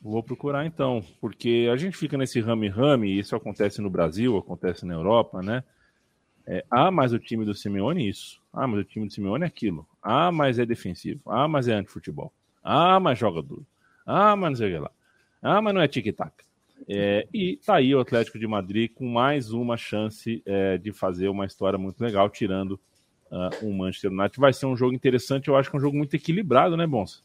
Vou 0.00 0.22
procurar 0.22 0.64
então, 0.64 1.02
porque 1.20 1.68
a 1.72 1.76
gente 1.76 1.96
fica 1.96 2.16
nesse 2.16 2.40
rame-rame, 2.40 3.18
isso 3.18 3.34
acontece 3.34 3.82
no 3.82 3.90
Brasil, 3.90 4.36
acontece 4.36 4.86
na 4.86 4.94
Europa, 4.94 5.42
né? 5.42 5.64
É, 6.46 6.64
ah, 6.70 6.90
mas 6.90 7.12
o 7.12 7.18
time 7.18 7.44
do 7.44 7.54
Simeone 7.54 8.08
isso. 8.08 8.40
Ah, 8.52 8.66
mas 8.66 8.80
o 8.80 8.84
time 8.84 9.06
do 9.06 9.12
Simeone 9.12 9.44
é 9.44 9.46
aquilo. 9.46 9.86
Ah, 10.02 10.30
mas 10.30 10.58
é 10.58 10.66
defensivo. 10.66 11.20
Ah, 11.26 11.48
mas 11.48 11.66
é 11.68 11.74
antifutebol. 11.74 12.32
Ah, 12.62 13.00
mas 13.00 13.18
joga 13.18 13.42
duro. 13.42 13.66
Ah, 14.06 14.36
mas 14.36 14.50
não 14.50 14.56
sei 14.56 14.68
o 14.68 14.74
que 14.74 14.78
lá. 14.78 14.90
Ah, 15.42 15.60
mas 15.60 15.74
não 15.74 15.80
é 15.80 15.88
tic-tac. 15.88 16.32
É, 16.88 17.26
e 17.32 17.56
tá 17.64 17.76
aí 17.76 17.94
o 17.94 18.00
Atlético 18.00 18.38
de 18.38 18.46
Madrid 18.46 18.90
com 18.94 19.06
mais 19.06 19.50
uma 19.50 19.76
chance 19.76 20.42
é, 20.46 20.78
de 20.78 20.92
fazer 20.92 21.28
uma 21.28 21.46
história 21.46 21.78
muito 21.78 22.00
legal, 22.00 22.28
tirando 22.28 22.78
uh, 23.30 23.66
um 23.66 23.72
Manchester 23.72 24.12
United. 24.12 24.38
Vai 24.38 24.52
ser 24.52 24.66
um 24.66 24.76
jogo 24.76 24.94
interessante, 24.94 25.48
eu 25.48 25.56
acho 25.56 25.70
que 25.70 25.76
é 25.76 25.78
um 25.78 25.82
jogo 25.82 25.96
muito 25.96 26.14
equilibrado, 26.14 26.76
né, 26.76 26.86
Bonsa? 26.86 27.20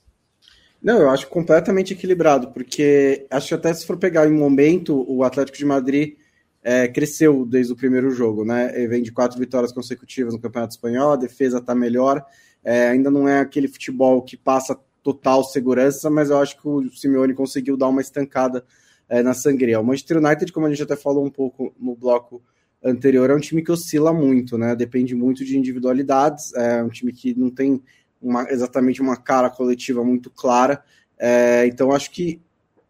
Não, 0.82 1.00
eu 1.00 1.10
acho 1.12 1.28
completamente 1.28 1.94
equilibrado, 1.94 2.48
porque 2.48 3.28
acho 3.30 3.50
que 3.50 3.54
até 3.54 3.72
se 3.74 3.86
for 3.86 3.98
pegar 3.98 4.28
em 4.28 4.32
um 4.32 4.40
momento, 4.40 5.06
o 5.08 5.24
Atlético 5.24 5.58
de 5.58 5.66
Madrid 5.66 6.16
é, 6.64 6.88
cresceu 6.88 7.45
desde 7.45 7.74
o 7.74 7.76
primeiro 7.76 8.12
jogo, 8.12 8.45
né? 8.45 8.72
Ele 8.76 8.88
vem 8.88 9.03
de 9.03 9.12
quatro 9.12 9.39
vitórias 9.39 9.72
consecutivas 9.72 10.34
no 10.34 10.39
Campeonato 10.39 10.74
Espanhol, 10.74 11.14
a 11.14 11.18
defesa 11.18 11.57
está 11.57 11.74
melhor, 11.74 12.24
é, 12.64 12.89
ainda 12.89 13.09
não 13.09 13.28
é 13.28 13.39
aquele 13.39 13.68
futebol 13.68 14.22
que 14.22 14.38
passa 14.38 14.78
total 15.01 15.43
segurança, 15.43 16.09
mas 16.09 16.30
eu 16.30 16.38
acho 16.38 16.59
que 16.62 16.68
o 16.68 16.89
Simeone 16.91 17.34
conseguiu 17.34 17.76
dar 17.76 17.88
uma 17.88 18.01
estancada 18.01 18.64
é, 19.09 19.24
na 19.24 19.34
sangria. 19.34 19.80
O 19.80 19.84
Manchester 19.84 20.18
United, 20.18 20.51
como 20.53 20.68
a 20.68 20.70
gente 20.70 20.84
até 20.84 20.95
falou 20.95 21.26
um 21.26 21.30
pouco 21.30 21.74
no 21.80 21.95
bloco 21.95 22.41
anterior, 22.84 23.30
é 23.30 23.36
um 23.36 23.39
time 23.39 23.64
que 23.64 23.72
oscila 23.72 24.14
muito, 24.14 24.57
né? 24.57 24.76
Depende 24.76 25.16
muito 25.16 25.43
de 25.43 25.57
individualidades, 25.57 26.53
é 26.53 26.84
um 26.84 26.89
time 26.89 27.12
que 27.12 27.38
não 27.38 27.49
tem 27.49 27.82
uma, 28.22 28.49
exatamente 28.49 29.01
uma 29.01 29.18
cara 29.18 29.49
coletiva 29.49 30.03
muito 30.03 30.30
clara. 30.30 30.84
É, 31.18 31.66
então, 31.66 31.91
acho 31.91 32.12
que 32.12 32.39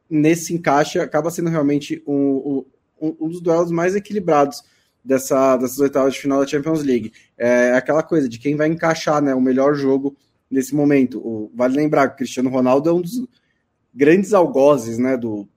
nesse 0.09 0.53
encaixe 0.53 0.99
acaba 0.99 1.31
sendo 1.31 1.49
realmente 1.49 2.03
um, 2.05 2.13
um, 2.13 2.65
um, 3.01 3.27
dos 3.27 3.41
duelos 3.41 3.71
mais 3.71 3.95
equilibrados 3.95 4.63
dessa, 5.03 5.57
dessas 5.57 5.79
oitavas 5.79 6.13
de 6.13 6.19
final 6.19 6.39
da 6.39 6.47
Champions 6.47 6.83
League. 6.83 7.11
É 7.37 7.73
aquela 7.73 8.03
coisa 8.03 8.29
de 8.29 8.37
quem 8.37 8.55
vai 8.55 8.67
encaixar 8.67 9.21
né, 9.21 9.33
o 9.33 9.41
melhor 9.41 9.73
jogo 9.73 10.15
nesse 10.49 10.75
momento. 10.75 11.19
O, 11.19 11.51
vale 11.55 11.75
lembrar 11.75 12.07
que 12.09 12.13
o 12.13 12.17
Cristiano 12.17 12.49
Ronaldo 12.49 12.89
é 12.89 12.93
um 12.93 13.01
dos 13.01 13.25
grandes 13.93 14.33
algozes 14.33 14.97
né, 14.97 15.17
do, 15.17 15.47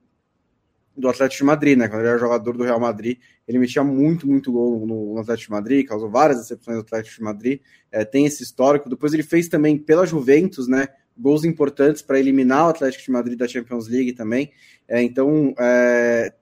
do 0.96 1.08
Atlético 1.08 1.38
de 1.38 1.44
Madrid, 1.44 1.78
né? 1.78 1.88
Quando 1.88 2.00
ele 2.00 2.08
era 2.08 2.18
jogador 2.18 2.56
do 2.56 2.64
Real 2.64 2.78
Madrid, 2.78 3.18
ele 3.46 3.58
metia 3.58 3.82
muito, 3.82 4.26
muito 4.26 4.52
gol 4.52 4.86
no, 4.86 5.14
no 5.14 5.20
Atlético 5.20 5.48
de 5.48 5.52
Madrid, 5.52 5.86
causou 5.86 6.08
várias 6.08 6.38
decepções 6.38 6.76
no 6.76 6.82
Atlético 6.82 7.16
de 7.16 7.22
Madrid, 7.22 7.60
é, 7.90 8.04
tem 8.04 8.26
esse 8.26 8.42
histórico. 8.42 8.88
Depois 8.88 9.12
ele 9.12 9.22
fez 9.22 9.48
também 9.48 9.76
pela 9.76 10.06
Juventus, 10.06 10.68
né? 10.68 10.88
Gols 11.16 11.44
importantes 11.44 12.02
para 12.02 12.18
eliminar 12.18 12.66
o 12.66 12.70
Atlético 12.70 13.04
de 13.04 13.10
Madrid 13.10 13.38
da 13.38 13.46
Champions 13.46 13.88
League 13.88 14.12
também. 14.14 14.50
É, 14.88 15.02
então, 15.02 15.54
é, 15.58 16.32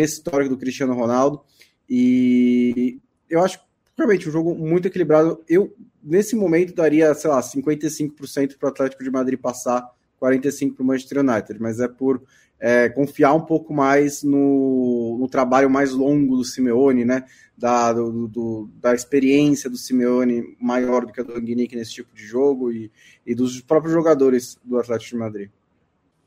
esse 0.00 0.14
histórico 0.14 0.50
do 0.50 0.58
Cristiano 0.58 0.94
Ronaldo. 0.94 1.40
E 1.88 2.98
eu 3.28 3.42
acho 3.42 3.60
realmente 3.96 4.28
um 4.28 4.32
jogo 4.32 4.54
muito 4.54 4.88
equilibrado. 4.88 5.42
Eu, 5.48 5.74
nesse 6.02 6.34
momento, 6.34 6.74
daria, 6.74 7.14
sei 7.14 7.30
lá, 7.30 7.40
55% 7.40 8.56
para 8.58 8.68
o 8.68 8.70
Atlético 8.70 9.04
de 9.04 9.10
Madrid 9.10 9.38
passar, 9.38 9.88
45% 10.20 10.74
para 10.74 10.82
o 10.82 10.86
Manchester 10.86 11.18
United, 11.18 11.60
mas 11.60 11.80
é 11.80 11.88
por 11.88 12.22
é, 12.62 12.88
confiar 12.88 13.34
um 13.34 13.40
pouco 13.40 13.74
mais 13.74 14.22
no, 14.22 15.18
no, 15.18 15.28
trabalho 15.28 15.68
mais 15.68 15.92
longo 15.92 16.36
do 16.36 16.44
Simeone, 16.44 17.04
né? 17.04 17.24
Da, 17.58 17.92
do, 17.92 18.28
do, 18.28 18.70
da 18.80 18.94
experiência 18.94 19.68
do 19.68 19.76
Simeone 19.76 20.56
maior 20.60 21.04
do 21.04 21.12
que 21.12 21.20
a 21.20 21.24
do 21.24 21.34
Rangnick 21.34 21.76
nesse 21.76 21.92
tipo 21.92 22.14
de 22.14 22.24
jogo 22.24 22.72
e, 22.72 22.90
e 23.26 23.34
dos 23.34 23.60
próprios 23.60 23.92
jogadores 23.92 24.58
do 24.64 24.78
Atlético 24.78 25.10
de 25.10 25.16
Madrid. 25.16 25.50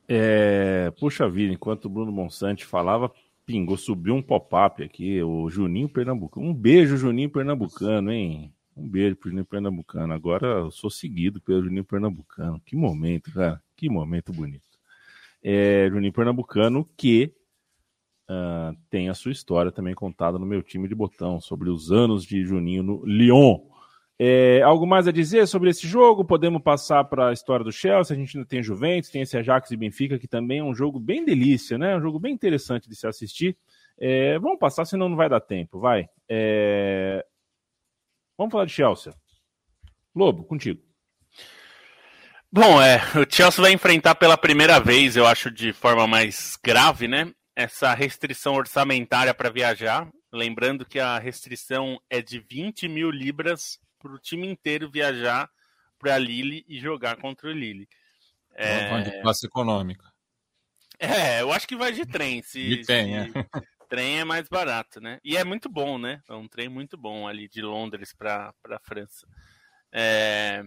É, 0.08 0.92
puxa 1.00 1.28
vida, 1.28 1.54
enquanto 1.54 1.86
o 1.86 1.90
Bruno 1.90 2.12
Monsante 2.12 2.66
falava, 2.66 3.12
pingou, 3.46 3.78
subiu 3.78 4.16
um 4.16 4.22
pop-up 4.22 4.84
aqui, 4.84 5.22
o 5.22 5.50
Juninho 5.50 5.90
Pernambucano. 5.90 6.48
Um 6.48 6.54
beijo, 6.54 6.98
Juninho 6.98 7.30
Pernambucano, 7.30 8.12
hein? 8.12 8.54
Um 8.76 8.88
beijo 8.88 9.16
pro 9.16 9.30
Juninho 9.30 9.46
Pernambucano. 9.46 10.14
Agora 10.14 10.48
eu 10.48 10.72
sou 10.72 10.90
seguido 10.90 11.42
pelo 11.42 11.64
Juninho 11.64 11.86
Pernambucano. 11.86 12.62
Que 12.66 12.76
momento, 12.76 13.32
cara. 13.32 13.62
Que 13.76 13.90
momento 13.90 14.34
bonito 14.34 14.76
é, 15.48 15.88
Juninho 15.92 16.12
Pernambucano, 16.12 16.90
que 16.98 17.32
uh, 18.28 18.76
tem 18.90 19.10
a 19.10 19.14
sua 19.14 19.32
história 19.32 19.72
também 19.72 19.94
contada 19.94 20.40
no 20.40 20.46
meu 20.46 20.64
time 20.64 20.88
de 20.88 20.96
botão, 20.96 21.40
sobre 21.40 21.70
os 21.70 21.92
anos 21.92 22.26
de 22.26 22.44
Juninho 22.44 22.82
no 22.82 23.06
Lyon. 23.06 23.60
É, 24.18 24.62
algo 24.62 24.88
mais 24.88 25.08
a 25.08 25.12
dizer 25.12 25.46
sobre 25.46 25.70
esse 25.70 25.86
jogo? 25.88 26.24
Podemos 26.24 26.62
passar 26.62 27.04
para 27.04 27.30
a 27.30 27.34
história 27.34 27.66
do 27.66 27.72
Chelsea. 27.72 28.16
A 28.16 28.20
gente 28.20 28.38
ainda 28.38 28.48
tem 28.48 28.64
Juventus, 28.64 29.10
tem 29.10 29.22
esse 29.22 29.38
Ajax 29.38 29.72
e 29.72 29.78
Benfica, 29.78 30.18
que 30.18 30.28
também 30.28 30.60
é 30.60 30.64
um 30.64 30.74
jogo 30.74 31.00
bem 31.00 31.26
delícia, 31.26 31.78
né? 31.78 31.98
Um 31.98 32.02
jogo 32.02 32.18
bem 32.18 32.34
interessante 32.34 32.88
de 32.88 32.96
se 32.96 33.06
assistir. 33.06 33.58
É, 34.00 34.40
vamos 34.40 34.60
passar, 34.60 34.86
senão 34.86 35.10
não 35.10 35.18
vai 35.18 35.28
dar 35.28 35.42
tempo. 35.42 35.80
Vai. 35.80 36.08
É... 36.30 37.26
Vamos 38.38 38.52
falar 38.52 38.66
de 38.66 38.72
Chelsea. 38.72 39.14
Lobo, 40.16 40.46
contigo. 40.46 40.82
Bom, 42.52 42.82
é, 42.82 43.02
o 43.20 43.30
Chelsea 43.30 43.62
vai 43.62 43.74
enfrentar 43.74 44.16
pela 44.16 44.38
primeira 44.38 44.80
vez, 44.80 45.18
eu 45.18 45.28
acho, 45.28 45.52
de 45.52 45.74
forma 45.74 46.08
mais 46.08 46.58
grave, 46.64 47.06
né? 47.06 47.34
Essa 47.54 47.94
restrição 47.94 48.54
orçamentária 48.54 49.34
para 49.34 49.50
viajar. 49.50 50.10
Lembrando 50.32 50.86
que 50.86 51.00
a 51.00 51.20
restrição 51.20 52.00
é 52.10 52.22
de 52.22 52.40
20 52.40 52.88
mil 52.88 53.10
libras 53.10 53.78
para 54.06 54.14
o 54.14 54.20
time 54.20 54.48
inteiro 54.48 54.90
viajar 54.90 55.50
para 55.98 56.16
Lille 56.20 56.64
e 56.68 56.80
jogar 56.80 57.18
contra 57.18 57.50
o 57.50 57.52
Lille. 57.52 57.90
É... 58.54 59.02
De 59.02 59.22
classe 59.22 59.48
econômica. 59.48 60.06
É, 61.00 61.42
eu 61.42 61.52
acho 61.52 61.68
que 61.68 61.76
vai 61.76 61.92
de 61.92 62.06
trem. 62.06 62.44
Se, 62.44 62.64
de 62.64 62.86
trem, 62.86 63.18
é. 63.18 63.26
Trem 63.90 64.20
é 64.20 64.24
mais 64.24 64.48
barato, 64.48 65.00
né? 65.00 65.20
E 65.24 65.38
é 65.38 65.44
muito 65.44 65.70
bom, 65.70 65.98
né? 65.98 66.22
É 66.28 66.34
um 66.34 66.48
trem 66.48 66.68
muito 66.68 66.98
bom 66.98 67.28
ali 67.28 67.48
de 67.48 67.62
Londres 67.62 68.14
para 68.14 68.54
a 68.70 68.80
França. 68.80 69.28
É... 69.92 70.64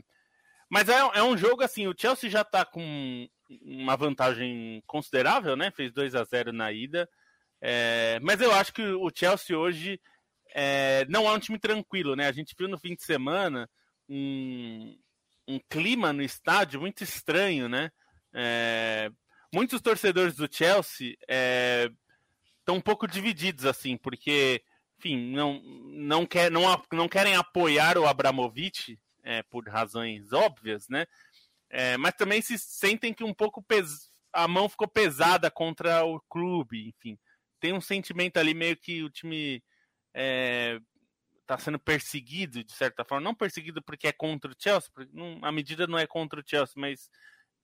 Mas 0.69 0.89
é, 0.89 0.99
é 1.15 1.23
um 1.23 1.37
jogo 1.37 1.63
assim, 1.63 1.87
o 1.87 1.95
Chelsea 1.97 2.29
já 2.29 2.43
está 2.43 2.65
com 2.65 3.29
uma 3.63 3.97
vantagem 3.97 4.83
considerável, 4.87 5.57
né? 5.57 5.71
Fez 5.71 5.93
2 5.93 6.15
a 6.15 6.25
0 6.25 6.53
na 6.53 6.73
ida. 6.73 7.09
É, 7.61 8.19
mas 8.23 8.41
eu 8.41 8.53
acho 8.53 8.73
que 8.73 8.83
o 8.83 9.11
Chelsea 9.13 9.59
hoje 9.59 10.01
é, 10.55 11.05
não 11.09 11.29
é 11.29 11.33
um 11.33 11.39
time 11.39 11.59
tranquilo, 11.59 12.17
né? 12.17 12.27
A 12.27 12.33
gente 12.33 12.55
viu 12.59 12.69
no 12.69 12.79
fim 12.79 12.95
de 12.95 13.03
semana 13.03 13.69
um, 14.09 14.97
um 15.47 15.61
clima 15.69 16.13
no 16.13 16.23
estádio 16.23 16.81
muito 16.81 17.03
estranho, 17.03 17.69
né? 17.69 17.91
É, 18.33 19.11
muitos 19.53 19.81
torcedores 19.81 20.37
do 20.37 20.49
Chelsea 20.51 21.13
estão 21.13 22.75
é, 22.75 22.79
um 22.79 22.81
pouco 22.81 23.07
divididos, 23.07 23.65
assim, 23.65 23.97
porque 23.97 24.63
enfim, 24.99 25.31
não, 25.33 25.63
não, 25.63 26.27
quer, 26.27 26.51
não, 26.51 26.63
não 26.93 27.09
querem 27.09 27.37
apoiar 27.37 27.97
o 27.97 28.07
Abramovich 28.07 28.99
é, 29.23 29.43
por 29.45 29.67
razões 29.69 30.33
óbvias, 30.33 30.89
né? 30.89 31.07
É, 31.71 31.97
mas 31.97 32.15
também 32.15 32.43
se 32.43 32.59
sentem 32.59 33.15
que 33.15 33.23
um 33.23 33.33
pouco 33.33 33.63
pes... 33.63 34.11
a 34.33 34.49
mão 34.49 34.69
ficou 34.69 34.89
pesada 34.89 35.51
contra 35.51 36.05
o 36.05 36.21
clube, 36.29 36.89
enfim. 36.89 37.17
Tem 37.61 37.73
um 37.73 37.81
sentimento 37.81 38.39
ali 38.39 38.55
meio 38.55 38.77
que 38.77 39.03
o 39.05 39.11
time 39.11 39.63
é, 40.15 40.81
está 41.41 41.59
sendo 41.59 41.79
perseguido, 41.79 42.63
de 42.63 42.73
certa 42.73 43.05
forma. 43.05 43.25
Não 43.25 43.35
perseguido 43.35 43.83
porque 43.83 44.09
é 44.09 44.13
contra 44.13 44.51
o 44.51 44.55
Chelsea, 44.59 44.91
porque 44.93 45.11
não, 45.13 45.39
a 45.43 45.51
medida 45.51 45.87
não 45.87 45.99
é 45.99 46.07
contra 46.07 46.41
o 46.41 46.45
Chelsea, 46.47 46.75
mas, 46.77 47.11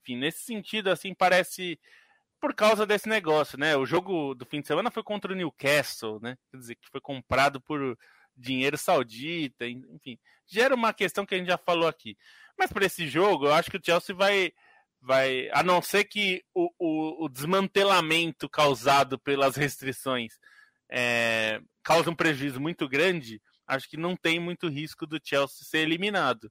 enfim, 0.02 0.16
nesse 0.16 0.42
sentido, 0.42 0.88
assim, 0.88 1.14
parece 1.14 1.78
por 2.40 2.54
causa 2.54 2.86
desse 2.86 3.08
negócio, 3.08 3.58
né? 3.58 3.76
O 3.76 3.86
jogo 3.86 4.34
do 4.34 4.44
fim 4.44 4.60
de 4.60 4.66
semana 4.66 4.90
foi 4.90 5.02
contra 5.02 5.32
o 5.32 5.34
Newcastle, 5.34 6.20
né? 6.20 6.36
Quer 6.50 6.56
dizer, 6.58 6.74
que 6.74 6.88
foi 6.90 7.00
comprado 7.00 7.60
por 7.60 7.98
dinheiro 8.36 8.76
saudita, 8.76 9.66
enfim. 9.66 10.18
Gera 10.46 10.74
uma 10.74 10.92
questão 10.92 11.24
que 11.24 11.34
a 11.34 11.38
gente 11.38 11.46
já 11.46 11.58
falou 11.58 11.88
aqui. 11.88 12.16
Mas 12.58 12.72
para 12.72 12.84
esse 12.84 13.06
jogo, 13.08 13.46
eu 13.46 13.54
acho 13.54 13.70
que 13.70 13.76
o 13.76 13.82
Chelsea 13.82 14.14
vai. 14.14 14.52
vai 15.00 15.48
a 15.52 15.62
não 15.62 15.80
ser 15.80 16.04
que 16.04 16.44
o, 16.54 16.70
o, 16.78 17.24
o 17.24 17.28
desmantelamento 17.28 18.48
causado 18.48 19.18
pelas 19.18 19.56
restrições 19.56 20.38
é, 20.96 21.60
cause 21.82 22.08
um 22.08 22.14
prejuízo 22.14 22.60
muito 22.60 22.88
grande, 22.88 23.42
acho 23.66 23.90
que 23.90 23.96
não 23.96 24.14
tem 24.14 24.38
muito 24.38 24.68
risco 24.68 25.04
do 25.08 25.20
Chelsea 25.22 25.64
ser 25.64 25.78
eliminado. 25.78 26.50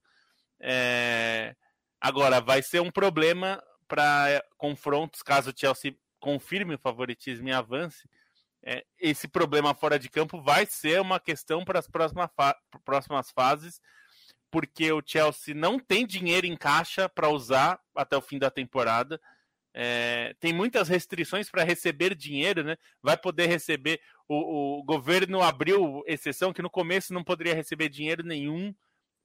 É... 0.60 1.56
Agora, 1.98 2.42
vai 2.42 2.60
ser 2.60 2.82
um 2.82 2.90
problema 2.90 3.62
para 3.88 4.44
confrontos, 4.58 5.22
caso 5.22 5.50
o 5.50 5.54
Chelsea 5.58 5.96
confirme 6.20 6.74
o 6.74 6.78
favoritismo 6.78 7.48
e 7.48 7.52
avance. 7.52 8.06
É, 8.62 8.84
esse 8.98 9.26
problema 9.26 9.74
fora 9.74 9.98
de 9.98 10.10
campo 10.10 10.42
vai 10.42 10.66
ser 10.66 11.00
uma 11.00 11.18
questão 11.18 11.64
para 11.64 11.78
as 11.78 11.88
próximas, 11.88 12.30
fa 12.36 12.54
próximas 12.84 13.30
fases, 13.30 13.80
porque 14.50 14.92
o 14.92 15.02
Chelsea 15.04 15.54
não 15.54 15.78
tem 15.78 16.06
dinheiro 16.06 16.46
em 16.46 16.56
caixa 16.56 17.08
para 17.08 17.30
usar 17.30 17.80
até 17.96 18.14
o 18.14 18.22
fim 18.22 18.38
da 18.38 18.50
temporada. 18.50 19.18
É, 19.76 20.36
tem 20.38 20.52
muitas 20.52 20.88
restrições 20.88 21.50
para 21.50 21.64
receber 21.64 22.14
dinheiro, 22.14 22.62
né? 22.62 22.76
Vai 23.02 23.16
poder 23.16 23.46
receber. 23.46 24.00
O, 24.28 24.78
o, 24.78 24.84
governo 24.84 25.42
abriu 25.42 26.04
exceção 26.06 26.52
que 26.52 26.62
no 26.62 26.70
começo 26.70 27.12
não 27.12 27.24
poderia 27.24 27.56
receber 27.56 27.88
dinheiro 27.88 28.22
nenhum. 28.22 28.72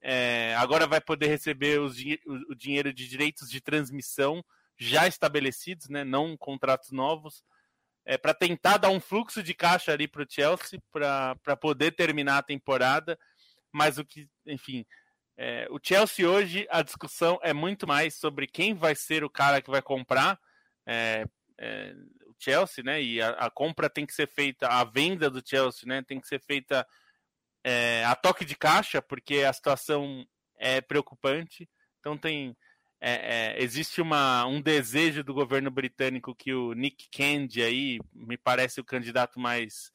É, 0.01 0.55
agora 0.55 0.87
vai 0.87 0.99
poder 0.99 1.27
receber 1.27 1.79
os, 1.79 1.97
o, 1.99 2.51
o, 2.51 2.55
dinheiro 2.55 2.91
de 2.91 3.07
direitos 3.07 3.47
de 3.47 3.61
transmissão 3.61 4.43
já 4.75 5.07
estabelecidos, 5.07 5.87
né? 5.87 6.03
Não 6.03 6.35
contratos 6.35 6.91
novos. 6.91 7.43
É, 8.03 8.17
para 8.17 8.33
tentar 8.33 8.77
dar 8.77 8.89
um 8.89 8.99
fluxo 8.99 9.43
de 9.43 9.53
caixa 9.53 9.91
ali 9.91 10.07
para 10.07 10.23
o 10.23 10.27
Chelsea 10.27 10.81
para 10.91 11.55
poder 11.61 11.91
terminar 11.91 12.39
a 12.39 12.43
temporada. 12.43 13.19
Mas 13.71 13.99
o 13.99 14.03
que, 14.03 14.27
enfim, 14.47 14.83
é, 15.41 15.67
o 15.69 15.79
Chelsea 15.81 16.29
hoje, 16.29 16.67
a 16.69 16.81
discussão 16.81 17.39
é 17.41 17.53
muito 17.53 17.87
mais 17.87 18.15
sobre 18.15 18.45
quem 18.45 18.73
vai 18.73 18.93
ser 18.93 19.23
o 19.23 19.29
cara 19.29 19.61
que 19.61 19.71
vai 19.71 19.81
comprar 19.81 20.37
é, 20.85 21.23
é, 21.57 21.95
o 22.27 22.35
Chelsea, 22.37 22.83
né? 22.83 23.01
E 23.01 23.21
a, 23.21 23.29
a, 23.29 23.49
compra 23.49 23.89
tem 23.89 24.05
que 24.05 24.13
ser 24.13 24.27
feita, 24.27 24.67
a 24.67 24.83
venda 24.83 25.29
do 25.29 25.41
Chelsea, 25.41 25.87
né? 25.87 26.03
Tem 26.05 26.19
que 26.19 26.27
ser 26.27 26.41
feita 26.41 26.85
é, 27.63 28.03
a 28.03 28.17
toque 28.17 28.43
de 28.43 28.53
caixa, 28.53 29.01
porque 29.01 29.37
a 29.37 29.53
situação 29.53 30.27
é 30.57 30.81
preocupante. 30.81 31.69
Então 32.01 32.17
tem 32.17 32.53
é, 32.99 33.13
é, 33.55 33.63
existe 33.63 34.01
uma, 34.01 34.45
um 34.45 34.59
desejo 34.59 35.23
do 35.23 35.33
governo 35.33 35.71
britânico 35.71 36.35
que 36.35 36.53
o 36.53 36.73
Nick 36.73 37.07
Candy 37.09 37.63
aí 37.63 37.99
me 38.13 38.37
parece 38.37 38.81
o 38.81 38.85
candidato 38.85 39.39
mais 39.39 39.89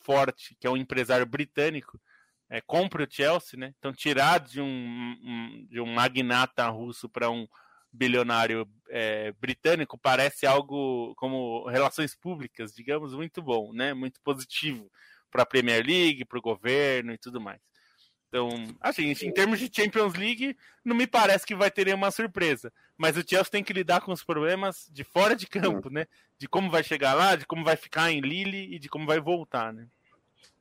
forte, 0.00 0.56
que 0.58 0.66
é 0.66 0.70
um 0.70 0.76
empresário 0.76 1.26
britânico, 1.26 2.00
é, 2.48 2.60
compre 2.60 3.02
o 3.02 3.08
Chelsea, 3.10 3.58
né? 3.58 3.74
Então, 3.78 3.92
tirar 3.92 4.40
de 4.40 4.60
um, 4.60 4.66
um 4.66 5.66
de 5.68 5.80
um 5.80 5.86
magnata 5.86 6.68
russo 6.68 7.08
para 7.08 7.30
um 7.30 7.46
bilionário 7.92 8.68
é, 8.90 9.32
britânico 9.32 9.98
parece 9.98 10.46
algo 10.46 11.14
como 11.16 11.66
relações 11.66 12.14
públicas, 12.14 12.74
digamos, 12.74 13.14
muito 13.14 13.42
bom, 13.42 13.72
né? 13.72 13.94
Muito 13.94 14.20
positivo 14.22 14.90
para 15.30 15.42
a 15.42 15.46
Premier 15.46 15.84
League, 15.84 16.24
para 16.24 16.38
o 16.38 16.42
governo 16.42 17.12
e 17.12 17.18
tudo 17.18 17.40
mais. 17.40 17.60
Então, 18.28 18.48
assim, 18.80 19.12
em 19.22 19.32
termos 19.32 19.58
de 19.58 19.70
Champions 19.72 20.14
League, 20.14 20.56
não 20.84 20.94
me 20.96 21.06
parece 21.06 21.46
que 21.46 21.54
vai 21.54 21.70
ter 21.70 21.86
nenhuma 21.86 22.10
surpresa. 22.10 22.72
Mas 22.96 23.16
o 23.16 23.24
Chelsea 23.26 23.50
tem 23.50 23.64
que 23.64 23.72
lidar 23.72 24.00
com 24.00 24.12
os 24.12 24.24
problemas 24.24 24.88
de 24.92 25.04
fora 25.04 25.34
de 25.34 25.46
campo, 25.46 25.88
né? 25.88 26.06
De 26.38 26.48
como 26.48 26.70
vai 26.70 26.82
chegar 26.82 27.14
lá, 27.14 27.36
de 27.36 27.46
como 27.46 27.64
vai 27.64 27.76
ficar 27.76 28.10
em 28.10 28.20
Lille 28.20 28.74
e 28.74 28.78
de 28.78 28.88
como 28.88 29.06
vai 29.06 29.20
voltar, 29.20 29.72
né? 29.72 29.86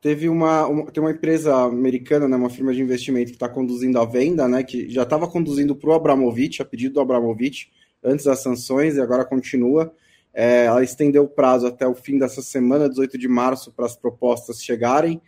Teve 0.05 0.29
uma, 0.29 0.67
uma, 0.67 0.91
tem 0.91 1.01
uma 1.01 1.11
empresa 1.11 1.55
americana, 1.63 2.27
né, 2.27 2.35
uma 2.35 2.49
firma 2.49 2.73
de 2.73 2.81
investimento 2.81 3.31
que 3.31 3.35
está 3.35 3.49
conduzindo 3.49 3.99
a 3.99 4.05
venda, 4.05 4.47
né, 4.47 4.61
que 4.61 4.87
já 4.89 5.01
estava 5.01 5.27
conduzindo 5.27 5.75
para 5.75 5.89
o 5.89 5.93
Abramovich, 5.93 6.61
a 6.61 6.65
pedido 6.65 6.93
do 6.93 7.01
Abramovich, 7.01 7.71
antes 8.03 8.25
das 8.25 8.43
sanções, 8.43 8.97
e 8.97 9.01
agora 9.01 9.25
continua. 9.25 9.91
É, 10.31 10.65
ela 10.65 10.83
estendeu 10.83 11.23
o 11.23 11.27
prazo 11.27 11.65
até 11.65 11.87
o 11.87 11.95
fim 11.95 12.19
dessa 12.19 12.41
semana, 12.41 12.87
18 12.87 13.17
de 13.17 13.27
março, 13.27 13.71
para 13.71 13.85
as 13.85 13.95
propostas 13.95 14.61
chegarem. 14.61 15.19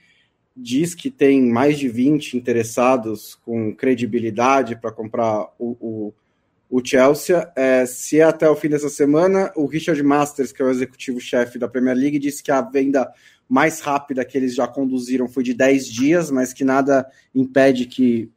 Diz 0.55 0.93
que 0.93 1.09
tem 1.09 1.41
mais 1.41 1.79
de 1.79 1.89
20 1.89 2.37
interessados 2.37 3.33
com 3.33 3.73
credibilidade 3.73 4.75
para 4.75 4.91
comprar 4.91 5.47
o, 5.57 5.77
o, 5.79 6.13
o 6.69 6.85
Chelsea. 6.85 7.51
É, 7.55 7.85
se 7.85 8.19
é 8.19 8.23
até 8.23 8.49
o 8.49 8.55
fim 8.55 8.69
dessa 8.69 8.89
semana, 8.89 9.51
o 9.55 9.65
Richard 9.65 10.01
Masters, 10.03 10.51
que 10.51 10.61
é 10.61 10.65
o 10.65 10.69
executivo-chefe 10.69 11.57
da 11.57 11.67
Premier 11.67 11.95
League, 11.95 12.19
disse 12.19 12.43
que 12.43 12.51
a 12.51 12.61
venda 12.61 13.11
mais 13.47 13.79
rápida 13.79 14.25
que 14.25 14.37
eles 14.37 14.53
já 14.53 14.67
conduziram 14.67 15.27
foi 15.27 15.43
de 15.43 15.53
10 15.53 15.87
dias, 15.87 16.31
mas 16.31 16.53
que 16.53 16.63
nada 16.63 17.09
impede 17.33 17.85
que 17.85 18.29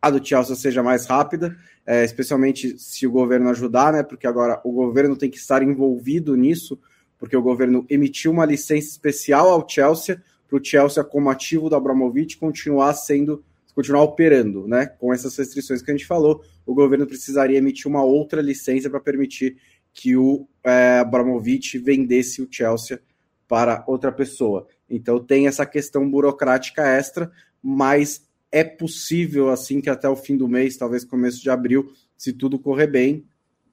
a 0.00 0.10
do 0.10 0.24
Chelsea 0.24 0.54
seja 0.54 0.82
mais 0.82 1.06
rápida, 1.06 1.56
é, 1.86 2.04
especialmente 2.04 2.78
se 2.78 3.06
o 3.06 3.10
governo 3.10 3.48
ajudar, 3.48 3.92
né? 3.92 4.02
Porque 4.02 4.26
agora 4.26 4.60
o 4.62 4.70
governo 4.70 5.16
tem 5.16 5.30
que 5.30 5.38
estar 5.38 5.62
envolvido 5.62 6.36
nisso, 6.36 6.78
porque 7.18 7.36
o 7.36 7.42
governo 7.42 7.86
emitiu 7.88 8.30
uma 8.30 8.44
licença 8.44 8.86
especial 8.88 9.48
ao 9.48 9.66
Chelsea 9.66 10.22
para 10.46 10.58
o 10.58 10.64
Chelsea, 10.64 11.02
como 11.02 11.30
ativo 11.30 11.70
do 11.70 11.76
Abramovich, 11.76 12.36
continuar 12.36 12.92
sendo, 12.92 13.42
continuar 13.74 14.02
operando, 14.02 14.68
né? 14.68 14.86
Com 14.86 15.12
essas 15.12 15.34
restrições 15.36 15.80
que 15.80 15.90
a 15.90 15.94
gente 15.94 16.06
falou, 16.06 16.42
o 16.66 16.74
governo 16.74 17.06
precisaria 17.06 17.56
emitir 17.56 17.86
uma 17.86 18.04
outra 18.04 18.42
licença 18.42 18.90
para 18.90 19.00
permitir 19.00 19.56
que 19.94 20.16
o 20.16 20.46
é, 20.62 20.98
Abramovich 20.98 21.78
vendesse 21.78 22.42
o 22.42 22.48
Chelsea 22.50 23.00
para 23.48 23.84
outra 23.86 24.10
pessoa. 24.10 24.66
Então 24.88 25.18
tem 25.18 25.46
essa 25.46 25.66
questão 25.66 26.08
burocrática 26.08 26.86
extra, 26.86 27.30
mas 27.62 28.26
é 28.50 28.62
possível 28.62 29.50
assim 29.50 29.80
que 29.80 29.90
até 29.90 30.08
o 30.08 30.16
fim 30.16 30.36
do 30.36 30.48
mês, 30.48 30.76
talvez 30.76 31.04
começo 31.04 31.42
de 31.42 31.50
abril, 31.50 31.92
se 32.16 32.32
tudo 32.32 32.58
correr 32.58 32.86
bem, 32.86 33.24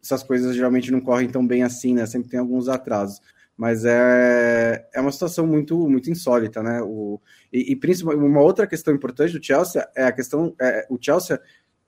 essas 0.03 0.23
coisas 0.23 0.55
geralmente 0.55 0.91
não 0.91 0.99
correm 0.99 1.29
tão 1.29 1.45
bem 1.45 1.63
assim, 1.63 1.93
né? 1.93 2.05
Sempre 2.05 2.29
tem 2.29 2.39
alguns 2.39 2.67
atrasos. 2.67 3.21
Mas 3.55 3.85
é, 3.85 4.87
é 4.93 4.99
uma 4.99 5.11
situação 5.11 5.45
muito 5.45 5.77
muito 5.87 6.09
insólita, 6.09 6.63
né? 6.63 6.81
O, 6.81 7.21
e, 7.53 7.73
e 7.73 7.75
principalmente 7.75 8.25
uma 8.25 8.41
outra 8.41 8.65
questão 8.65 8.93
importante 8.93 9.37
do 9.37 9.43
Chelsea 9.43 9.87
é 9.95 10.05
a 10.05 10.11
questão 10.11 10.55
é, 10.59 10.87
o 10.89 10.97
Chelsea 10.99 11.39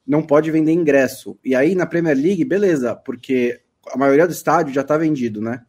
não 0.05 0.21
pode 0.21 0.51
vender 0.51 0.71
ingresso. 0.71 1.37
E 1.43 1.55
aí 1.55 1.73
na 1.73 1.87
Premier 1.87 2.15
League, 2.15 2.45
beleza, 2.45 2.95
porque 2.95 3.59
a 3.91 3.97
maioria 3.97 4.27
do 4.27 4.33
estádio 4.33 4.73
já 4.73 4.81
está 4.81 4.97
vendido, 4.97 5.41
né? 5.41 5.63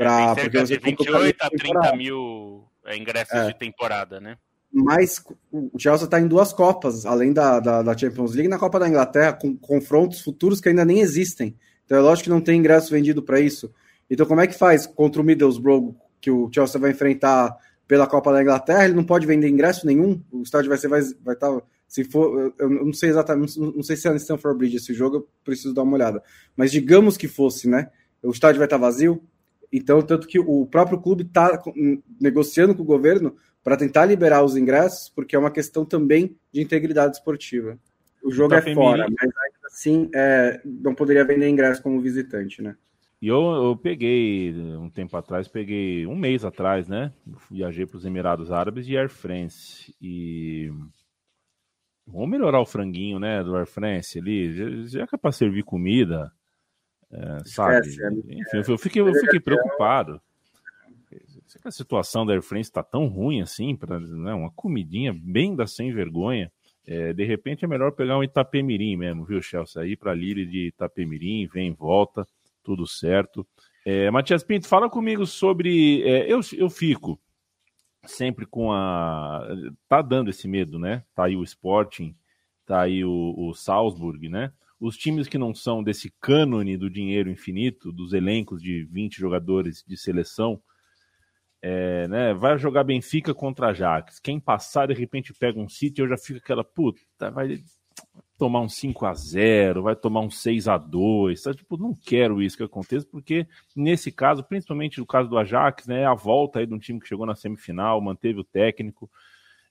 Pra, 0.00 0.30
é, 0.30 0.34
porque 0.34 0.58
você 0.58 0.78
de 0.78 0.82
28 0.82 1.36
a 1.42 1.50
30 1.50 1.96
mil 1.96 2.64
é, 2.86 2.96
ingressos 2.96 3.34
é. 3.34 3.48
de 3.48 3.58
temporada, 3.58 4.18
né? 4.18 4.38
Mas 4.72 5.22
o 5.52 5.78
Chelsea 5.78 6.06
está 6.06 6.18
em 6.18 6.26
duas 6.26 6.54
Copas, 6.54 7.04
além 7.04 7.34
da, 7.34 7.60
da, 7.60 7.82
da, 7.82 7.98
Champions 7.98 8.32
League, 8.32 8.48
na 8.48 8.58
Copa 8.58 8.78
da 8.78 8.88
Inglaterra, 8.88 9.34
com 9.34 9.54
confrontos 9.54 10.22
futuros 10.22 10.58
que 10.58 10.70
ainda 10.70 10.86
nem 10.86 11.00
existem. 11.00 11.54
Então 11.84 11.98
é 11.98 12.00
lógico 12.00 12.24
que 12.24 12.30
não 12.30 12.40
tem 12.40 12.58
ingresso 12.58 12.90
vendido 12.90 13.22
para 13.22 13.40
isso. 13.40 13.70
Então, 14.08 14.24
como 14.24 14.40
é 14.40 14.46
que 14.46 14.54
faz 14.54 14.86
contra 14.86 15.20
o 15.20 15.24
Middlesbrough, 15.24 15.94
que 16.18 16.30
o 16.30 16.48
Chelsea 16.50 16.80
vai 16.80 16.92
enfrentar 16.92 17.54
pela 17.86 18.06
Copa 18.06 18.32
da 18.32 18.40
Inglaterra? 18.40 18.86
Ele 18.86 18.94
não 18.94 19.04
pode 19.04 19.26
vender 19.26 19.48
ingresso 19.48 19.86
nenhum? 19.86 20.22
O 20.32 20.42
estádio 20.42 20.70
vai 20.70 20.78
ser 20.78 20.88
vai, 20.88 21.02
vai 21.22 21.34
estar. 21.34 21.50
Tá, 21.50 21.62
se 21.86 22.04
for, 22.04 22.54
eu 22.58 22.70
não 22.70 22.92
sei 22.92 23.10
exatamente, 23.10 23.58
não 23.58 23.82
sei 23.82 23.96
se 23.96 24.08
é 24.08 24.10
no 24.12 24.16
Stamford 24.16 24.56
Bridge 24.56 24.76
esse 24.76 24.94
jogo, 24.94 25.16
eu 25.16 25.28
preciso 25.44 25.74
dar 25.74 25.82
uma 25.82 25.94
olhada. 25.94 26.22
Mas 26.56 26.70
digamos 26.70 27.18
que 27.18 27.28
fosse, 27.28 27.68
né? 27.68 27.90
O 28.22 28.30
estádio 28.30 28.58
vai 28.58 28.66
estar 28.66 28.78
tá 28.78 28.80
vazio, 28.80 29.20
então, 29.72 30.02
tanto 30.02 30.26
que 30.26 30.38
o 30.38 30.66
próprio 30.66 31.00
clube 31.00 31.22
está 31.22 31.62
negociando 32.20 32.74
com 32.74 32.82
o 32.82 32.86
governo 32.86 33.36
para 33.62 33.76
tentar 33.76 34.06
liberar 34.06 34.42
os 34.42 34.56
ingressos, 34.56 35.08
porque 35.10 35.36
é 35.36 35.38
uma 35.38 35.50
questão 35.50 35.84
também 35.84 36.36
de 36.52 36.60
integridade 36.60 37.16
esportiva. 37.16 37.78
O 38.22 38.30
jogo 38.30 38.50
tá 38.50 38.58
é 38.58 38.74
fora, 38.74 39.06
mas 39.08 39.22
ainda 39.22 39.66
assim 39.66 40.10
é, 40.14 40.60
não 40.64 40.94
poderia 40.94 41.24
vender 41.24 41.48
ingresso 41.48 41.82
como 41.82 42.00
visitante, 42.00 42.62
né? 42.62 42.76
E 43.22 43.28
eu, 43.28 43.38
eu 43.38 43.76
peguei, 43.76 44.52
um 44.54 44.88
tempo 44.88 45.14
atrás, 45.16 45.46
peguei 45.46 46.06
um 46.06 46.16
mês 46.16 46.42
atrás, 46.42 46.88
né? 46.88 47.12
Viajei 47.50 47.84
para 47.84 47.98
os 47.98 48.04
Emirados 48.06 48.50
Árabes 48.50 48.86
de 48.86 48.96
Air 48.96 49.10
France. 49.10 49.94
E 50.00 50.72
vamos 52.06 52.30
melhorar 52.30 52.60
o 52.60 52.66
franguinho, 52.66 53.18
né? 53.18 53.44
Do 53.44 53.54
Air 53.56 53.66
France 53.66 54.18
ali. 54.18 54.54
Já, 54.54 55.00
já 55.00 55.06
que 55.06 55.14
é 55.16 55.18
para 55.18 55.32
servir 55.32 55.64
comida, 55.64 56.32
é, 57.12 57.38
sabe? 57.44 57.88
Esquece, 57.88 58.14
Enfim, 58.14 58.72
eu 58.72 58.78
fiquei, 58.78 59.02
eu 59.02 59.14
fiquei 59.14 59.40
preocupado. 59.40 60.20
será 61.46 61.62
que 61.62 61.68
a 61.68 61.72
situação 61.72 62.24
da 62.24 62.32
Air 62.32 62.42
France 62.42 62.70
está 62.70 62.82
tão 62.82 63.06
ruim 63.06 63.40
assim? 63.40 63.74
Pra, 63.74 63.98
né, 63.98 64.32
uma 64.32 64.50
comidinha 64.50 65.12
bem 65.12 65.54
da 65.54 65.66
sem 65.66 65.92
vergonha. 65.92 66.52
É, 66.86 67.12
de 67.12 67.24
repente 67.24 67.64
é 67.64 67.68
melhor 67.68 67.92
pegar 67.92 68.16
um 68.16 68.24
Itapemirim 68.24 68.96
mesmo, 68.96 69.24
viu, 69.24 69.42
Chelsea? 69.42 69.82
Aí 69.82 69.96
para 69.96 70.14
Lille 70.14 70.46
de 70.46 70.68
Itapemirim, 70.68 71.46
vem, 71.46 71.72
volta, 71.72 72.26
tudo 72.62 72.86
certo. 72.86 73.46
É, 73.84 74.10
Matias 74.10 74.42
Pinto, 74.42 74.68
fala 74.68 74.88
comigo 74.88 75.26
sobre. 75.26 76.02
É, 76.02 76.30
eu, 76.32 76.40
eu 76.56 76.70
fico 76.70 77.20
sempre 78.06 78.46
com 78.46 78.72
a. 78.72 79.46
Tá 79.88 80.02
dando 80.02 80.30
esse 80.30 80.46
medo, 80.46 80.78
né? 80.78 81.04
Tá 81.14 81.24
aí 81.24 81.36
o 81.36 81.42
Sporting, 81.42 82.14
tá 82.66 82.82
aí 82.82 83.04
o, 83.04 83.34
o 83.36 83.54
Salzburg, 83.54 84.28
né? 84.28 84.52
Os 84.80 84.96
times 84.96 85.28
que 85.28 85.36
não 85.36 85.54
são 85.54 85.82
desse 85.82 86.10
cânone 86.20 86.76
do 86.76 86.88
dinheiro 86.88 87.30
infinito, 87.30 87.92
dos 87.92 88.14
elencos 88.14 88.62
de 88.62 88.84
20 88.84 89.18
jogadores 89.18 89.84
de 89.86 89.96
seleção, 89.96 90.60
é, 91.62 92.08
né, 92.08 92.32
vai 92.32 92.56
jogar 92.58 92.84
Benfica 92.84 93.34
contra 93.34 93.68
Ajax. 93.68 94.18
Quem 94.18 94.40
passar, 94.40 94.88
de 94.88 94.94
repente, 94.94 95.34
pega 95.34 95.60
um 95.60 95.68
City, 95.68 96.00
eu 96.00 96.08
já 96.08 96.16
fico 96.16 96.38
aquela, 96.38 96.64
puta, 96.64 97.02
vai 97.30 97.62
tomar 98.38 98.62
um 98.62 98.68
5 98.70 99.04
a 99.04 99.12
0 99.12 99.82
vai 99.82 99.94
tomar 99.94 100.20
um 100.20 100.30
6 100.30 100.66
a 100.66 100.78
2 100.78 101.42
tá? 101.42 101.52
Tipo, 101.52 101.76
não 101.76 101.94
quero 101.94 102.40
isso 102.40 102.56
que 102.56 102.62
aconteça, 102.62 103.06
porque 103.06 103.46
nesse 103.76 104.10
caso, 104.10 104.42
principalmente 104.42 104.98
no 104.98 105.04
caso 105.04 105.28
do 105.28 105.36
Ajax, 105.36 105.86
né, 105.86 106.06
a 106.06 106.14
volta 106.14 106.58
aí 106.58 106.66
de 106.66 106.72
um 106.72 106.78
time 106.78 106.98
que 106.98 107.06
chegou 107.06 107.26
na 107.26 107.34
semifinal, 107.34 108.00
manteve 108.00 108.40
o 108.40 108.44
técnico, 108.44 109.10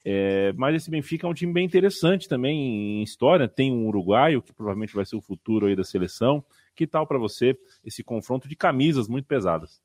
é, 0.05 0.53
mas 0.53 0.75
esse 0.75 0.89
Benfica 0.89 1.27
é 1.27 1.29
um 1.29 1.33
time 1.33 1.51
bem 1.51 1.65
interessante 1.65 2.27
também 2.27 2.99
em 2.99 3.03
história. 3.03 3.47
Tem 3.47 3.71
um 3.71 3.87
uruguaio, 3.87 4.41
que 4.41 4.53
provavelmente 4.53 4.95
vai 4.95 5.05
ser 5.05 5.15
o 5.15 5.21
futuro 5.21 5.67
aí 5.67 5.75
da 5.75 5.83
seleção. 5.83 6.43
Que 6.75 6.87
tal 6.87 7.05
para 7.05 7.17
você 7.17 7.57
esse 7.83 8.03
confronto 8.03 8.47
de 8.47 8.55
camisas 8.55 9.07
muito 9.07 9.25
pesadas? 9.25 9.81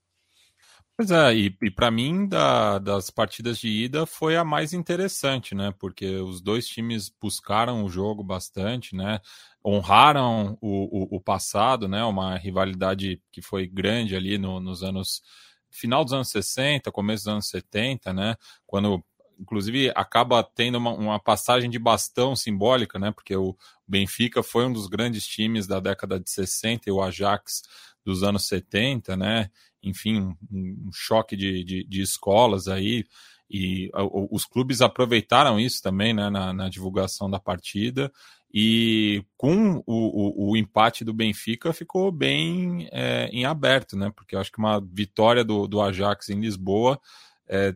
Pois 0.96 1.10
é, 1.10 1.34
e, 1.34 1.58
e 1.60 1.70
para 1.72 1.90
mim, 1.90 2.28
da, 2.28 2.78
das 2.78 3.10
partidas 3.10 3.58
de 3.58 3.68
ida, 3.68 4.06
foi 4.06 4.36
a 4.36 4.44
mais 4.44 4.72
interessante, 4.72 5.52
né? 5.52 5.74
Porque 5.76 6.06
os 6.18 6.40
dois 6.40 6.68
times 6.68 7.08
buscaram 7.20 7.84
o 7.84 7.88
jogo 7.88 8.22
bastante, 8.22 8.94
né? 8.94 9.18
Honraram 9.66 10.56
o, 10.60 11.16
o, 11.16 11.16
o 11.16 11.20
passado, 11.20 11.88
né? 11.88 12.04
Uma 12.04 12.36
rivalidade 12.36 13.20
que 13.32 13.42
foi 13.42 13.66
grande 13.66 14.14
ali 14.14 14.38
no, 14.38 14.60
nos 14.60 14.84
anos. 14.84 15.20
Final 15.68 16.04
dos 16.04 16.12
anos 16.12 16.28
60, 16.28 16.92
começo 16.92 17.24
dos 17.24 17.32
anos 17.32 17.48
70, 17.48 18.12
né? 18.12 18.36
Quando 18.64 19.04
inclusive 19.38 19.92
acaba 19.94 20.42
tendo 20.42 20.78
uma, 20.78 20.92
uma, 20.92 21.20
passagem 21.20 21.70
de 21.70 21.78
bastão 21.78 22.34
simbólica, 22.36 22.98
né? 22.98 23.10
Porque 23.10 23.36
o 23.36 23.56
Benfica 23.86 24.42
foi 24.42 24.66
um 24.66 24.72
dos 24.72 24.86
grandes 24.86 25.26
times 25.26 25.66
da 25.66 25.80
década 25.80 26.18
de 26.18 26.30
60 26.30 26.88
e 26.88 26.92
o 26.92 27.02
Ajax 27.02 27.62
dos 28.04 28.22
anos 28.22 28.46
70, 28.46 29.16
né? 29.16 29.50
enfim, 29.84 30.34
um, 30.50 30.86
um 30.88 30.90
choque 30.92 31.36
de, 31.36 31.62
de, 31.62 31.84
de, 31.84 32.02
escolas 32.02 32.66
aí, 32.66 33.04
e 33.48 33.90
os 34.30 34.44
clubes 34.46 34.80
aproveitaram 34.80 35.60
isso 35.60 35.82
também 35.82 36.14
né, 36.14 36.30
na, 36.30 36.52
na 36.52 36.68
divulgação 36.68 37.30
da 37.30 37.38
partida, 37.38 38.10
e 38.52 39.22
com 39.36 39.82
o, 39.84 39.84
o, 39.86 40.50
o, 40.50 40.56
empate 40.56 41.04
do 41.04 41.12
Benfica 41.12 41.72
ficou 41.72 42.10
bem 42.10 42.88
é, 42.92 43.28
em 43.32 43.44
aberto, 43.44 43.96
né? 43.96 44.12
Porque 44.14 44.36
eu 44.36 44.40
acho 44.40 44.50
que 44.52 44.58
uma 44.58 44.80
vitória 44.80 45.44
do, 45.44 45.66
do 45.66 45.80
Ajax 45.80 46.28
em 46.28 46.40
Lisboa 46.40 47.00
é, 47.48 47.74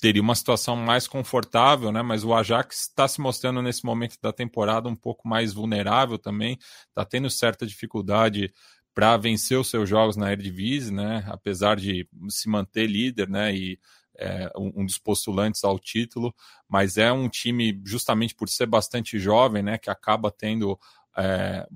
teria 0.00 0.22
uma 0.22 0.34
situação 0.34 0.76
mais 0.76 1.08
confortável, 1.08 1.90
né? 1.90 2.02
Mas 2.02 2.24
o 2.24 2.32
Ajax 2.32 2.82
está 2.82 3.06
se 3.08 3.20
mostrando 3.20 3.60
nesse 3.60 3.84
momento 3.84 4.16
da 4.22 4.32
temporada 4.32 4.88
um 4.88 4.96
pouco 4.96 5.26
mais 5.28 5.52
vulnerável 5.52 6.18
também, 6.18 6.58
está 6.88 7.04
tendo 7.04 7.28
certa 7.28 7.66
dificuldade 7.66 8.52
para 8.94 9.16
vencer 9.16 9.58
os 9.58 9.70
seus 9.70 9.88
jogos 9.88 10.16
na 10.16 10.32
Eredivisie, 10.32 10.92
né? 10.92 11.24
Apesar 11.28 11.76
de 11.76 12.08
se 12.28 12.48
manter 12.48 12.86
líder, 12.86 13.28
né? 13.28 13.54
E 13.54 13.78
é, 14.18 14.50
um, 14.56 14.84
dos 14.84 14.98
postulantes 14.98 15.62
ao 15.62 15.78
título, 15.78 16.34
mas 16.68 16.98
é 16.98 17.12
um 17.12 17.28
time 17.28 17.80
justamente 17.84 18.34
por 18.34 18.48
ser 18.48 18.66
bastante 18.66 19.18
jovem, 19.18 19.62
né? 19.62 19.78
Que 19.78 19.90
acaba 19.90 20.30
tendo 20.30 20.78
é, 21.18 21.66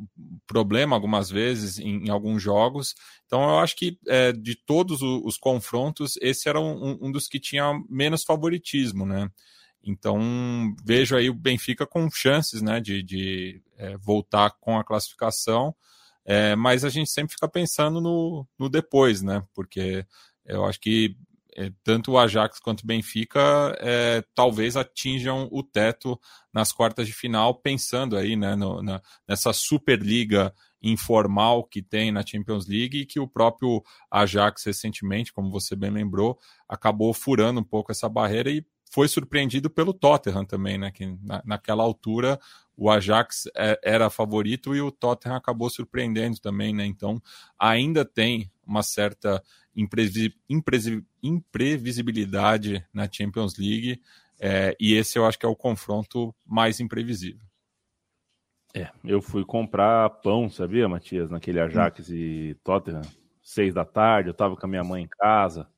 problema 0.47 0.95
algumas 0.95 1.29
vezes 1.29 1.79
em, 1.79 2.07
em, 2.07 2.11
alguns 2.11 2.41
jogos. 2.41 2.95
Então 3.27 3.43
eu 3.43 3.59
acho 3.59 3.77
que 3.77 3.99
é, 4.07 4.33
de 4.33 4.55
todos 4.55 5.03
os, 5.03 5.23
os, 5.25 5.37
confrontos, 5.37 6.17
esse 6.23 6.49
era 6.49 6.61
um, 6.61 6.97
um, 7.01 7.11
dos 7.11 7.27
que 7.27 7.41
tinha 7.41 7.73
menos 7.91 8.23
favoritismo, 8.23 9.05
né? 9.05 9.29
Então 9.83 10.21
vejo 10.85 11.17
aí 11.17 11.29
o 11.29 11.35
Benfica 11.35 11.85
com 11.85 12.09
chances, 12.09 12.63
né, 12.63 12.81
de, 12.81 13.03
de 13.03 13.61
é, 13.77 13.97
voltar 13.97 14.51
com 14.61 14.79
a 14.79 14.85
classificação. 14.85 15.75
É, 16.25 16.55
mas 16.55 16.85
a 16.85 16.89
gente 16.89 17.11
sempre 17.11 17.35
fica 17.35 17.49
pensando 17.49 18.01
no, 18.01 18.47
no 18.57 18.69
depois, 18.69 19.23
né? 19.23 19.43
Porque 19.53 20.07
eu 20.47 20.65
acho 20.65 20.79
que 20.81 21.17
tanto 21.85 22.13
o 22.13 22.19
Ajax 22.19 22.59
quanto 22.59 22.83
o 22.83 22.87
Benfica 22.87 23.77
é, 23.81 24.23
talvez 24.35 24.77
atinjam 24.77 25.49
o 25.51 25.63
teto 25.63 26.19
nas 26.53 26.73
quartas 26.73 27.07
de 27.07 27.13
final, 27.13 27.55
pensando 27.55 28.17
aí 28.17 28.37
né, 28.37 28.55
no, 28.55 28.83
na, 28.83 29.01
nessa 29.29 29.53
Superliga 29.53 30.55
informal 30.83 31.65
que 31.65 31.81
tem 31.81 32.11
na 32.11 32.27
Champions 32.27 32.67
League 32.67 32.99
e 32.99 33.07
que 33.07 33.21
o 33.21 33.29
próprio 33.29 33.83
Ajax 34.11 34.65
recentemente, 34.65 35.33
como 35.33 35.51
você 35.51 35.77
bem 35.77 35.91
lembrou, 35.91 36.39
acabou 36.69 37.15
furando 37.15 37.61
um 37.61 37.65
pouco 37.65 37.93
essa 37.93 38.09
barreira 38.09 38.51
e 38.51 38.65
foi 38.91 39.09
surpreendido 39.09 39.71
pelo 39.71 39.95
Tottenham 39.95 40.45
também, 40.45 40.77
né? 40.77 40.91
Que 40.91 41.07
na, 41.23 41.43
naquela 41.47 41.83
altura 41.83 42.39
o 42.77 42.91
Ajax 42.91 43.45
é, 43.57 43.81
era 43.83 44.11
favorito 44.11 44.75
e 44.75 44.83
o 44.83 44.91
Tottenham 44.91 45.37
acabou 45.37 45.71
surpreendendo 45.71 46.39
também, 46.39 46.75
né? 46.75 46.85
Então 46.85 47.23
ainda 47.59 48.05
tem 48.05 48.51
uma 48.73 48.83
certa 48.83 49.43
imprevisibilidade 51.23 52.85
na 52.93 53.09
Champions 53.11 53.57
League 53.57 54.01
é, 54.41 54.77
e 54.81 54.95
esse 54.95 55.17
eu 55.17 55.25
acho 55.25 55.39
que 55.39 55.47
é 55.47 55.49
o 55.49 55.55
confronto 55.55 56.35
mais 56.45 56.81
imprevisível. 56.81 57.47
É, 58.75 58.91
eu 59.05 59.23
fui 59.23 59.45
comprar 59.45 60.09
pão, 60.09 60.51
sabia, 60.51 60.89
Matias, 60.89 61.31
naquele 61.31 61.61
Ajax 61.61 62.09
hum. 62.09 62.15
e 62.15 62.55
Tottenham, 62.65 63.03
seis 63.41 63.73
da 63.73 63.85
tarde, 63.85 64.31
eu 64.31 64.35
tava 64.35 64.57
com 64.57 64.67
a 64.67 64.69
minha 64.69 64.83
mãe 64.83 65.05
em 65.05 65.09
casa, 65.09 65.69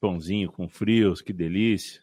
pãozinho 0.00 0.50
com 0.50 0.68
frios, 0.68 1.20
que 1.20 1.32
delícia. 1.32 2.00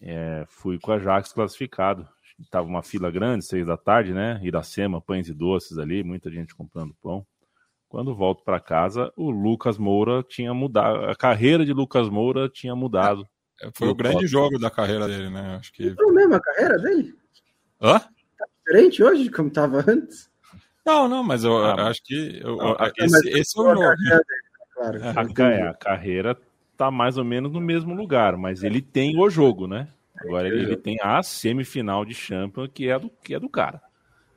É, 0.00 0.44
fui 0.48 0.78
com 0.78 0.92
a 0.92 0.96
Ajax 0.96 1.32
classificado. 1.32 2.06
Tava 2.50 2.66
uma 2.66 2.82
fila 2.82 3.10
grande, 3.10 3.44
seis 3.44 3.66
da 3.66 3.76
tarde, 3.76 4.12
né? 4.12 4.38
Iracema, 4.42 5.00
pães 5.00 5.28
e 5.28 5.32
doces 5.32 5.78
ali, 5.78 6.04
muita 6.04 6.30
gente 6.30 6.54
comprando 6.54 6.94
pão. 7.02 7.26
Quando 7.94 8.12
volto 8.12 8.42
para 8.42 8.58
casa, 8.58 9.12
o 9.16 9.30
Lucas 9.30 9.78
Moura 9.78 10.24
tinha 10.24 10.52
mudado, 10.52 11.04
a 11.04 11.14
carreira 11.14 11.64
de 11.64 11.72
Lucas 11.72 12.08
Moura 12.08 12.48
tinha 12.48 12.74
mudado. 12.74 13.24
É, 13.62 13.70
foi 13.72 13.86
o 13.86 13.94
grande 13.94 14.26
jogo 14.26 14.58
da 14.58 14.68
carreira 14.68 15.06
dele, 15.06 15.30
né? 15.30 15.58
Acho 15.60 15.72
que. 15.72 15.94
Foi 15.94 16.10
mesmo 16.10 16.34
a 16.34 16.40
carreira 16.40 16.76
dele? 16.76 17.14
Hã? 17.80 18.00
Tá 18.00 18.46
diferente 18.58 19.00
hoje 19.00 19.22
de 19.22 19.30
como 19.30 19.48
tava 19.48 19.84
antes? 19.86 20.28
Não, 20.84 21.06
não, 21.06 21.22
mas 21.22 21.44
eu 21.44 21.56
ah, 21.56 21.88
acho 21.88 22.02
que 22.02 22.40
eu, 22.42 22.56
não, 22.56 22.76
esse, 22.98 23.28
esse 23.28 23.60
é 23.60 23.62
o 23.62 23.64
jogo. 23.64 23.84
A 23.84 23.94
carreira, 23.94 24.24
dele, 24.24 24.42
né? 24.98 25.34
claro, 25.36 25.66
a, 25.66 25.70
a 25.70 25.74
carreira 25.74 26.38
tá 26.76 26.90
mais 26.90 27.16
ou 27.16 27.24
menos 27.24 27.52
no 27.52 27.60
mesmo 27.60 27.94
lugar, 27.94 28.36
mas 28.36 28.64
ele 28.64 28.82
tem 28.82 29.16
o 29.16 29.30
jogo, 29.30 29.68
né? 29.68 29.86
Agora 30.16 30.48
ele, 30.48 30.64
ele 30.64 30.76
tem 30.76 30.96
a 31.00 31.22
semifinal 31.22 32.04
de 32.04 32.12
Champions 32.12 32.70
que 32.74 32.88
é 32.88 32.98
do, 32.98 33.08
que 33.22 33.36
é 33.36 33.38
do 33.38 33.48
cara. 33.48 33.80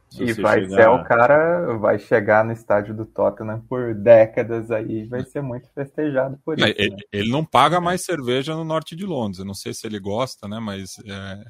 Se 0.10 0.24
e 0.24 0.34
vai 0.34 0.62
chegar... 0.62 0.76
ser 0.76 0.90
o 0.90 1.04
cara, 1.04 1.78
vai 1.78 2.00
chegar 2.00 2.46
no 2.46 2.54
estádio 2.54 2.96
do 2.96 3.06
Tottenham 3.06 3.60
por 3.68 3.94
décadas 3.94 4.72
aí, 4.72 5.06
vai 5.06 5.24
ser 5.24 5.42
muito 5.42 5.70
festejado 5.74 6.40
por 6.46 6.58
isso. 6.58 6.66
Ele, 6.66 6.90
né? 6.92 6.98
ele 7.12 7.30
não 7.30 7.44
paga 7.44 7.82
mais 7.82 8.04
cerveja 8.04 8.56
no 8.56 8.64
norte 8.64 8.96
de 8.96 9.06
Londres. 9.06 9.40
Eu 9.40 9.46
não 9.46 9.54
sei 9.54 9.74
se 9.74 9.86
ele 9.86 10.00
gosta, 10.00 10.48
né? 10.48 10.60
Mas 10.60 10.98
é, 11.06 11.44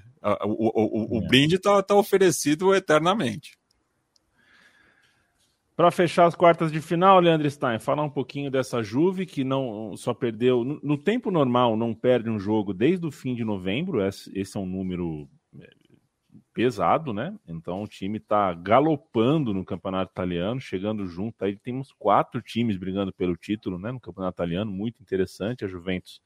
o, 0.44 0.50
o, 0.50 1.18
o, 1.18 1.20
o 1.20 1.24
é. 1.24 1.28
brinde 1.28 1.56
está 1.56 1.82
tá 1.84 1.94
oferecido 1.94 2.74
eternamente. 2.74 3.58
Para 5.76 5.92
fechar 5.92 6.26
as 6.26 6.34
quartas 6.34 6.72
de 6.72 6.82
final, 6.82 7.20
Leandro 7.20 7.48
Stein, 7.48 7.78
falar 7.78 8.02
um 8.02 8.10
pouquinho 8.10 8.50
dessa 8.50 8.82
Juve 8.82 9.28
que 9.28 9.44
não 9.44 9.96
só 9.96 10.12
perdeu 10.12 10.64
no, 10.64 10.80
no 10.82 10.98
tempo 10.98 11.30
normal, 11.30 11.78
não 11.78 11.94
perde 11.94 12.28
um 12.32 12.40
jogo 12.40 12.74
desde 12.74 13.06
o 13.06 13.12
fim 13.12 13.36
de 13.36 13.44
novembro. 13.44 14.04
Esse, 14.04 14.32
esse 14.36 14.58
é 14.58 14.60
um 14.60 14.66
número 14.66 15.30
pesado, 16.58 17.14
né? 17.14 17.38
Então 17.48 17.84
o 17.84 17.88
time 17.88 18.18
está 18.18 18.52
galopando 18.52 19.54
no 19.54 19.64
campeonato 19.64 20.12
italiano, 20.12 20.60
chegando 20.60 21.06
junto. 21.06 21.46
Aí 21.46 21.56
temos 21.56 21.92
quatro 21.92 22.42
times 22.42 22.78
brigando 22.78 23.14
pelo 23.14 23.38
título, 23.38 23.78
né? 23.78 23.92
No 23.92 24.00
campeonato 24.00 24.38
italiano, 24.38 24.72
muito 24.72 25.00
interessante. 25.00 25.64
A 25.64 25.68
Juventus 25.68 26.20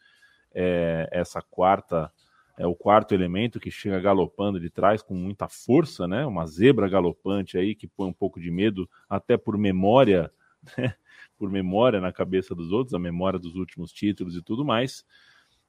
é 0.53 1.09
essa 1.11 1.41
quarta 1.41 2.09
é 2.57 2.65
o 2.65 2.73
quarto 2.73 3.13
elemento 3.13 3.59
que 3.59 3.69
chega 3.69 3.99
galopando 3.99 4.57
de 4.57 4.69
trás 4.69 5.01
com 5.01 5.13
muita 5.15 5.49
força, 5.49 6.07
né? 6.07 6.25
Uma 6.25 6.45
zebra 6.45 6.87
galopante 6.87 7.57
aí 7.57 7.75
que 7.75 7.85
põe 7.85 8.07
um 8.07 8.13
pouco 8.13 8.39
de 8.39 8.49
medo, 8.49 8.89
até 9.09 9.35
por 9.35 9.57
memória, 9.57 10.31
né? 10.77 10.95
por 11.37 11.49
memória 11.49 11.99
na 11.99 12.13
cabeça 12.13 12.55
dos 12.55 12.71
outros, 12.71 12.93
a 12.93 12.99
memória 12.99 13.37
dos 13.37 13.55
últimos 13.55 13.91
títulos 13.91 14.37
e 14.37 14.41
tudo 14.41 14.63
mais. 14.63 15.03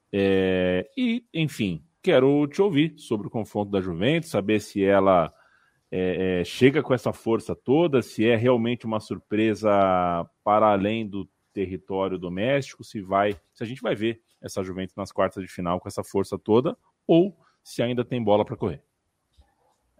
É... 0.09 0.89
E, 0.95 1.25
enfim, 1.33 1.83
quero 2.03 2.45
te 2.47 2.61
ouvir 2.61 2.95
sobre 2.97 3.27
o 3.27 3.29
confronto 3.29 3.71
da 3.71 3.79
Juventus, 3.79 4.29
saber 4.29 4.59
se 4.59 4.83
ela 4.83 5.33
é, 5.89 6.41
é, 6.41 6.43
chega 6.43 6.83
com 6.83 6.93
essa 6.93 7.13
força 7.13 7.55
toda, 7.55 8.01
se 8.01 8.27
é 8.27 8.35
realmente 8.35 8.85
uma 8.85 8.99
surpresa 8.99 9.71
para 10.43 10.67
além 10.67 11.07
do 11.07 11.27
território 11.53 12.17
doméstico, 12.17 12.83
se 12.83 13.01
vai, 13.01 13.39
se 13.53 13.63
a 13.63 13.65
gente 13.65 13.81
vai 13.81 13.95
ver 13.95 14.21
essa 14.41 14.63
Juventus 14.63 14.95
nas 14.97 15.11
quartas 15.11 15.41
de 15.41 15.49
final 15.49 15.79
com 15.79 15.87
essa 15.87 16.03
força 16.03 16.37
toda 16.37 16.77
ou 17.07 17.37
se 17.63 17.81
ainda 17.81 18.03
tem 18.03 18.21
bola 18.21 18.43
para 18.43 18.57
correr. 18.57 18.81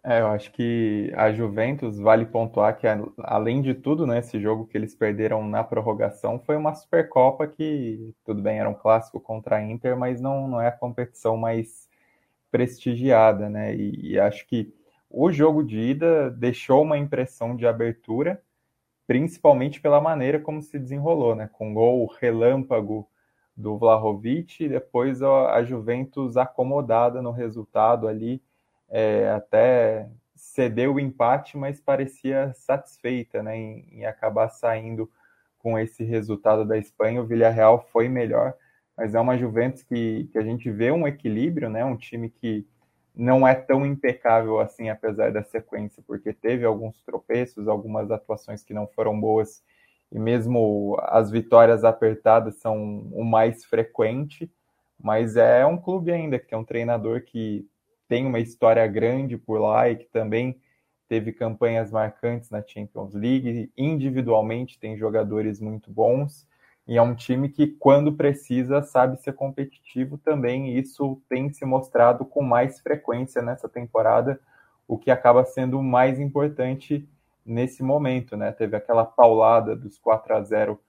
É, 0.05 0.19
eu 0.19 0.27
acho 0.27 0.51
que 0.51 1.13
a 1.15 1.31
Juventus 1.31 1.97
vale 1.97 2.25
pontuar 2.25 2.77
que, 2.77 2.85
além 3.19 3.61
de 3.61 3.73
tudo, 3.73 4.05
né, 4.05 4.19
esse 4.19 4.37
jogo 4.37 4.67
que 4.67 4.77
eles 4.77 4.93
perderam 4.93 5.47
na 5.47 5.63
prorrogação 5.63 6.37
foi 6.39 6.57
uma 6.57 6.75
Supercopa 6.75 7.47
que, 7.47 8.13
tudo 8.25 8.41
bem, 8.41 8.59
era 8.59 8.69
um 8.69 8.73
clássico 8.73 9.21
contra 9.21 9.55
a 9.55 9.63
Inter, 9.63 9.95
mas 9.95 10.19
não, 10.19 10.45
não 10.49 10.59
é 10.59 10.67
a 10.67 10.73
competição 10.73 11.37
mais 11.37 11.82
prestigiada, 12.53 13.49
né? 13.49 13.75
E, 13.75 14.11
e 14.11 14.19
acho 14.19 14.45
que 14.45 14.71
o 15.09 15.31
jogo 15.31 15.63
de 15.63 15.79
ida 15.79 16.29
deixou 16.29 16.83
uma 16.83 16.99
impressão 16.99 17.55
de 17.55 17.65
abertura, 17.65 18.39
principalmente 19.07 19.81
pela 19.81 19.99
maneira 19.99 20.39
como 20.39 20.61
se 20.61 20.77
desenrolou, 20.77 21.35
né? 21.35 21.49
Com 21.51 21.73
gol 21.73 22.05
relâmpago 22.21 23.09
do 23.57 23.75
Vlahovic 23.75 24.63
e 24.63 24.69
depois 24.69 25.23
a 25.23 25.63
Juventus 25.63 26.37
acomodada 26.37 27.23
no 27.23 27.31
resultado 27.31 28.07
ali 28.07 28.41
é, 28.89 29.29
até 29.31 30.07
cedeu 30.35 30.95
o 30.95 30.99
empate, 30.99 31.57
mas 31.57 31.79
parecia 31.79 32.53
satisfeita 32.53 33.41
né, 33.41 33.57
em, 33.57 33.87
em, 33.91 34.05
acabar 34.05 34.49
saindo 34.49 35.09
com 35.57 35.79
esse 35.79 36.03
resultado 36.03 36.65
da 36.65 36.77
Espanha. 36.77 37.21
O 37.21 37.25
Villarreal 37.25 37.87
foi 37.91 38.07
melhor, 38.07 38.53
mas 38.97 39.15
é 39.15 39.19
uma 39.19 39.37
Juventus 39.37 39.83
que, 39.83 40.29
que 40.31 40.37
a 40.37 40.43
gente 40.43 40.69
vê 40.69 40.91
um 40.91 41.07
equilíbrio, 41.07 41.69
né, 41.69 41.83
um 41.83 41.97
time 41.97 42.29
que 42.29 42.65
não 43.15 43.47
é 43.47 43.53
tão 43.53 43.85
impecável 43.85 44.59
assim, 44.59 44.89
apesar 44.89 45.31
da 45.31 45.43
sequência, 45.43 46.03
porque 46.05 46.33
teve 46.33 46.65
alguns 46.65 47.01
tropeços, 47.03 47.67
algumas 47.67 48.09
atuações 48.09 48.63
que 48.63 48.73
não 48.73 48.87
foram 48.87 49.19
boas, 49.19 49.63
e 50.11 50.19
mesmo 50.19 50.97
as 51.03 51.29
vitórias 51.29 51.83
apertadas 51.83 52.55
são 52.55 53.07
o 53.11 53.23
mais 53.23 53.65
frequente, 53.65 54.51
mas 54.99 55.35
é 55.35 55.65
um 55.65 55.77
clube 55.77 56.11
ainda 56.11 56.39
que 56.39 56.47
tem 56.47 56.57
um 56.57 56.63
treinador 56.63 57.21
que 57.21 57.67
tem 58.07 58.25
uma 58.25 58.39
história 58.39 58.85
grande 58.87 59.37
por 59.37 59.59
lá 59.59 59.89
e 59.89 59.95
que 59.95 60.05
também 60.05 60.59
teve 61.07 61.31
campanhas 61.31 61.91
marcantes 61.91 62.49
na 62.49 62.63
Champions 62.65 63.13
League. 63.13 63.71
Individualmente 63.77 64.79
tem 64.79 64.95
jogadores 64.97 65.59
muito 65.59 65.91
bons 65.91 66.47
e 66.87 66.97
é 66.97 67.01
um 67.01 67.15
time 67.15 67.49
que, 67.49 67.67
quando 67.67 68.13
precisa, 68.13 68.81
sabe 68.81 69.17
ser 69.17 69.33
competitivo 69.33 70.17
também. 70.17 70.69
E 70.69 70.79
isso 70.79 71.21
tem 71.29 71.51
se 71.51 71.63
mostrado 71.65 72.25
com 72.25 72.41
mais 72.41 72.79
frequência 72.79 73.41
nessa 73.41 73.69
temporada, 73.69 74.39
o 74.87 74.97
que 74.97 75.09
acaba 75.09 75.45
sendo 75.45 75.79
o 75.79 75.83
mais 75.83 76.19
importante 76.19 77.07
nesse 77.45 77.81
momento. 77.81 78.35
Né? 78.35 78.51
Teve 78.51 78.75
aquela 78.75 79.05
paulada 79.05 79.75
dos 79.75 79.97
4 79.97 80.35
a 80.35 80.41
0 80.41 80.79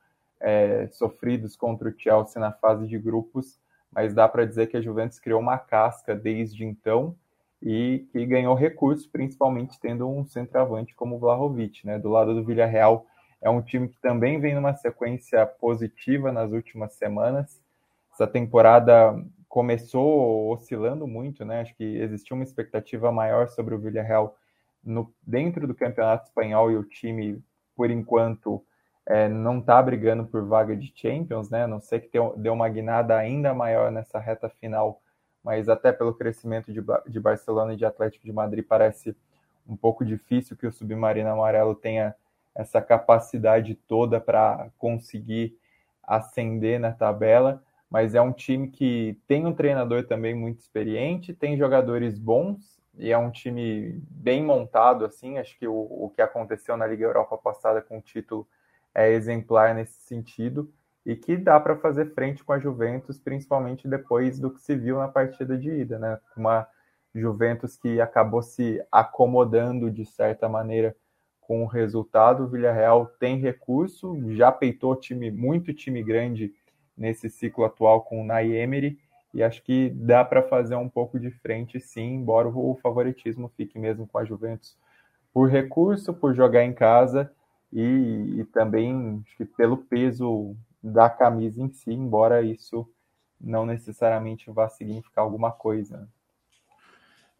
é, 0.41 0.89
sofridos 0.93 1.57
contra 1.57 1.89
o 1.89 1.95
Chelsea 1.97 2.41
na 2.41 2.53
fase 2.53 2.87
de 2.87 2.99
grupos 2.99 3.59
mas 3.95 4.13
dá 4.13 4.29
para 4.29 4.45
dizer 4.45 4.67
que 4.67 4.77
a 4.77 4.81
Juventus 4.81 5.21
criou 5.21 5.41
uma 5.41 5.57
casca 5.57 6.17
desde 6.17 6.65
então 6.65 7.15
e 7.63 8.07
que 8.11 8.27
ganhou 8.27 8.55
recursos, 8.55 9.07
principalmente 9.07 9.79
tendo 9.81 10.09
um 10.09 10.25
centroavante 10.27 10.95
como 10.95 11.15
o 11.15 11.19
Vlahovic, 11.19 11.87
né? 11.87 11.99
Do 11.99 12.11
lado 12.11 12.35
do 12.35 12.45
Villarreal, 12.45 13.07
é 13.45 13.51
um 13.51 13.61
time 13.61 13.89
que 13.89 14.01
também 14.01 14.41
vem 14.41 14.55
numa 14.55 14.75
sequência 14.75 15.45
positiva 15.47 16.33
nas 16.33 16.51
últimas 16.51 16.95
semanas. 16.95 17.61
Essa 18.11 18.27
temporada 18.27 19.15
começou 19.47 20.51
oscilando 20.51 21.07
muito, 21.07 21.45
né? 21.45 21.61
Acho 21.61 21.77
que 21.77 21.85
existia 21.85 22.35
uma 22.35 22.43
expectativa 22.43 23.13
maior 23.13 23.49
sobre 23.49 23.75
o 23.75 23.79
Villarreal 23.79 24.35
no, 24.83 25.13
dentro 25.23 25.67
do 25.67 25.75
Campeonato 25.75 26.25
Espanhol 26.25 26.73
e 26.73 26.77
o 26.77 26.85
time, 26.85 27.39
por 27.77 27.91
enquanto, 27.91 28.65
é, 29.07 29.29
não 29.29 29.59
está 29.59 29.81
brigando 29.83 30.25
por 30.25 30.43
vaga 30.47 30.75
de 30.75 30.91
Champions, 30.97 31.51
né? 31.51 31.67
Não 31.67 31.81
sei 31.81 32.01
que 32.01 32.19
deu 32.39 32.55
uma 32.55 32.69
guinada 32.71 33.15
ainda 33.15 33.53
maior 33.53 33.93
nessa 33.93 34.19
reta 34.19 34.49
final, 34.49 35.03
mas 35.45 35.69
até 35.69 35.93
pelo 35.93 36.15
crescimento 36.15 36.73
de, 36.73 36.81
de 37.07 37.21
Barcelona 37.21 37.75
e 37.75 37.77
de 37.77 37.85
Atlético 37.85 38.25
de 38.25 38.33
Madrid 38.33 38.65
parece 38.67 39.15
um 39.69 39.77
pouco 39.77 40.03
difícil 40.03 40.57
que 40.57 40.67
o 40.67 40.73
Submarino 40.73 41.29
Amarelo 41.29 41.75
tenha 41.75 42.15
essa 42.55 42.81
capacidade 42.81 43.75
toda 43.75 44.21
para 44.21 44.71
conseguir 44.79 45.59
ascender 46.03 46.79
na 46.79 46.93
tabela, 46.93 47.63
mas 47.91 48.15
é 48.15 48.21
um 48.21 48.33
time 48.33 48.69
que 48.69 49.19
tem 49.27 49.47
um 49.47 49.53
treinador 49.53 50.05
também 50.07 50.35
muito 50.35 50.61
experiente, 50.61 51.35
tem 51.35 51.57
jogadores 51.57 52.19
bons 52.19 52.81
e 52.97 53.11
é 53.11 53.19
um 53.19 53.31
time 53.31 54.01
bem 54.11 54.43
montado 54.43 55.05
assim. 55.05 55.39
Acho 55.39 55.59
que 55.59 55.67
o, 55.67 55.75
o 55.75 56.11
que 56.15 56.23
aconteceu 56.23 56.77
na 56.77 56.87
Liga 56.87 57.05
Europa 57.05 57.37
passada 57.39 57.81
com 57.81 57.99
o 57.99 58.03
título 58.03 58.47
é 58.95 59.11
exemplar 59.11 59.75
nesse 59.75 60.01
sentido 60.03 60.73
e 61.05 61.15
que 61.15 61.37
dá 61.37 61.61
para 61.61 61.77
fazer 61.77 62.15
frente 62.15 62.43
com 62.43 62.53
a 62.53 62.59
Juventus, 62.59 63.19
principalmente 63.19 63.87
depois 63.87 64.39
do 64.39 64.51
que 64.51 64.61
se 64.61 64.75
viu 64.75 64.99
na 64.99 65.09
partida 65.09 65.57
de 65.57 65.71
ida, 65.71 65.99
né? 65.99 66.19
Uma 66.37 66.67
Juventus 67.15 67.77
que 67.77 68.01
acabou 68.01 68.43
se 68.43 68.83
acomodando 68.91 69.91
de 69.91 70.05
certa 70.05 70.49
maneira 70.49 70.97
com 71.47 71.63
o 71.63 71.67
resultado. 71.67 72.45
O 72.45 72.49
Villarreal 72.49 73.07
tem 73.19 73.39
recurso, 73.39 74.17
já 74.35 74.51
peitou 74.51 74.97
time, 74.97 75.31
muito 75.31 75.73
time 75.73 76.03
grande 76.03 76.53
nesse 76.97 77.29
ciclo 77.29 77.65
atual 77.65 78.03
com 78.03 78.23
o 78.23 78.25
Nay 78.25 78.55
Emery, 78.55 78.99
e 79.33 79.43
acho 79.43 79.63
que 79.65 79.91
dá 79.91 80.25
para 80.25 80.43
fazer 80.43 80.77
um 80.77 80.89
pouco 80.89 81.19
de 81.19 81.31
frente 81.31 81.81
sim, 81.81 82.15
embora 82.15 82.49
o 82.49 82.79
favoritismo 82.81 83.51
fique 83.57 83.79
mesmo 83.79 84.07
com 84.07 84.19
a 84.19 84.25
Juventus 84.25 84.77
por 85.33 85.51
recurso, 85.51 86.15
por 86.15 86.33
jogar 86.33 86.65
em 86.65 86.73
casa 86.73 87.33
e, 87.73 88.37
e 88.39 88.45
também 88.45 89.25
pelo 89.57 89.77
peso 89.77 90.57
da 90.81 91.11
camisa 91.11 91.61
em 91.61 91.73
si, 91.73 91.93
embora 91.93 92.43
isso 92.43 92.89
não 93.41 93.67
necessariamente 93.67 94.49
vá 94.51 94.69
significar 94.69 95.25
alguma 95.25 95.51
coisa. 95.51 96.09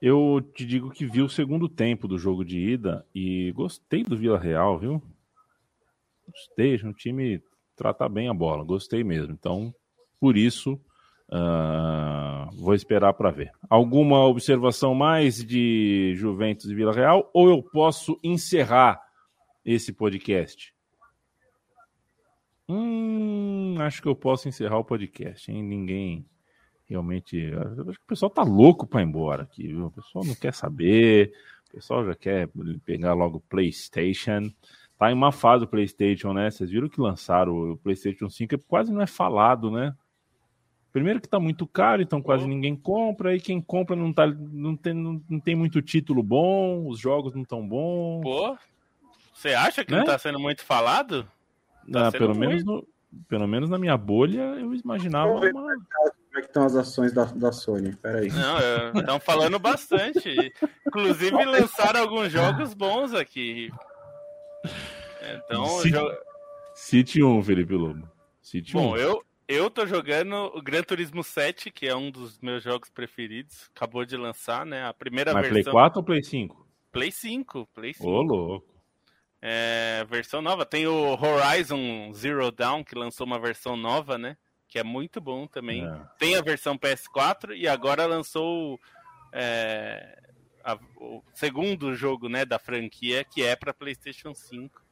Eu 0.07 0.39
te 0.55 0.67
digo 0.67 0.91
que 0.91 1.07
vi 1.07 1.23
o 1.23 1.31
segundo 1.31 1.67
tempo 1.67 2.07
do 2.07 2.19
jogo 2.19 2.45
de 2.45 2.59
ida 2.59 3.07
e 3.15 3.51
gostei 3.53 4.05
do 4.05 4.19
Vila 4.19 4.39
Real, 4.39 4.79
viu? 4.79 5.03
Gostei, 6.29 6.79
um 6.85 6.93
time 6.93 7.43
trata 7.75 8.07
bem 8.07 8.29
a 8.29 8.35
bola, 8.35 8.63
gostei 8.63 9.03
mesmo. 9.03 9.33
Então, 9.33 9.75
por 10.21 10.37
isso, 10.37 10.75
uh, 11.31 12.55
vou 12.55 12.75
esperar 12.75 13.15
para 13.15 13.31
ver. 13.31 13.51
Alguma 13.71 14.27
observação 14.27 14.95
mais 14.95 15.43
de 15.43 16.13
Juventus 16.17 16.67
e 16.67 16.75
Vila 16.75 16.93
Real? 16.93 17.31
Ou 17.33 17.49
eu 17.49 17.63
posso 17.63 18.21
encerrar 18.23 19.01
esse 19.65 19.91
podcast? 19.91 20.75
Hum, 22.69 23.77
acho 23.79 24.03
que 24.03 24.09
eu 24.09 24.15
posso 24.15 24.51
encerrar 24.51 24.77
o 24.77 24.85
podcast, 24.85 25.51
hein? 25.51 25.63
Ninguém 25.63 26.27
realmente. 26.89 27.53
Acho 27.55 27.99
que 27.99 28.05
o 28.05 28.09
pessoal 28.09 28.31
tá 28.31 28.43
louco 28.43 28.87
para 28.87 29.03
ir 29.03 29.05
embora 29.05 29.43
aqui, 29.45 29.69
viu? 29.69 29.87
O 29.87 29.91
pessoal 29.91 30.25
não 30.25 30.35
quer 30.35 30.55
saber, 30.55 31.33
o 31.69 31.75
pessoal 31.75 32.05
já 32.05 32.15
quer 32.15 32.49
pegar 32.85 33.15
logo 33.15 33.39
o 33.39 33.41
PlayStation. 33.41 34.51
Tá 34.97 35.11
em 35.11 35.15
uma 35.15 35.33
fase 35.33 35.65
o 35.65 35.69
PlayStation, 35.69 36.33
né? 36.33 36.51
Vocês 36.51 36.71
viram 36.71 36.89
que 36.89 37.01
lançaram 37.01 37.73
o 37.73 37.77
PlayStation 37.77 38.29
5, 38.29 38.59
quase 38.69 38.93
não 38.93 39.01
é 39.01 39.07
falado, 39.07 39.71
né? 39.71 39.95
Primeiro 40.93 41.21
que 41.21 41.29
tá 41.29 41.41
muito 41.41 41.67
caro, 41.67 42.01
então 42.01 42.23
quase 42.23 42.47
ninguém 42.47 42.77
compra, 42.77 43.35
e 43.35 43.41
quem 43.41 43.61
compra 43.61 43.97
não, 43.97 44.13
tá, 44.13 44.29
não, 44.29 44.77
tem, 44.77 44.95
não, 44.95 45.21
não 45.29 45.41
tem 45.41 45.57
muito 45.57 45.83
título 45.83 46.23
bom, 46.23 46.87
os 46.87 47.01
jogos 47.01 47.35
não 47.35 47.45
tão 47.45 47.67
bons. 47.67 48.23
Pô, 48.23 48.57
você 49.33 49.55
acha 49.55 49.85
que 49.85 49.91
né? 49.91 49.99
não 49.99 50.05
tá 50.05 50.17
sendo 50.17 50.39
muito 50.39 50.65
falado? 50.65 51.29
Tá 51.91 52.13
pelo, 52.13 52.33
menos 52.33 52.65
no, 52.65 52.87
pelo 53.29 53.49
menos 53.49 53.69
na 53.69 53.77
minha 53.77 53.97
bolha 53.97 54.41
eu 54.41 54.73
imaginava 54.73 55.33
uma... 55.33 55.77
Como 56.35 56.41
é 56.41 56.43
que 56.43 56.51
estão 56.51 56.67
as 56.67 56.75
ações 56.75 57.13
da, 57.13 57.27
da 57.27 57.53
Sony? 57.53 57.95
Peraí. 57.95 58.29
Não, 58.29 58.99
estão 58.99 59.21
falando 59.21 59.57
bastante. 59.57 60.53
Inclusive 60.85 61.45
lançaram 61.45 62.01
alguns 62.01 62.33
jogos 62.33 62.75
bons 62.75 63.15
aqui. 63.15 63.71
Então, 65.23 65.65
Cite, 65.79 65.91
jo... 65.95 66.19
Cite 66.75 67.23
um, 67.23 67.41
Felipe 67.41 67.75
Lobo. 67.75 68.11
Cite 68.43 68.73
Bom, 68.73 68.95
um. 68.95 68.97
eu, 68.97 69.25
eu 69.47 69.71
tô 69.71 69.87
jogando 69.87 70.35
o 70.57 70.61
Gran 70.61 70.83
Turismo 70.83 71.23
7, 71.23 71.71
que 71.71 71.87
é 71.87 71.95
um 71.95 72.11
dos 72.11 72.41
meus 72.41 72.65
jogos 72.65 72.91
preferidos. 72.91 73.71
Acabou 73.73 74.05
de 74.05 74.17
lançar, 74.17 74.67
né? 74.67 74.85
A 74.85 74.93
primeira 74.93 75.33
Mas 75.33 75.43
versão. 75.43 75.73
Play 75.73 75.73
4 75.73 75.99
ou 76.01 76.05
Play 76.05 76.25
5? 76.25 76.69
Play 76.91 77.13
5, 77.13 77.69
Play 77.73 77.95
5. 77.95 78.11
Ô, 78.11 78.23
louco. 78.23 78.75
É, 79.41 80.05
versão 80.11 80.43
nova. 80.43 80.67
Tem 80.67 80.85
o 80.89 81.13
Horizon 81.13 82.13
Zero 82.13 82.51
Dawn, 82.51 82.83
que 82.83 82.99
lançou 82.99 83.25
uma 83.25 83.39
versão 83.39 83.77
nova, 83.77 84.19
né? 84.19 84.37
Que 84.75 84.81
é 84.81 84.83
muito 84.83 85.21
bom 85.21 85.47
também. 85.47 85.87
É. 85.87 86.01
Tem 86.19 86.35
a 86.35 86.43
versão 86.43 86.77
PS4 86.77 87.57
e 87.57 87.69
agora 87.69 88.07
lançou 88.07 88.81
é, 89.33 90.19
a, 90.65 90.77
o 90.97 91.23
segundo 91.33 91.95
jogo 91.95 92.29
né, 92.29 92.45
da 92.45 92.59
franquia, 92.59 93.23
que 93.23 93.41
é 93.41 93.55
para 93.55 93.73
PlayStation 93.73 94.35
5. 94.35 94.83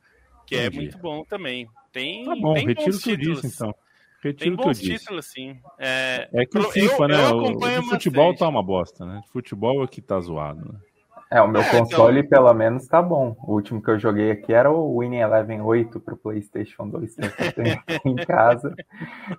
Que 0.47 0.55
é 0.55 0.67
Entendi. 0.67 0.77
é 0.77 0.81
muito 0.83 0.99
bom 0.99 1.25
também. 1.25 1.67
Tem, 1.91 2.25
tá 2.25 2.37
bom, 2.37 2.55
tem 2.55 2.65
retiro 2.65 2.97
o 2.97 3.01
que 3.01 3.11
eu 3.11 3.17
disse, 3.17 3.49
então. 3.49 3.75
Retiro 4.23 4.57
tem 4.57 4.65
bons 4.67 4.79
títulos, 4.79 5.27
sim. 5.27 5.59
É, 5.81 6.29
é 6.33 6.47
que 6.47 6.59
o 6.59 6.63
FIFA, 6.63 7.03
eu, 7.03 7.09
né? 7.09 7.31
Eu 7.31 7.37
o, 7.39 7.57
o 7.57 7.83
futebol 7.89 8.27
bastante. 8.27 8.39
tá 8.39 8.49
uma 8.49 8.63
bosta, 8.63 9.05
né? 9.05 9.21
O 9.27 9.33
futebol 9.33 9.83
é 9.83 9.89
que 9.89 10.01
tá 10.01 10.21
zoado, 10.21 10.75
né? 10.75 10.79
É, 11.33 11.41
o 11.41 11.49
meu 11.49 11.63
é, 11.63 11.71
console 11.73 12.19
então... 12.21 12.29
pelo 12.29 12.53
menos 12.53 12.87
tá 12.87 13.01
bom. 13.01 13.35
O 13.41 13.55
último 13.55 13.83
que 13.83 13.91
eu 13.91 13.99
joguei 13.99 14.31
aqui 14.31 14.53
era 14.53 14.71
o 14.71 15.01
Winning 15.01 15.21
Eleven 15.21 15.63
8 15.63 15.99
pro 15.99 16.17
PlayStation 16.17 16.87
2 16.89 17.17
que 17.17 17.23
eu 17.23 17.53
tenho 17.53 17.83
aqui 17.89 18.09
em 18.09 18.17
casa. 18.17 18.75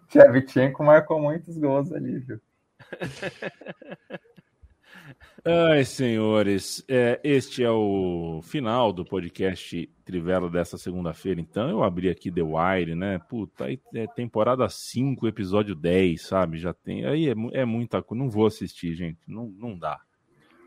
Tchevchenko 0.10 0.84
marcou 0.84 1.22
muitos 1.22 1.56
gols 1.56 1.94
ali, 1.94 2.18
viu? 2.18 2.40
Ai, 5.46 5.84
senhores, 5.84 6.84
é, 6.88 7.20
este 7.22 7.64
é 7.64 7.70
o 7.70 8.40
final 8.44 8.94
do 8.94 9.04
podcast 9.04 9.90
Trivela 10.06 10.50
dessa 10.50 10.78
segunda-feira. 10.78 11.42
Então, 11.42 11.70
eu 11.70 11.84
abri 11.84 12.10
aqui 12.10 12.32
The 12.32 12.42
Wire, 12.42 12.96
né? 12.96 13.20
Puta, 13.30 13.66
aí 13.66 13.80
é 13.94 14.08
temporada 14.08 14.68
5, 14.68 15.28
episódio 15.28 15.76
10, 15.76 16.22
sabe? 16.22 16.58
Já 16.58 16.74
tem. 16.74 17.06
Aí 17.06 17.30
é, 17.30 17.34
é 17.52 17.66
muita 17.66 18.02
coisa. 18.02 18.24
Não 18.24 18.32
vou 18.32 18.48
assistir, 18.48 18.96
gente. 18.96 19.20
Não, 19.28 19.48
não 19.48 19.78
dá. 19.78 20.00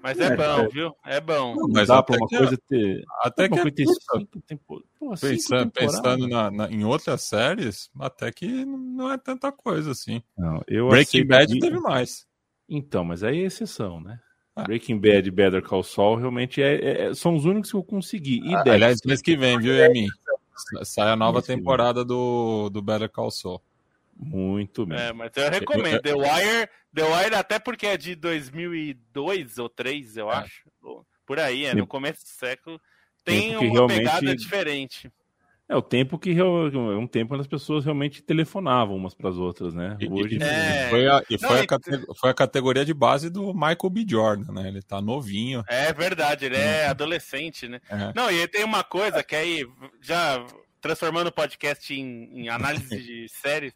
Mas 0.07 0.20
é, 0.20 0.26
é 0.26 0.36
bom, 0.36 0.61
é. 0.61 0.68
viu? 0.68 0.96
É 1.04 1.20
bom. 1.20 1.57
Não, 1.57 1.68
mas 1.68 1.88
dá 1.88 2.00
pra 2.00 2.16
uma 2.16 2.28
que, 2.28 2.36
coisa 2.36 2.57
ter. 2.68 3.02
Até 3.22 3.48
que. 3.48 3.57
Cinco 3.57 4.40
tempo, 4.46 4.84
pô, 4.96 5.14
pensando, 5.20 5.72
pensando 5.72 6.28
na, 6.28 6.48
na, 6.48 6.70
em 6.70 6.84
outras 6.84 7.22
séries, 7.22 7.90
até 7.98 8.30
que 8.30 8.64
não 8.64 9.12
é 9.12 9.18
tanta 9.18 9.50
coisa 9.50 9.90
assim. 9.90 10.22
Não, 10.38 10.62
eu 10.68 10.90
Breaking 10.90 11.26
Bad 11.26 11.52
que... 11.52 11.59
teve 11.59 11.80
mais. 11.80 12.24
Então, 12.68 13.02
mas 13.02 13.24
aí 13.24 13.40
é 13.40 13.46
exceção, 13.46 14.00
né? 14.00 14.20
Ah. 14.54 14.62
Breaking 14.62 15.00
Bad 15.00 15.26
e 15.26 15.32
Better 15.32 15.61
Call 15.61 15.82
Saul 15.82 16.18
realmente 16.18 16.62
é, 16.62 17.09
é, 17.09 17.14
são 17.14 17.34
os 17.34 17.44
únicos 17.44 17.72
que 17.72 17.76
eu 17.76 17.82
consegui. 17.82 18.40
E 18.44 18.54
ah, 18.54 18.62
aliás, 18.64 19.00
mês 19.04 19.20
que 19.20 19.36
vem, 19.36 19.59
viu, 19.59 19.74
Yami? 19.74 20.07
Sai 20.84 21.11
a 21.11 21.16
nova 21.16 21.42
temporada 21.42 22.04
do, 22.04 22.70
do 22.70 22.80
Better 22.80 23.11
Call 23.11 23.32
Saul. 23.32 23.61
Muito 24.19 24.87
bem. 24.87 24.99
É, 24.99 25.12
mas 25.12 25.31
eu 25.37 25.51
recomendo. 25.51 26.01
The 26.01 26.14
Wire, 26.14 26.69
The 26.95 27.03
Wire 27.05 27.35
até 27.35 27.59
porque 27.59 27.87
é 27.87 27.97
de 27.97 28.14
2002 28.14 29.59
ou 29.59 29.69
2003, 29.69 30.17
eu 30.17 30.31
é. 30.31 30.37
acho. 30.37 30.64
Por 31.27 31.39
aí, 31.39 31.64
é 31.64 31.75
no 31.75 31.87
começo 31.87 32.23
do 32.23 32.29
século. 32.29 32.81
Tem 33.25 33.57
uma 33.57 33.73
realmente... 33.73 33.99
pegada 33.99 34.37
diferente. 34.37 35.11
É 35.69 35.75
o 35.75 35.83
tempo 35.83 36.17
que 36.17 36.31
é 36.31 36.45
um 36.45 37.09
tempo 37.09 37.35
onde 37.35 37.41
as 37.41 37.49
pessoas 37.49 37.85
realmente 37.85 38.23
telefonavam 38.23 38.95
umas 38.95 39.14
para 39.14 39.31
as 39.31 39.37
outras, 39.37 39.75
né? 39.75 39.99
Hoje 40.09 40.41
é... 40.41 40.89
foi, 40.89 41.09
a, 41.09 41.25
e 41.29 41.37
foi, 41.37 41.49
Não, 41.49 42.11
a 42.11 42.14
foi 42.14 42.31
a 42.31 42.35
categoria 42.35 42.85
de 42.85 42.95
base 42.95 43.29
do 43.29 43.53
Michael 43.53 43.91
B. 43.91 44.07
Jordan, 44.09 44.53
né? 44.53 44.69
Ele 44.69 44.81
tá 44.81 45.03
novinho. 45.03 45.64
É 45.69 45.93
verdade, 45.93 46.47
ele 46.47 46.57
é 46.57 46.85
uhum. 46.85 46.91
adolescente, 46.91 47.67
né? 47.67 47.81
É. 47.91 48.12
Não, 48.14 48.31
e 48.31 48.47
tem 48.47 48.62
uma 48.62 48.85
coisa 48.85 49.25
que 49.25 49.35
aí 49.35 49.67
já 50.01 50.47
transformando 50.87 51.26
o 51.26 51.32
podcast 51.32 51.93
em, 51.93 52.43
em 52.43 52.49
análise 52.49 52.97
de 52.97 53.26
séries, 53.43 53.74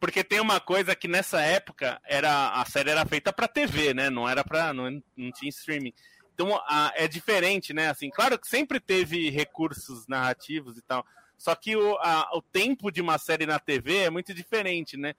porque 0.00 0.24
tem 0.24 0.40
uma 0.40 0.58
coisa 0.58 0.94
que 0.94 1.06
nessa 1.06 1.40
época 1.40 2.00
era 2.04 2.50
a 2.50 2.64
série 2.64 2.90
era 2.90 3.06
feita 3.06 3.32
para 3.32 3.46
TV, 3.46 3.94
né? 3.94 4.10
Não 4.10 4.28
era 4.28 4.42
para 4.42 4.72
não, 4.74 5.02
não 5.16 5.30
tinha 5.30 5.48
streaming. 5.48 5.92
Então 6.34 6.60
a, 6.68 6.92
é 6.96 7.06
diferente, 7.06 7.72
né? 7.72 7.88
Assim, 7.88 8.10
claro 8.10 8.38
que 8.38 8.48
sempre 8.48 8.80
teve 8.80 9.30
recursos 9.30 10.08
narrativos 10.08 10.76
e 10.76 10.82
tal, 10.82 11.06
só 11.36 11.54
que 11.54 11.76
o, 11.76 11.96
a, 11.98 12.28
o 12.34 12.42
tempo 12.42 12.90
de 12.90 13.00
uma 13.00 13.18
série 13.18 13.46
na 13.46 13.60
TV 13.60 13.98
é 13.98 14.10
muito 14.10 14.34
diferente, 14.34 14.96
né? 14.96 15.14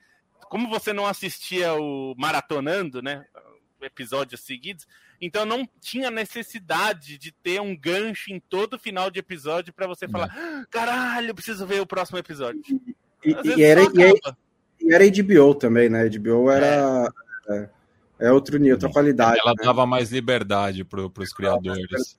Como 0.50 0.68
você 0.68 0.92
não 0.92 1.06
assistia 1.08 1.74
o 1.74 2.14
maratonando, 2.18 3.02
né? 3.02 3.26
Episódios 3.82 4.42
seguidos, 4.42 4.86
então 5.22 5.46
não 5.46 5.68
tinha 5.82 6.10
necessidade 6.10 7.18
de 7.18 7.32
ter 7.32 7.60
um 7.62 7.76
gancho 7.76 8.32
em 8.32 8.40
todo 8.40 8.80
final 8.80 9.10
de 9.10 9.20
episódio 9.20 9.74
para 9.74 9.88
você 9.88 10.08
falar: 10.08 10.30
ah, 10.32 10.66
caralho, 10.70 11.36
preciso 11.36 11.66
ver 11.66 11.82
o 11.82 11.88
próximo 11.88 12.18
episódio. 12.18 12.62
E, 13.24 13.36
e 13.58 13.64
era, 13.64 13.82
e, 13.82 14.94
era 14.94 15.04
HBO 15.10 15.54
também, 15.56 15.90
né? 15.90 16.08
HBO 16.10 16.50
era. 16.50 17.12
É. 17.50 17.70
É, 18.20 18.28
é 18.28 18.32
outro 18.32 18.58
nível, 18.58 18.76
outra 18.76 18.90
qualidade. 18.92 19.40
Ela 19.44 19.54
né? 19.58 19.64
dava 19.64 19.86
mais 19.86 20.12
liberdade 20.12 20.84
para 20.84 21.02
os 21.02 21.34
criadores. 21.34 22.18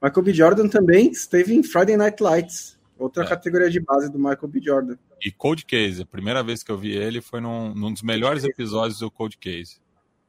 Michael 0.00 0.22
B. 0.22 0.32
Jordan 0.32 0.68
também 0.68 1.10
esteve 1.10 1.54
em 1.54 1.62
Friday 1.62 1.96
Night 1.96 2.22
Lights. 2.22 2.78
Outra 2.98 3.24
é. 3.24 3.26
categoria 3.26 3.70
de 3.70 3.80
base 3.80 4.10
do 4.10 4.18
Michael 4.18 4.48
B. 4.48 4.60
Jordan. 4.60 4.96
E 5.24 5.30
Cold 5.30 5.64
Case, 5.64 6.02
a 6.02 6.06
primeira 6.06 6.42
vez 6.42 6.62
que 6.62 6.70
eu 6.70 6.78
vi 6.78 6.92
ele 6.92 7.20
foi 7.20 7.40
num, 7.40 7.74
num 7.74 7.92
dos 7.92 8.02
melhores 8.02 8.44
episódios 8.44 9.00
do 9.00 9.10
Cold 9.10 9.36
Case. 9.38 9.78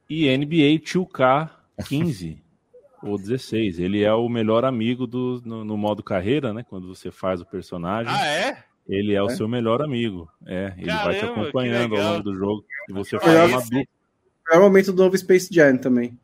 E 0.08 0.36
NBA 0.36 0.84
2K15 1.78 2.38
ou 3.02 3.18
16. 3.18 3.78
Ele 3.78 4.02
é 4.02 4.12
o 4.12 4.28
melhor 4.28 4.64
amigo 4.64 5.06
do, 5.06 5.40
no, 5.44 5.64
no, 5.64 5.76
modo 5.76 6.02
carreira, 6.02 6.52
né? 6.52 6.64
Quando 6.68 6.88
você 6.88 7.10
faz 7.10 7.40
o 7.40 7.46
personagem. 7.46 8.12
Ah, 8.12 8.26
é? 8.26 8.64
Ele 8.88 9.12
é, 9.12 9.16
é? 9.16 9.22
o 9.22 9.30
seu 9.30 9.46
melhor 9.46 9.82
amigo. 9.82 10.28
É, 10.46 10.74
ele 10.76 10.86
Caramba, 10.86 11.04
vai 11.04 11.18
te 11.18 11.24
acompanhando 11.24 11.96
ao 11.96 12.02
longo 12.02 12.22
do 12.24 12.34
jogo. 12.34 12.64
E 12.88 12.92
você 12.92 13.18
faz 13.18 13.50
uma 13.50 13.60
dupla. 13.60 13.84
É 14.52 14.58
o 14.58 14.62
momento 14.62 14.92
do 14.92 15.02
novo 15.02 15.16
Space 15.16 15.48
Jam 15.52 15.78
também. 15.78 16.18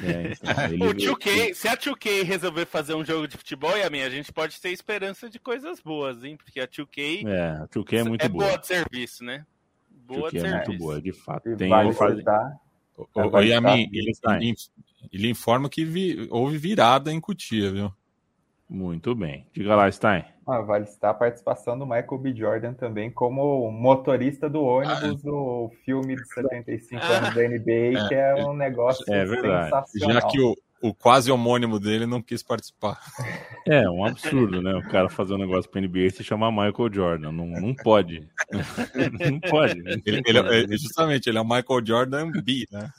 É, 0.00 0.32
então, 0.32 0.64
ele... 0.70 1.08
o 1.08 1.14
2K, 1.16 1.54
se 1.54 1.66
a 1.66 1.76
2K 1.76 2.22
resolver 2.22 2.64
fazer 2.66 2.94
um 2.94 3.04
jogo 3.04 3.26
de 3.26 3.36
futebol, 3.36 3.76
e 3.76 3.82
a 3.82 3.90
minha, 3.90 4.06
a 4.06 4.10
gente 4.10 4.32
pode 4.32 4.60
ter 4.60 4.70
esperança 4.70 5.28
de 5.28 5.40
coisas 5.40 5.80
boas, 5.80 6.22
hein? 6.22 6.36
Porque 6.36 6.60
a 6.60 6.68
2K, 6.68 7.26
é, 7.26 7.48
a 7.62 7.68
2K 7.68 7.98
é 7.98 8.04
muito 8.04 8.24
é 8.24 8.28
boa. 8.28 8.44
boa 8.46 8.58
de 8.58 8.66
serviço, 8.68 9.24
né? 9.24 9.44
Boa 9.90 10.30
de 10.30 10.38
é 10.38 10.40
serviço. 10.40 10.68
muito 10.68 10.78
boa, 10.78 11.02
de 11.02 11.12
fato. 11.12 11.56
Tem 11.56 11.68
vale 11.68 11.92
faz... 11.92 12.22
o, 13.14 13.20
o, 13.20 13.36
o 13.36 13.40
Yami, 13.40 13.88
ele, 13.92 14.12
ele, 14.40 14.54
ele, 15.12 15.30
informa 15.30 15.68
que 15.68 15.84
vi, 15.84 16.28
houve 16.30 16.58
virada 16.58 17.12
em 17.12 17.20
Cutia, 17.20 17.70
viu? 17.70 17.92
Muito 18.68 19.14
bem. 19.14 19.46
Diga 19.52 19.76
lá, 19.76 19.90
Stein. 19.90 20.24
Ah, 20.46 20.60
vale 20.60 20.86
citar 20.86 21.10
a 21.10 21.14
participação 21.14 21.78
do 21.78 21.86
Michael 21.86 22.18
B. 22.18 22.34
Jordan 22.34 22.72
também 22.72 23.10
como 23.10 23.70
motorista 23.70 24.48
do 24.48 24.62
ônibus 24.62 25.20
ah, 25.20 25.30
do 25.30 25.70
filme 25.84 26.16
de 26.16 26.24
75 26.32 27.02
ah, 27.02 27.06
anos 27.06 27.34
da 27.34 27.42
NBA, 27.42 27.98
é, 27.98 28.08
que 28.08 28.14
é 28.14 28.34
um 28.46 28.54
negócio 28.54 29.04
é 29.12 29.26
sensacional. 29.26 30.14
Já 30.14 30.28
que 30.28 30.40
o, 30.40 30.56
o 30.82 30.92
quase 30.92 31.30
homônimo 31.30 31.78
dele 31.78 32.06
não 32.06 32.20
quis 32.20 32.42
participar. 32.42 33.00
É, 33.66 33.88
um 33.88 34.04
absurdo, 34.04 34.60
né? 34.60 34.74
O 34.74 34.88
cara 34.88 35.08
fazer 35.08 35.34
um 35.34 35.38
negócio 35.38 35.70
para 35.70 35.80
NBA 35.80 36.00
e 36.00 36.10
se 36.10 36.24
chamar 36.24 36.50
Michael 36.50 36.92
Jordan. 36.92 37.30
Não, 37.30 37.46
não 37.46 37.74
pode. 37.74 38.28
não 39.30 39.40
pode. 39.40 39.78
Ele, 40.04 40.22
ele 40.26 40.38
é, 40.38 40.76
justamente, 40.76 41.28
ele 41.28 41.38
é 41.38 41.40
o 41.40 41.44
Michael 41.44 41.86
Jordan 41.86 42.32
B, 42.32 42.66
né? 42.70 42.90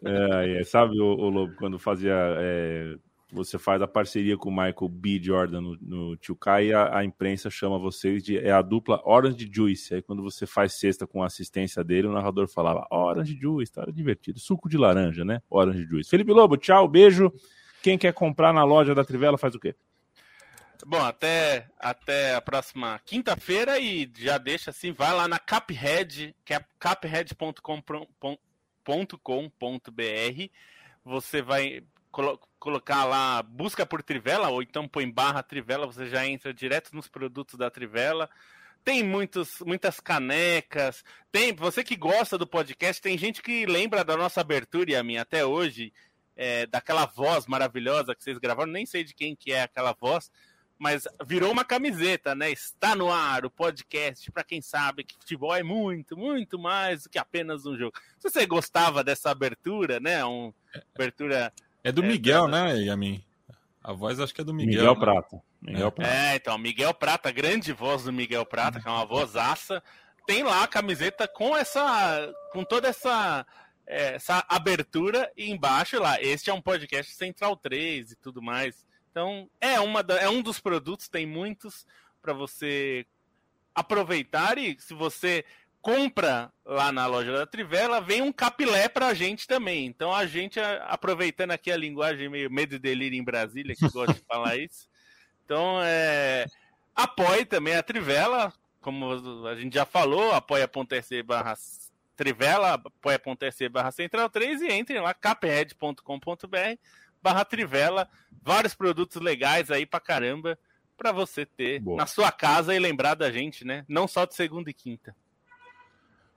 É, 0.05 0.61
é, 0.61 0.65
sabe, 0.65 0.99
o, 1.01 1.05
o 1.05 1.29
Lobo, 1.29 1.55
quando 1.57 1.79
fazia 1.79 2.15
é, 2.15 2.95
você 3.31 3.59
faz 3.59 3.83
a 3.83 3.87
parceria 3.87 4.37
com 4.37 4.49
o 4.49 4.53
Michael 4.53 4.89
B. 4.89 5.21
Jordan 5.23 5.61
no, 5.61 5.79
no 5.81 6.17
2K 6.17 6.65
e 6.65 6.73
a, 6.73 6.99
a, 6.99 7.05
imprensa 7.05 7.51
chama 7.51 7.79
vocês 7.79 8.23
de 8.23 8.39
é 8.39 8.51
a 8.51 8.63
dupla 8.63 9.03
Orange 9.05 9.49
Juice. 9.53 9.95
Aí 9.95 10.03
quando 10.03 10.23
você 10.23 10.47
faz 10.47 10.75
cesta 10.75 11.07
com 11.07 11.23
a 11.23 11.27
assistência 11.27 11.85
dele, 11.85 12.09
o 12.09 12.13
narrador 12.13 12.49
falava 12.49 12.87
Orange 12.91 13.39
Juice, 13.39 13.73
tá 13.73 13.85
divertido. 13.93 14.41
Suco 14.41 14.69
de 14.69 14.79
laranja, 14.79 15.25
né? 15.25 15.43
Orange 15.51 15.85
Juice. 15.85 16.09
Felipe 16.09 16.33
Lobo, 16.33 16.57
tchau, 16.57 16.89
beijo. 16.89 17.31
Quem 17.83 17.99
quer 17.99 18.15
comprar 18.15 18.53
na 18.53 18.65
loja 18.65 18.95
da 18.95 19.05
Trivela 19.05 19.37
faz 19.37 19.55
o 19.55 19.61
quê? 19.61 19.75
Bom, 20.87 21.03
até, 21.03 21.67
até 21.79 22.35
a 22.35 22.41
próxima 22.41 22.99
quinta-feira 23.05 23.79
e 23.79 24.11
já 24.17 24.39
deixa 24.39 24.71
assim, 24.71 24.93
vai 24.93 25.13
lá 25.13 25.29
na 25.29 25.39
Caphead, 25.39 26.35
que 26.45 26.55
é 26.55 26.65
caphead.com.br. 26.79 27.83
Você 31.05 31.43
vai 31.43 31.83
colo 32.11 32.41
colocar 32.59 33.05
lá 33.05 33.41
busca 33.43 33.87
por 33.87 34.03
Trivela, 34.03 34.49
ou 34.49 34.61
então 34.61 34.89
põe 34.89 35.09
barra 35.09 35.43
Trivela, 35.43 35.87
você 35.87 36.07
já 36.07 36.27
entra 36.27 36.53
direto 36.53 36.95
nos 36.95 37.07
produtos 37.07 37.57
da 37.57 37.71
Trivela. 37.71 38.29
Tem 38.85 39.03
muitos, 39.03 39.61
muitas 39.61 40.01
canecas. 40.01 41.05
Tem 41.31 41.53
você 41.53 41.85
que 41.85 41.95
gosta 41.97 42.37
do 42.37 42.47
podcast, 42.47 43.01
tem 43.01 43.17
gente 43.17 43.43
que 43.43 43.65
lembra 43.67 44.05
da 44.05 44.17
nossa 44.17 44.41
abertura 44.41 44.91
e 44.91 44.97
a 44.97 45.05
minha 45.05 45.23
até 45.23 45.45
hoje, 45.45 45.93
é, 46.37 46.67
daquela 46.67 47.07
voz 47.07 47.47
maravilhosa 47.47 48.15
que 48.15 48.23
vocês 48.23 48.39
gravaram. 48.39 48.73
Nem 48.73 48.87
sei 48.87 49.05
de 49.05 49.15
quem 49.15 49.37
que 49.37 49.53
é 49.53 49.63
aquela 49.63 49.93
voz, 49.93 50.31
mas 50.79 51.07
virou 51.27 51.51
uma 51.51 51.65
camiseta, 51.65 52.35
né? 52.35 52.51
Está 52.51 52.95
no 52.95 53.13
ar 53.13 53.45
o 53.45 53.51
podcast 53.51 54.31
para 54.31 54.45
quem 54.45 54.63
sabe 54.63 55.05
que 55.05 55.17
futebol 55.17 55.55
é 55.55 55.63
muito, 55.63 56.17
muito 56.17 56.59
mais 56.59 57.03
do 57.03 57.11
que 57.11 57.19
apenas 57.19 57.67
um 57.67 57.77
jogo. 57.77 57.99
Se 58.19 58.31
você 58.31 58.47
gostava 58.47 59.03
dessa 59.03 59.31
abertura, 59.31 59.99
né? 59.99 60.25
Uma 60.25 60.55
abertura 60.95 61.53
é 61.83 61.93
do 61.93 62.03
é, 62.03 62.07
Miguel, 62.07 62.49
né, 62.49 62.77
Yamin? 62.77 63.25
A 63.83 63.93
voz 63.93 64.21
acho 64.21 64.35
que 64.35 64.41
é 64.41 64.45
do 64.45 64.53
Miguel. 64.53 64.81
Miguel 64.81 64.95
né? 64.95 65.01
Prata. 65.01 65.43
Miguel 65.61 65.93
Prata. 65.93 66.11
É, 66.13 66.37
então, 66.37 66.59
Miguel 66.59 66.95
Prata, 66.95 67.31
grande 67.33 67.73
voz 67.73 68.05
do 68.05 68.13
Miguel 68.13 68.45
Prata, 68.45 68.81
que 68.81 68.89
é 68.89 68.91
uma 68.91 69.07
vozaça. 69.07 69.83
Tem 70.27 70.43
lá 70.43 70.63
a 70.63 70.69
camiseta 70.69 71.27
com 71.27 71.57
essa. 71.57 72.33
com 72.53 72.65
toda 72.65 72.89
essa. 72.89 73.47
É, 73.87 74.17
essa 74.17 74.45
abertura 74.49 75.33
e 75.35 75.51
embaixo 75.51 75.99
lá. 75.99 76.21
Este 76.21 76.51
é 76.51 76.53
um 76.53 76.61
podcast 76.61 77.15
Central 77.15 77.57
3 77.57 78.13
e 78.13 78.17
tudo 78.17 78.43
mais. 78.43 78.87
Então, 79.11 79.49
é, 79.59 79.81
uma 79.81 80.03
da, 80.03 80.17
é 80.19 80.29
um 80.29 80.43
dos 80.43 80.61
produtos, 80.61 81.09
tem 81.09 81.27
muitos 81.27 81.87
para 82.21 82.35
você 82.35 83.07
aproveitar 83.75 84.59
e 84.59 84.77
se 84.79 84.93
você 84.93 85.45
compra 85.81 86.53
lá 86.65 86.93
na 86.93 87.07
loja 87.07 87.33
da 87.33 87.47
Trivela, 87.47 88.01
vem 88.01 88.23
um 88.23 88.33
capilé 88.33 88.89
pra 88.89 89.15
gente 89.15 89.47
também. 89.47 89.87
Então 89.87 90.15
a 90.15 90.27
gente, 90.27 90.61
aproveitando 90.61 91.53
aqui 91.53 91.71
a 91.71 91.77
linguagem 91.77 92.29
meio 92.29 92.51
medo 92.51 92.75
e 92.75 92.79
delírio 92.79 93.19
em 93.19 93.25
Brasília, 93.25 93.75
que 93.75 93.89
gosta 93.91 94.15
de 94.15 94.25
falar 94.27 94.57
isso. 94.59 94.89
Então, 95.45 95.81
é, 95.83 96.45
apoie 96.95 97.45
também 97.45 97.75
a 97.75 97.83
Trivela, 97.83 98.53
como 98.81 99.47
a 99.47 99.55
gente 99.55 99.75
já 99.75 99.87
falou, 99.87 100.33
apoia.se 100.33 101.23
barra 101.23 101.55
Trivela, 102.15 102.75
apoia.se 102.75 103.69
barra 103.69 103.91
central 103.91 104.29
3 104.29 104.61
e 104.63 104.73
entrem 104.73 105.01
lá, 105.01 105.15
caped.com.br 105.15 105.97
barra 107.23 107.45
Trivela. 107.45 108.09
Vários 108.43 108.75
produtos 108.75 109.23
legais 109.23 109.71
aí 109.71 109.87
pra 109.87 110.01
caramba 110.01 110.59
para 110.97 111.13
você 111.13 111.47
ter 111.47 111.81
Boa. 111.81 111.97
na 111.97 112.07
sua 112.07 112.33
casa 112.33 112.75
e 112.75 112.79
lembrar 112.79 113.15
da 113.15 113.31
gente, 113.31 113.65
né? 113.65 113.85
Não 113.89 114.09
só 114.09 114.25
de 114.25 114.35
segunda 114.35 114.69
e 114.69 114.75
quinta. 114.75 115.15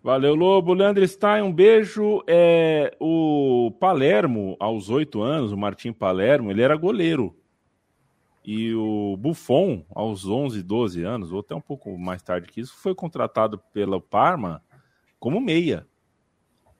Valeu, 0.04 0.34
Lobo. 0.34 0.74
Leandro 0.74 1.08
Stein, 1.08 1.44
um 1.44 1.54
beijo. 1.54 2.24
É, 2.26 2.96
o 3.00 3.72
Palermo, 3.80 4.58
aos 4.60 4.90
oito 4.90 5.22
anos, 5.22 5.52
o 5.52 5.58
Martim 5.58 5.94
Palermo, 5.94 6.50
ele 6.50 6.64
era 6.64 6.76
goleiro. 6.76 7.36
E 8.44 8.74
o 8.74 9.16
Buffon, 9.18 9.86
aos 9.94 10.28
11, 10.28 10.64
12 10.64 11.04
anos, 11.04 11.32
ou 11.32 11.42
até 11.42 11.54
um 11.54 11.62
pouco 11.62 11.96
mais 12.00 12.24
tarde 12.24 12.48
que 12.48 12.60
isso, 12.60 12.74
foi 12.76 12.96
contratado 12.96 13.60
pela 13.72 14.02
Parma 14.02 14.64
como 15.20 15.40
meia. 15.40 15.86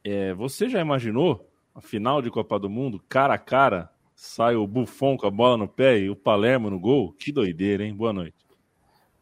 É, 0.04 0.34
você 0.34 0.68
já 0.68 0.82
imaginou 0.82 1.48
a 1.76 1.82
final 1.82 2.24
de 2.24 2.32
Copa 2.32 2.58
do 2.58 2.68
Mundo, 2.68 3.00
cara 3.08 3.36
a 3.36 3.38
cara, 3.38 3.92
sai 4.16 4.56
o 4.56 4.66
Buffon 4.66 5.16
com 5.16 5.28
a 5.28 5.32
bola 5.32 5.58
no 5.58 5.68
pé 5.68 6.00
e 6.00 6.10
o 6.10 6.16
Palermo 6.16 6.72
no 6.72 6.80
gol? 6.80 7.14
Que 7.14 7.32
doideira, 7.32 7.84
hein? 7.86 7.94
Boa 7.94 8.12
noite. 8.12 8.36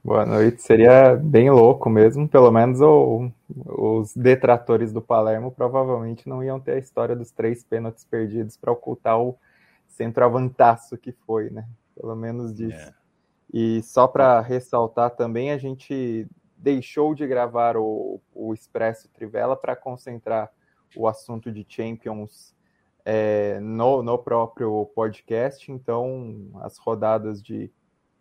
Boa 0.02 0.26
noite. 0.26 0.62
Seria 0.62 1.18
bem 1.18 1.52
louco 1.52 1.90
mesmo. 1.90 2.30
Pelo 2.30 2.50
menos 2.50 2.80
o, 2.80 3.30
os 3.66 4.16
detratores 4.16 4.94
do 4.94 5.02
Palermo 5.02 5.52
provavelmente 5.52 6.30
não 6.30 6.44
iam 6.44 6.60
ter 6.60 6.74
a 6.74 6.78
história 6.78 7.16
dos 7.16 7.32
três 7.32 7.64
pênaltis 7.64 8.06
perdidos 8.06 8.56
para 8.56 8.72
ocultar 8.72 9.20
o 9.20 9.38
centroavantaço 9.88 10.98
que 10.98 11.12
foi, 11.12 11.50
né? 11.50 11.68
Pelo 11.96 12.16
menos 12.16 12.54
disso. 12.54 12.78
É. 12.78 12.94
E 13.52 13.82
só 13.82 14.08
para 14.08 14.40
ressaltar 14.42 15.12
também, 15.12 15.52
a 15.52 15.58
gente 15.58 16.28
deixou 16.56 17.16
de 17.16 17.26
gravar 17.26 17.76
o, 17.78 18.22
o 18.34 18.54
Expresso 18.54 19.10
Trivela 19.10 19.56
para 19.56 19.76
concentrar 19.76 20.52
o 20.96 21.08
assunto 21.08 21.52
de 21.52 21.66
Champions 21.68 22.56
é, 23.04 23.60
no, 23.60 24.04
no 24.04 24.18
próprio 24.18 24.86
podcast. 24.94 25.72
Então, 25.72 26.52
as 26.62 26.78
rodadas 26.78 27.42
de 27.42 27.72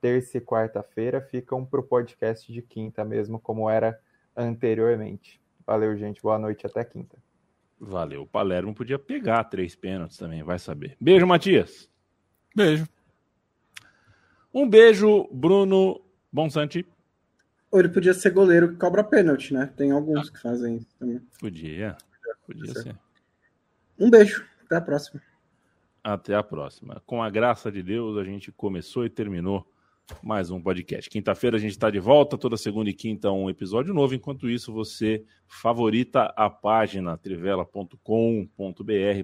terça 0.00 0.38
e 0.38 0.40
quarta-feira 0.40 1.20
ficam 1.20 1.64
para 1.64 1.80
o 1.80 1.82
podcast 1.82 2.50
de 2.50 2.62
quinta 2.62 3.04
mesmo, 3.04 3.38
como 3.38 3.68
era 3.68 3.98
anteriormente. 4.38 5.40
Valeu, 5.66 5.96
gente. 5.96 6.22
Boa 6.22 6.38
noite. 6.38 6.64
Até 6.64 6.84
quinta. 6.84 7.18
Valeu. 7.80 8.22
O 8.22 8.26
Palermo 8.26 8.74
podia 8.74 8.98
pegar 8.98 9.44
três 9.44 9.74
pênaltis 9.74 10.16
também, 10.16 10.42
vai 10.42 10.58
saber. 10.58 10.96
Beijo, 11.00 11.26
Matias. 11.26 11.90
Beijo. 12.54 12.88
Um 14.52 14.68
beijo, 14.68 15.28
Bruno 15.30 16.00
Bonsante. 16.32 16.86
Ou 17.70 17.80
ele 17.80 17.88
podia 17.88 18.14
ser 18.14 18.30
goleiro 18.30 18.70
que 18.70 18.76
cobra 18.76 19.04
pênalti, 19.04 19.52
né? 19.52 19.70
Tem 19.76 19.90
alguns 19.90 20.28
ah. 20.28 20.32
que 20.32 20.40
fazem 20.40 20.76
isso 20.76 20.96
também. 20.98 21.20
Podia. 21.38 21.96
Podia 22.46 22.74
ser. 22.74 22.96
Um 23.98 24.10
beijo. 24.10 24.44
Até 24.64 24.76
a 24.76 24.80
próxima. 24.80 25.22
Até 26.02 26.34
a 26.34 26.42
próxima. 26.42 27.02
Com 27.04 27.22
a 27.22 27.28
graça 27.28 27.70
de 27.70 27.82
Deus, 27.82 28.16
a 28.16 28.24
gente 28.24 28.50
começou 28.50 29.04
e 29.04 29.10
terminou 29.10 29.66
mais 30.22 30.50
um 30.50 30.60
podcast. 30.60 31.08
Quinta-feira 31.08 31.56
a 31.56 31.60
gente 31.60 31.72
está 31.72 31.90
de 31.90 31.98
volta, 31.98 32.36
toda 32.36 32.56
segunda 32.56 32.90
e 32.90 32.94
quinta 32.94 33.30
um 33.30 33.48
episódio 33.48 33.94
novo. 33.94 34.14
Enquanto 34.14 34.48
isso, 34.48 34.72
você 34.72 35.24
favorita 35.46 36.32
a 36.36 36.50
página 36.50 37.16
trivela.com.br 37.16 37.94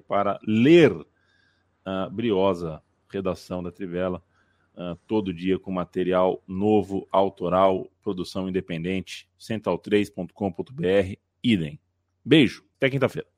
para 0.07 0.39
ler 0.45 0.93
a 1.83 2.09
briosa 2.09 2.81
redação 3.09 3.61
da 3.61 3.71
Trivela 3.71 4.21
uh, 4.75 4.95
todo 5.07 5.33
dia 5.33 5.59
com 5.59 5.71
material 5.71 6.41
novo, 6.47 7.07
autoral, 7.11 7.87
produção 8.01 8.49
independente, 8.49 9.29
central3.com.br, 9.39 11.17
idem. 11.43 11.79
Beijo, 12.23 12.63
até 12.77 12.89
quinta-feira. 12.89 13.34